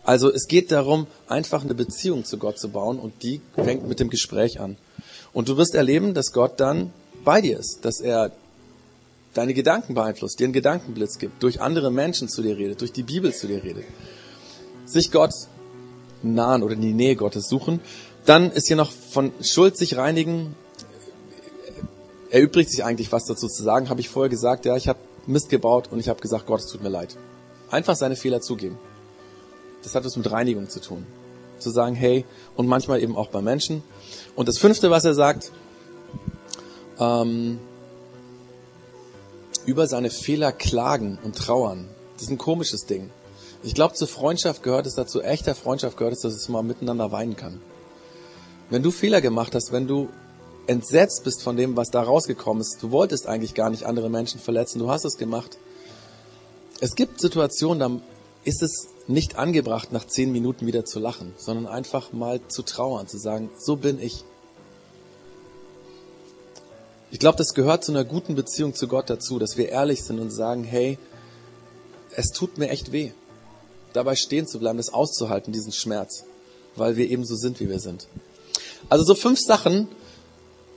Also 0.04 0.32
es 0.32 0.48
geht 0.48 0.72
darum, 0.72 1.08
einfach 1.28 1.64
eine 1.64 1.76
Beziehung 1.76 2.26
zu 2.26 2.38
Gott 2.38 2.60
zu 2.60 2.70
bauen 2.70 3.00
und 3.00 3.24
die 3.24 3.40
fängt 3.56 3.88
mit 3.88 4.00
dem 4.00 4.10
Gespräch 4.10 4.60
an. 4.60 4.78
Und 5.32 5.48
du 5.48 5.58
wirst 5.58 5.76
erleben, 5.76 6.14
dass 6.14 6.34
Gott 6.34 6.60
dann 6.60 6.92
bei 7.24 7.40
dir 7.40 7.58
ist, 7.58 7.80
dass 7.84 8.02
er 8.02 8.32
deine 9.34 9.54
Gedanken 9.54 9.94
beeinflusst, 9.94 10.40
dir 10.40 10.46
einen 10.46 10.54
Gedankenblitz 10.54 11.18
gibt, 11.20 11.42
durch 11.44 11.62
andere 11.62 11.92
Menschen 11.92 12.28
zu 12.28 12.42
dir 12.42 12.58
redet, 12.58 12.82
durch 12.82 12.92
die 12.92 13.04
Bibel 13.04 13.34
zu 13.34 13.48
dir 13.48 13.64
redet. 13.64 13.86
Sich 14.86 15.12
Gott 15.12 15.32
nahen 16.24 16.64
oder 16.64 16.74
in 16.74 16.82
die 16.82 16.94
Nähe 16.94 17.16
Gottes 17.16 17.48
suchen. 17.48 17.80
Dann 18.32 18.50
ist 18.50 18.68
hier 18.68 18.78
noch 18.78 18.94
von 18.94 19.34
Schuld 19.42 19.76
sich 19.76 19.98
reinigen. 19.98 20.56
Erübrigt 22.30 22.72
sich 22.72 22.86
eigentlich 22.86 23.12
was 23.12 23.26
dazu 23.26 23.50
zu 23.50 23.62
sagen. 23.62 23.90
Habe 23.90 24.00
ich 24.00 24.08
vorher 24.08 24.30
gesagt, 24.30 24.64
ja, 24.64 24.78
ich 24.78 24.88
habe 24.88 25.00
Mist 25.28 25.50
gebaut 25.50 25.90
und 25.92 26.00
ich 26.00 26.08
habe 26.08 26.22
gesagt, 26.22 26.46
Gott, 26.46 26.62
es 26.62 26.68
tut 26.68 26.82
mir 26.82 26.88
leid. 26.88 27.18
Einfach 27.72 27.98
seine 27.98 28.16
Fehler 28.16 28.40
zugeben. 28.40 28.80
Das 29.84 29.96
hat 29.96 30.06
was 30.06 30.16
mit 30.16 30.32
Reinigung 30.32 30.70
zu 30.70 30.80
tun. 30.80 31.06
Zu 31.60 31.72
sagen, 31.72 31.94
hey, 31.94 32.24
und 32.56 32.68
manchmal 32.68 33.04
eben 33.04 33.18
auch 33.18 33.28
bei 33.28 33.42
Menschen. 33.42 33.84
Und 34.38 34.48
das 34.48 34.60
fünfte, 34.60 34.90
was 34.90 35.04
er 35.04 35.14
sagt, 35.14 35.52
ähm, 37.02 37.60
über 39.66 39.88
seine 39.88 40.10
Fehler 40.10 40.54
klagen 40.54 41.20
und 41.22 41.36
trauern. 41.36 41.90
Das 42.14 42.24
ist 42.24 42.30
ein 42.30 42.38
komisches 42.38 42.86
Ding. 42.86 43.10
Ich 43.62 43.76
glaube, 43.76 43.96
zur 43.96 44.08
Freundschaft 44.08 44.64
gehört 44.64 44.86
es 44.86 44.96
dazu, 44.96 45.22
echter 45.22 45.54
Freundschaft 45.54 45.98
gehört 45.98 46.14
es, 46.14 46.22
dass 46.22 46.34
es 46.34 46.48
mal 46.48 46.64
miteinander 46.64 47.12
weinen 47.12 47.36
kann. 47.36 47.60
Wenn 48.72 48.84
du 48.84 48.90
Fehler 48.90 49.20
gemacht 49.20 49.54
hast, 49.54 49.74
wenn 49.74 49.86
du 49.86 50.08
entsetzt 50.66 51.26
bist 51.26 51.44
von 51.44 51.58
dem, 51.58 51.76
was 51.76 51.92
da 51.92 52.02
rausgekommen 52.02 52.62
ist, 52.62 52.82
du 52.82 52.92
wolltest 52.92 53.28
eigentlich 53.28 53.54
gar 53.54 53.70
nicht 53.70 53.84
andere 53.84 54.10
Menschen 54.10 54.40
verletzen, 54.40 54.80
du 54.80 54.90
hast 54.90 55.04
es 55.04 55.18
gemacht. 55.18 55.58
Es 56.80 56.96
gibt 56.96 57.20
Situationen, 57.20 57.80
da 57.80 58.02
ist 58.46 58.64
es 58.64 58.88
nicht 59.08 59.36
angebracht, 59.36 59.92
nach 59.92 60.08
zehn 60.08 60.32
Minuten 60.32 60.68
wieder 60.68 60.86
zu 60.86 61.00
lachen, 61.00 61.34
sondern 61.36 61.68
einfach 61.68 62.14
mal 62.14 62.40
zu 62.48 62.64
trauern, 62.64 63.08
zu 63.08 63.18
sagen, 63.18 63.50
so 63.60 63.76
bin 63.76 64.02
ich. 64.02 64.24
Ich 67.12 67.20
glaube, 67.20 67.38
das 67.38 67.54
gehört 67.54 67.84
zu 67.84 67.92
einer 67.92 68.06
guten 68.06 68.36
Beziehung 68.36 68.74
zu 68.74 68.88
Gott 68.88 69.10
dazu, 69.10 69.38
dass 69.38 69.58
wir 69.58 69.68
ehrlich 69.68 70.02
sind 70.02 70.22
und 70.22 70.32
sagen, 70.32 70.64
hey, 70.64 70.98
es 72.16 72.32
tut 72.32 72.58
mir 72.58 72.70
echt 72.70 72.94
weh. 72.94 73.12
Dabei 73.92 74.16
stehen 74.16 74.48
zu 74.48 74.60
bleiben, 74.60 74.78
das 74.78 74.94
auszuhalten, 74.94 75.52
diesen 75.52 75.74
Schmerz, 75.74 76.24
weil 76.78 76.96
wir 76.96 77.10
eben 77.10 77.26
so 77.26 77.36
sind, 77.36 77.60
wie 77.60 77.68
wir 77.68 77.80
sind. 77.80 78.08
Also 78.92 79.06
so 79.06 79.16
fünf 79.16 79.40
Sachen, 79.40 79.88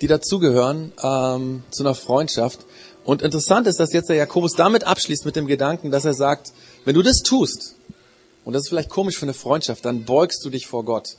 die 0.01 0.07
dazugehören 0.07 0.93
ähm, 1.03 1.65
zu 1.73 1.83
einer 1.83 1.97
Freundschaft. 1.97 2.61
Und 3.05 3.23
interessant 3.23 3.67
ist, 3.67 3.81
dass 3.81 3.93
jetzt 3.93 4.09
der 4.09 4.15
Jakobus 4.15 4.53
damit 4.53 4.85
abschließt 4.85 5.25
mit 5.25 5.35
dem 5.35 5.49
Gedanken, 5.49 5.91
dass 5.91 6.05
er 6.05 6.15
sagt, 6.15 6.53
wenn 6.85 6.95
du 6.95 7.03
das 7.03 7.23
tust, 7.25 7.75
und 8.45 8.53
das 8.53 8.63
ist 8.63 8.69
vielleicht 8.69 8.89
komisch 8.89 9.19
für 9.19 9.25
eine 9.25 9.35
Freundschaft, 9.35 9.85
dann 9.85 10.05
beugst 10.05 10.45
du 10.45 10.51
dich 10.51 10.69
vor 10.69 10.85
Gott. 10.85 11.17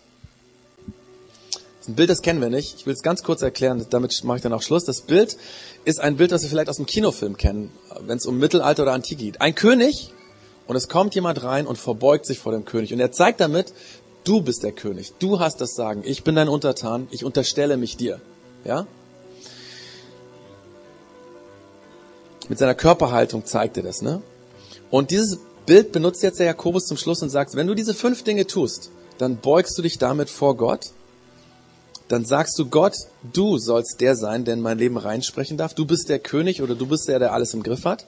Das 1.57 1.81
ist 1.81 1.89
ein 1.89 1.95
Bild, 1.95 2.09
das 2.09 2.21
kennen 2.21 2.39
wir 2.39 2.49
nicht. 2.49 2.75
Ich 2.77 2.85
will 2.85 2.93
es 2.93 3.01
ganz 3.01 3.23
kurz 3.23 3.41
erklären, 3.41 3.85
damit 3.89 4.23
mache 4.23 4.37
ich 4.37 4.43
dann 4.43 4.53
auch 4.53 4.61
Schluss. 4.61 4.85
Das 4.85 5.01
Bild 5.01 5.35
ist 5.83 5.99
ein 5.99 6.15
Bild, 6.15 6.31
das 6.31 6.43
wir 6.43 6.49
vielleicht 6.49 6.69
aus 6.69 6.77
dem 6.77 6.85
Kinofilm 6.85 7.35
kennen, 7.35 7.73
wenn 8.07 8.19
es 8.19 8.25
um 8.25 8.39
Mittelalter 8.39 8.83
oder 8.83 8.93
Antike 8.93 9.21
geht. 9.21 9.41
Ein 9.41 9.53
König 9.53 10.13
und 10.65 10.77
es 10.77 10.87
kommt 10.87 11.13
jemand 11.13 11.43
rein 11.43 11.67
und 11.67 11.77
verbeugt 11.77 12.25
sich 12.25 12.39
vor 12.39 12.53
dem 12.53 12.63
König. 12.63 12.93
Und 12.93 13.01
er 13.01 13.11
zeigt 13.11 13.41
damit, 13.41 13.73
du 14.25 14.41
bist 14.41 14.63
der 14.63 14.73
König, 14.73 15.13
du 15.19 15.39
hast 15.39 15.61
das 15.61 15.75
Sagen, 15.75 16.03
ich 16.05 16.23
bin 16.23 16.35
dein 16.35 16.49
Untertan, 16.49 17.07
ich 17.11 17.23
unterstelle 17.23 17.77
mich 17.77 17.95
dir. 17.95 18.19
Ja? 18.65 18.85
Mit 22.49 22.59
seiner 22.59 22.75
Körperhaltung 22.75 23.45
zeigt 23.45 23.77
er 23.77 23.83
das, 23.83 24.01
ne? 24.01 24.21
Und 24.91 25.11
dieses 25.11 25.39
Bild 25.65 25.91
benutzt 25.93 26.21
jetzt 26.21 26.39
der 26.39 26.45
Jakobus 26.45 26.85
zum 26.85 26.97
Schluss 26.97 27.23
und 27.23 27.29
sagt, 27.29 27.55
wenn 27.55 27.65
du 27.65 27.73
diese 27.73 27.93
fünf 27.93 28.23
Dinge 28.23 28.45
tust, 28.45 28.91
dann 29.17 29.37
beugst 29.37 29.77
du 29.77 29.81
dich 29.81 29.97
damit 29.97 30.29
vor 30.29 30.57
Gott 30.57 30.91
dann 32.07 32.25
sagst 32.25 32.59
du 32.59 32.67
Gott, 32.69 32.95
du 33.33 33.57
sollst 33.57 33.99
der 33.99 34.15
sein, 34.15 34.45
der 34.45 34.53
in 34.53 34.61
mein 34.61 34.77
Leben 34.77 34.97
reinsprechen 34.97 35.57
darf. 35.57 35.73
Du 35.73 35.85
bist 35.85 36.09
der 36.09 36.19
König 36.19 36.61
oder 36.61 36.75
du 36.75 36.85
bist 36.85 37.07
der, 37.07 37.19
der 37.19 37.33
alles 37.33 37.53
im 37.53 37.63
Griff 37.63 37.85
hat. 37.85 38.05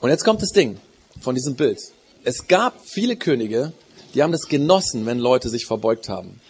Und 0.00 0.08
jetzt 0.08 0.24
kommt 0.24 0.40
das 0.40 0.52
Ding 0.52 0.78
von 1.20 1.34
diesem 1.34 1.56
Bild. 1.56 1.78
Es 2.22 2.48
gab 2.48 2.80
viele 2.84 3.16
Könige, 3.16 3.72
die 4.14 4.22
haben 4.22 4.32
das 4.32 4.48
genossen, 4.48 5.06
wenn 5.06 5.18
Leute 5.18 5.48
sich 5.48 5.64
verbeugt 5.64 6.08
haben. 6.08 6.40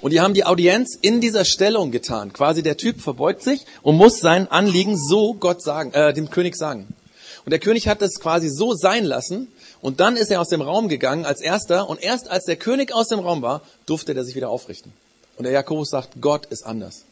Und 0.00 0.12
die 0.12 0.20
haben 0.20 0.34
die 0.34 0.44
Audienz 0.44 0.96
in 1.00 1.20
dieser 1.20 1.44
Stellung 1.44 1.90
getan. 1.90 2.32
Quasi 2.32 2.62
der 2.62 2.76
Typ 2.76 3.00
verbeugt 3.00 3.42
sich 3.42 3.64
und 3.82 3.96
muss 3.96 4.20
sein 4.20 4.48
Anliegen 4.48 4.96
so 4.96 5.34
Gott 5.34 5.62
sagen, 5.62 5.92
äh, 5.92 6.12
dem 6.12 6.30
König 6.30 6.56
sagen. 6.56 6.86
Und 7.44 7.50
der 7.50 7.58
König 7.58 7.88
hat 7.88 8.02
das 8.02 8.20
quasi 8.20 8.48
so 8.48 8.74
sein 8.74 9.04
lassen, 9.04 9.48
und 9.80 10.00
dann 10.00 10.16
ist 10.16 10.30
er 10.30 10.40
aus 10.40 10.48
dem 10.48 10.62
Raum 10.62 10.88
gegangen 10.88 11.24
als 11.24 11.40
erster 11.40 11.88
und 11.88 12.02
erst 12.02 12.28
als 12.28 12.44
der 12.44 12.56
König 12.56 12.94
aus 12.94 13.08
dem 13.08 13.20
Raum 13.20 13.42
war, 13.42 13.62
durfte 13.84 14.14
er 14.14 14.24
sich 14.24 14.34
wieder 14.34 14.50
aufrichten. 14.50 14.92
Und 15.36 15.44
der 15.44 15.52
Jakobus 15.52 15.90
sagt, 15.90 16.20
Gott 16.20 16.46
ist 16.46 16.64
anders. 16.64 17.04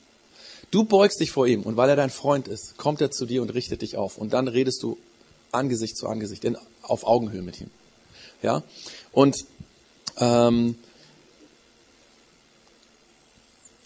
Du 0.71 0.85
beugst 0.85 1.21
dich 1.21 1.31
vor 1.31 1.47
ihm 1.47 1.63
und 1.63 1.77
weil 1.77 1.91
er 1.91 1.97
dein 1.97 2.11
Freund 2.11 2.49
ist, 2.49 2.77
kommt 2.79 3.01
er 3.01 3.11
zu 3.11 3.27
dir 3.27 3.43
und 3.43 3.51
richtet 3.51 3.83
dich 3.83 3.97
auf. 3.97 4.19
Und 4.19 4.33
dann 4.33 4.49
redest 4.49 4.83
du 4.83 4.99
Angesicht 5.53 5.97
zu 5.97 6.09
Angesicht, 6.09 6.45
in, 6.45 6.57
auf 6.83 7.07
Augenhöhe 7.07 7.43
mit 7.43 7.61
ihm. 7.61 7.71
Ja? 8.45 8.63
Und 9.11 9.47
ähm, 10.19 10.77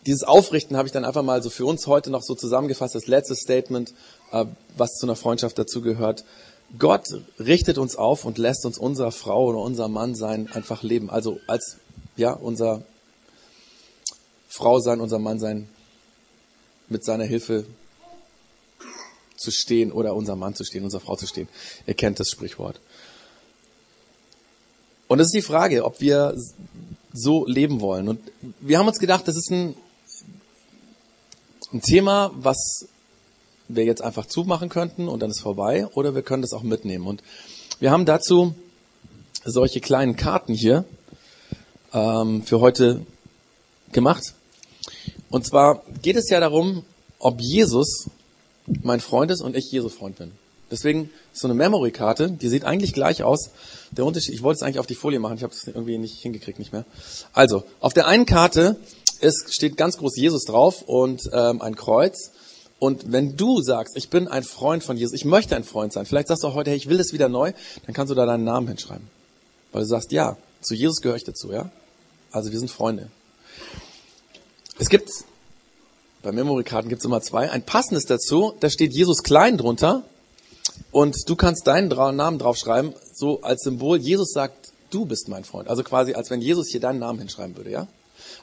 dieses 0.05 0.25
Aufrichten 0.25 0.77
habe 0.77 0.89
ich 0.89 0.93
dann 0.93 1.05
einfach 1.05 1.23
mal 1.23 1.43
so 1.43 1.49
für 1.49 1.65
uns 1.65 1.87
heute 1.87 2.11
noch 2.11 2.23
so 2.23 2.35
zusammengefasst, 2.35 2.95
das 2.95 3.07
letzte 3.07 3.37
Statement, 3.37 3.95
äh, 4.33 4.47
was 4.77 4.95
zu 4.95 5.07
einer 5.07 5.17
Freundschaft 5.17 5.59
dazugehört. 5.59 6.25
Gott 6.79 7.07
richtet 7.39 7.79
uns 7.79 7.97
auf 7.97 8.25
und 8.25 8.37
lässt 8.37 8.67
uns 8.67 8.79
unserer 8.79 9.13
Frau 9.13 9.47
oder 9.47 9.59
unser 9.59 9.89
Mann 9.89 10.15
sein 10.15 10.51
einfach 10.53 10.83
leben. 10.83 11.09
Also 11.09 11.39
als, 11.47 11.77
ja, 12.17 12.33
unser 12.33 12.83
Frau 14.49 14.81
sein, 14.81 15.01
unser 15.01 15.19
Mann 15.19 15.39
sein, 15.39 15.69
mit 16.89 17.05
seiner 17.05 17.25
Hilfe 17.25 17.65
zu 19.37 19.51
stehen 19.51 19.93
oder 19.93 20.15
unser 20.15 20.37
Mann 20.37 20.55
zu 20.55 20.65
stehen, 20.65 20.85
unserer 20.85 21.01
Frau 21.01 21.17
zu 21.17 21.27
stehen. 21.27 21.49
Ihr 21.87 21.95
kennt 21.95 22.19
das 22.19 22.29
Sprichwort. 22.29 22.81
Und 25.09 25.21
es 25.21 25.29
ist 25.29 25.35
die 25.35 25.43
Frage, 25.43 25.85
ob 25.85 26.01
wir 26.01 26.35
so 27.13 27.47
leben 27.47 27.81
wollen. 27.81 28.09
Und 28.09 28.21
wir 28.61 28.79
haben 28.79 28.87
uns 28.89 28.99
gedacht, 28.99 29.27
das 29.27 29.37
ist 29.37 29.51
ein, 29.51 29.75
ein 31.73 31.83
Thema, 31.83 32.31
was 32.35 32.87
wir 33.69 33.85
jetzt 33.85 34.03
einfach 34.03 34.27
zumachen 34.27 34.69
könnten 34.69 35.09
und 35.09 35.21
dann 35.21 35.31
ist 35.31 35.41
vorbei, 35.41 35.87
oder 35.89 36.15
wir 36.15 36.23
können 36.23 36.43
das 36.43 36.53
auch 36.53 36.63
mitnehmen. 36.63 37.07
Und 37.07 37.23
wir 37.81 37.91
haben 37.91 38.05
dazu 38.05 38.55
solche 39.45 39.81
kleinen 39.81 40.17
Karten 40.17 40.55
hier 40.55 40.85
ähm, 41.93 42.43
für 42.43 42.61
heute 42.61 43.05
gemacht. 43.93 44.35
Und 45.31 45.47
zwar 45.47 45.83
geht 46.03 46.17
es 46.17 46.31
ja 46.31 46.41
darum, 46.41 46.85
ob 47.19 47.41
Jesus 47.41 48.09
mein 48.83 49.01
Freund 49.01 49.31
ist 49.31 49.41
und 49.41 49.57
ich 49.57 49.71
Jesu 49.71 49.89
Freund 49.89 50.17
bin. 50.17 50.33
Deswegen 50.71 51.11
so 51.33 51.47
eine 51.47 51.55
Memory-Karte, 51.55 52.31
die 52.31 52.49
sieht 52.49 52.65
eigentlich 52.65 52.93
gleich 52.93 53.23
aus. 53.23 53.51
Der 53.91 54.05
Unterschied, 54.05 54.35
ich 54.35 54.43
wollte 54.43 54.57
es 54.59 54.63
eigentlich 54.63 54.79
auf 54.79 54.87
die 54.87 54.95
Folie 54.95 55.19
machen, 55.19 55.37
ich 55.37 55.43
habe 55.43 55.53
es 55.53 55.67
irgendwie 55.67 55.99
nicht 55.99 56.21
hingekriegt, 56.21 56.59
nicht 56.59 56.73
mehr. 56.73 56.85
Also, 57.33 57.65
auf 57.81 57.95
der 57.95 58.07
einen 58.07 58.27
Karte 58.27 58.77
ist, 59.21 59.55
steht 59.55 59.77
ganz 59.77 59.97
groß 59.97 60.17
Jesus 60.17 60.45
drauf 60.45 60.83
und 60.83 61.23
ähm, 61.33 61.63
ein 61.63 61.75
Kreuz. 61.75 62.33
Und 62.79 63.11
wenn 63.11 63.37
du 63.37 63.61
sagst, 63.61 63.97
ich 63.97 64.09
bin 64.11 64.29
ein 64.29 64.45
Freund 64.45 64.85
von 64.85 64.97
Jesus, 64.97 65.15
ich 65.15 65.25
möchte 65.25 65.57
ein 65.57 65.65
Freund 65.65 65.93
sein, 65.93 66.07
vielleicht 66.07 66.29
sagst 66.29 66.45
du 66.45 66.49
auch 66.49 66.55
heute, 66.55 66.71
hey, 66.71 66.77
ich 66.77 66.89
will 66.89 66.99
das 66.99 67.13
wieder 67.13 67.29
neu, 67.29 67.53
dann 67.87 67.95
kannst 67.95 68.11
du 68.11 68.15
da 68.15 68.27
deinen 68.27 68.45
Namen 68.45 68.69
hinschreiben. 68.69 69.09
Weil 69.73 69.83
du 69.83 69.89
sagst, 69.89 70.13
ja, 70.13 70.37
zu 70.61 70.75
Jesus 70.75 71.01
gehöre 71.01 71.17
ich 71.17 71.25
dazu, 71.25 71.51
ja? 71.53 71.71
Also 72.31 72.53
wir 72.53 72.59
sind 72.59 72.71
Freunde. 72.71 73.11
Es 74.79 74.89
gibt, 74.89 75.11
bei 76.23 76.31
Memory-Karten 76.31 76.89
gibt 76.89 77.01
es 77.01 77.05
immer 77.05 77.21
zwei, 77.21 77.51
ein 77.51 77.63
passendes 77.63 78.05
dazu, 78.05 78.55
da 78.61 78.71
steht 78.71 78.93
Jesus 78.93 79.23
klein 79.23 79.57
drunter, 79.57 80.05
Und 80.91 81.29
du 81.29 81.37
kannst 81.37 81.67
deinen 81.67 81.89
Namen 81.89 82.39
draufschreiben, 82.39 82.95
so 83.13 83.43
als 83.43 83.63
Symbol. 83.63 83.99
Jesus 83.99 84.33
sagt, 84.33 84.73
du 84.91 85.05
bist 85.05 85.29
mein 85.29 85.45
Freund. 85.45 85.69
Also 85.69 85.83
quasi, 85.83 86.15
als 86.15 86.31
wenn 86.31 86.41
Jesus 86.41 86.69
hier 86.69 86.81
deinen 86.81 86.99
Namen 86.99 87.19
hinschreiben 87.19 87.57
würde, 87.57 87.71
ja? 87.71 87.89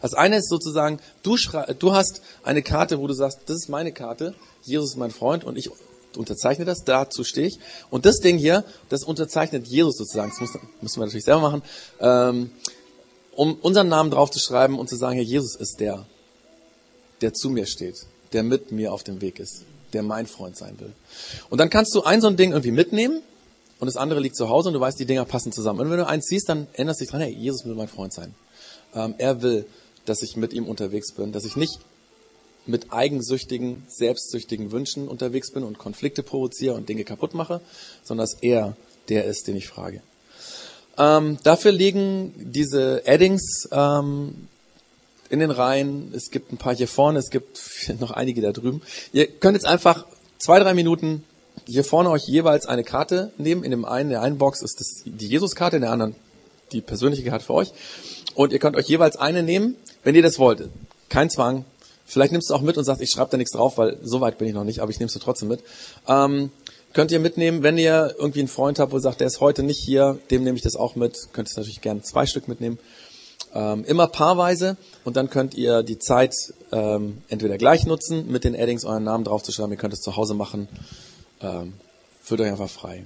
Das 0.01 0.13
eine 0.13 0.37
ist 0.37 0.49
sozusagen, 0.49 0.99
du, 1.23 1.37
du 1.79 1.93
hast 1.93 2.21
eine 2.43 2.61
Karte, 2.61 2.99
wo 2.99 3.07
du 3.07 3.13
sagst, 3.13 3.39
das 3.47 3.57
ist 3.57 3.69
meine 3.69 3.91
Karte, 3.91 4.35
Jesus 4.63 4.91
ist 4.91 4.97
mein 4.97 5.11
Freund 5.11 5.43
und 5.43 5.57
ich 5.57 5.69
unterzeichne 6.15 6.65
das, 6.65 6.83
dazu 6.83 7.23
stehe 7.23 7.47
ich. 7.47 7.59
Und 7.89 8.05
das 8.05 8.19
Ding 8.19 8.37
hier, 8.37 8.63
das 8.89 9.03
unterzeichnet 9.03 9.67
Jesus 9.67 9.97
sozusagen. 9.97 10.31
Das 10.39 10.49
müssen 10.81 10.99
wir 10.99 11.05
natürlich 11.05 11.25
selber 11.25 11.41
machen. 11.41 11.61
Ähm, 11.99 12.51
um 13.35 13.55
unseren 13.55 13.89
Namen 13.89 14.11
draufzuschreiben 14.11 14.79
und 14.79 14.89
zu 14.89 14.95
sagen, 14.95 15.15
Herr 15.15 15.23
Jesus 15.23 15.55
ist 15.55 15.79
der, 15.79 16.05
der 17.21 17.33
zu 17.33 17.49
mir 17.49 17.65
steht, 17.65 18.05
der 18.31 18.43
mit 18.43 18.71
mir 18.71 18.93
auf 18.93 19.03
dem 19.03 19.21
Weg 19.21 19.39
ist, 19.39 19.63
der 19.95 20.03
mein 20.03 20.27
Freund 20.27 20.55
sein 20.55 20.79
will. 20.79 20.93
Und 21.49 21.59
dann 21.59 21.69
kannst 21.69 21.95
du 21.95 22.03
ein 22.03 22.21
so 22.21 22.27
ein 22.27 22.37
Ding 22.37 22.51
irgendwie 22.51 22.71
mitnehmen 22.71 23.21
und 23.79 23.87
das 23.87 23.97
andere 23.97 24.19
liegt 24.19 24.35
zu 24.35 24.49
Hause 24.49 24.69
und 24.69 24.73
du 24.73 24.79
weißt, 24.79 24.99
die 24.99 25.05
Dinger 25.05 25.25
passen 25.25 25.51
zusammen. 25.51 25.79
Und 25.79 25.89
wenn 25.89 25.97
du 25.97 26.07
eins 26.07 26.27
siehst, 26.27 26.49
dann 26.49 26.67
du 26.77 26.83
dich 26.93 27.09
dran, 27.09 27.21
hey, 27.21 27.33
Jesus 27.33 27.65
will 27.65 27.75
mein 27.75 27.87
Freund 27.87 28.13
sein. 28.13 28.33
Ähm, 28.93 29.15
er 29.17 29.41
will, 29.41 29.65
dass 30.05 30.21
ich 30.21 30.37
mit 30.37 30.53
ihm 30.53 30.65
unterwegs 30.67 31.13
bin, 31.13 31.31
dass 31.31 31.45
ich 31.45 31.55
nicht 31.55 31.79
mit 32.65 32.91
eigensüchtigen, 32.91 33.83
selbstsüchtigen 33.87 34.71
Wünschen 34.71 35.07
unterwegs 35.07 35.51
bin 35.51 35.63
und 35.63 35.77
Konflikte 35.77 36.23
provoziere 36.23 36.75
und 36.75 36.89
Dinge 36.89 37.03
kaputt 37.03 37.33
mache, 37.33 37.61
sondern 38.03 38.25
dass 38.25 38.41
er 38.41 38.75
der 39.09 39.25
ist, 39.25 39.47
den 39.47 39.55
ich 39.55 39.67
frage. 39.67 40.01
Ähm, 40.97 41.37
dafür 41.43 41.71
liegen 41.71 42.33
diese 42.37 43.03
Addings 43.05 43.67
ähm, 43.71 44.47
in 45.29 45.39
den 45.39 45.51
Reihen. 45.51 46.11
Es 46.15 46.31
gibt 46.31 46.51
ein 46.51 46.57
paar 46.57 46.75
hier 46.75 46.87
vorne, 46.87 47.19
es 47.19 47.29
gibt 47.29 47.59
noch 47.99 48.11
einige 48.11 48.41
da 48.41 48.51
drüben. 48.51 48.81
Ihr 49.13 49.27
könnt 49.27 49.55
jetzt 49.55 49.65
einfach 49.65 50.05
zwei, 50.37 50.59
drei 50.59 50.73
Minuten 50.73 51.23
hier 51.65 51.83
vorne 51.83 52.09
euch 52.09 52.27
jeweils 52.27 52.65
eine 52.65 52.83
Karte 52.83 53.31
nehmen. 53.37 53.63
In 53.63 53.71
dem 53.71 53.85
einen, 53.85 54.09
der 54.09 54.21
einen 54.21 54.37
Box 54.37 54.61
ist 54.61 54.79
das 54.79 55.03
die 55.05 55.27
Jesus-Karte, 55.27 55.77
in 55.77 55.81
der 55.81 55.91
anderen 55.91 56.15
die 56.71 56.81
persönliche 56.81 57.23
Karte 57.23 57.45
für 57.45 57.53
euch. 57.53 57.71
Und 58.33 58.51
ihr 58.51 58.59
könnt 58.59 58.75
euch 58.75 58.87
jeweils 58.87 59.15
eine 59.15 59.43
nehmen, 59.43 59.75
wenn 60.03 60.15
ihr 60.15 60.23
das 60.23 60.39
wollt. 60.39 60.67
Kein 61.09 61.29
Zwang. 61.29 61.65
Vielleicht 62.05 62.31
nimmst 62.31 62.49
du 62.49 62.53
auch 62.53 62.61
mit 62.61 62.77
und 62.77 62.83
sagst, 62.83 63.01
ich 63.01 63.09
schreibe 63.09 63.31
da 63.31 63.37
nichts 63.37 63.53
drauf, 63.53 63.77
weil 63.77 63.97
so 64.03 64.21
weit 64.21 64.37
bin 64.37 64.47
ich 64.47 64.53
noch 64.53 64.63
nicht, 64.63 64.79
aber 64.79 64.91
ich 64.91 64.99
nehme 64.99 65.07
es 65.07 65.13
trotzdem 65.13 65.47
mit. 65.47 65.61
Ähm, 66.07 66.51
könnt 66.93 67.11
ihr 67.11 67.19
mitnehmen, 67.19 67.63
wenn 67.63 67.77
ihr 67.77 68.15
irgendwie 68.17 68.39
einen 68.39 68.47
Freund 68.47 68.77
habt, 68.77 68.91
wo 68.91 68.97
ihr 68.97 69.01
sagt, 69.01 69.21
der 69.21 69.27
ist 69.27 69.41
heute 69.41 69.63
nicht 69.63 69.79
hier, 69.79 70.19
dem 70.29 70.43
nehme 70.43 70.55
ich 70.55 70.61
das 70.61 70.75
auch 70.75 70.95
mit. 70.95 71.29
Könnt 71.33 71.49
ihr 71.49 71.57
natürlich 71.57 71.81
gerne 71.81 72.03
zwei 72.03 72.25
Stück 72.25 72.47
mitnehmen. 72.47 72.77
Ähm, 73.55 73.85
immer 73.85 74.07
paarweise 74.07 74.75
und 75.05 75.15
dann 75.15 75.29
könnt 75.29 75.55
ihr 75.55 75.81
die 75.81 75.97
Zeit 75.97 76.33
ähm, 76.73 77.21
entweder 77.29 77.57
gleich 77.57 77.85
nutzen, 77.85 78.29
mit 78.29 78.43
den 78.43 78.53
Addings 78.53 78.83
euren 78.83 79.05
Namen 79.05 79.23
draufzuschreiben, 79.23 79.71
ihr 79.71 79.77
könnt 79.77 79.93
es 79.93 80.01
zu 80.01 80.17
Hause 80.17 80.33
machen. 80.33 80.67
Ähm, 81.41 81.73
fühlt 82.21 82.41
euch 82.41 82.51
einfach 82.51 82.69
frei. 82.69 83.05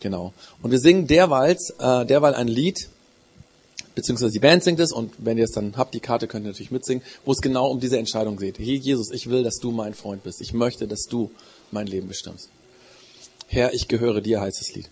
Genau. 0.00 0.34
Und 0.60 0.70
wir 0.70 0.80
singen 0.80 1.06
derweil, 1.06 1.56
äh, 1.78 2.04
derweil 2.04 2.34
ein 2.34 2.48
Lied, 2.48 2.90
beziehungsweise 3.94 4.32
die 4.32 4.38
Band 4.38 4.64
singt 4.64 4.80
es 4.80 4.92
und 4.92 5.14
wenn 5.16 5.38
ihr 5.38 5.44
es 5.44 5.52
dann 5.52 5.78
habt, 5.78 5.94
die 5.94 6.00
Karte 6.00 6.28
könnt 6.28 6.44
ihr 6.44 6.50
natürlich 6.50 6.70
mitsingen, 6.70 7.02
wo 7.24 7.32
es 7.32 7.40
genau 7.40 7.70
um 7.70 7.80
diese 7.80 7.96
Entscheidung 7.98 8.36
geht. 8.36 8.58
Hey 8.58 8.76
Jesus, 8.76 9.10
ich 9.10 9.30
will, 9.30 9.42
dass 9.42 9.56
du 9.56 9.70
mein 9.70 9.94
Freund 9.94 10.22
bist. 10.24 10.42
Ich 10.42 10.52
möchte, 10.52 10.86
dass 10.86 11.04
du 11.08 11.30
mein 11.70 11.86
Leben 11.86 12.08
bestimmst. 12.08 12.50
Herr, 13.46 13.72
ich 13.72 13.88
gehöre 13.88 14.20
dir, 14.20 14.42
heißt 14.42 14.60
das 14.60 14.74
Lied. 14.74 14.90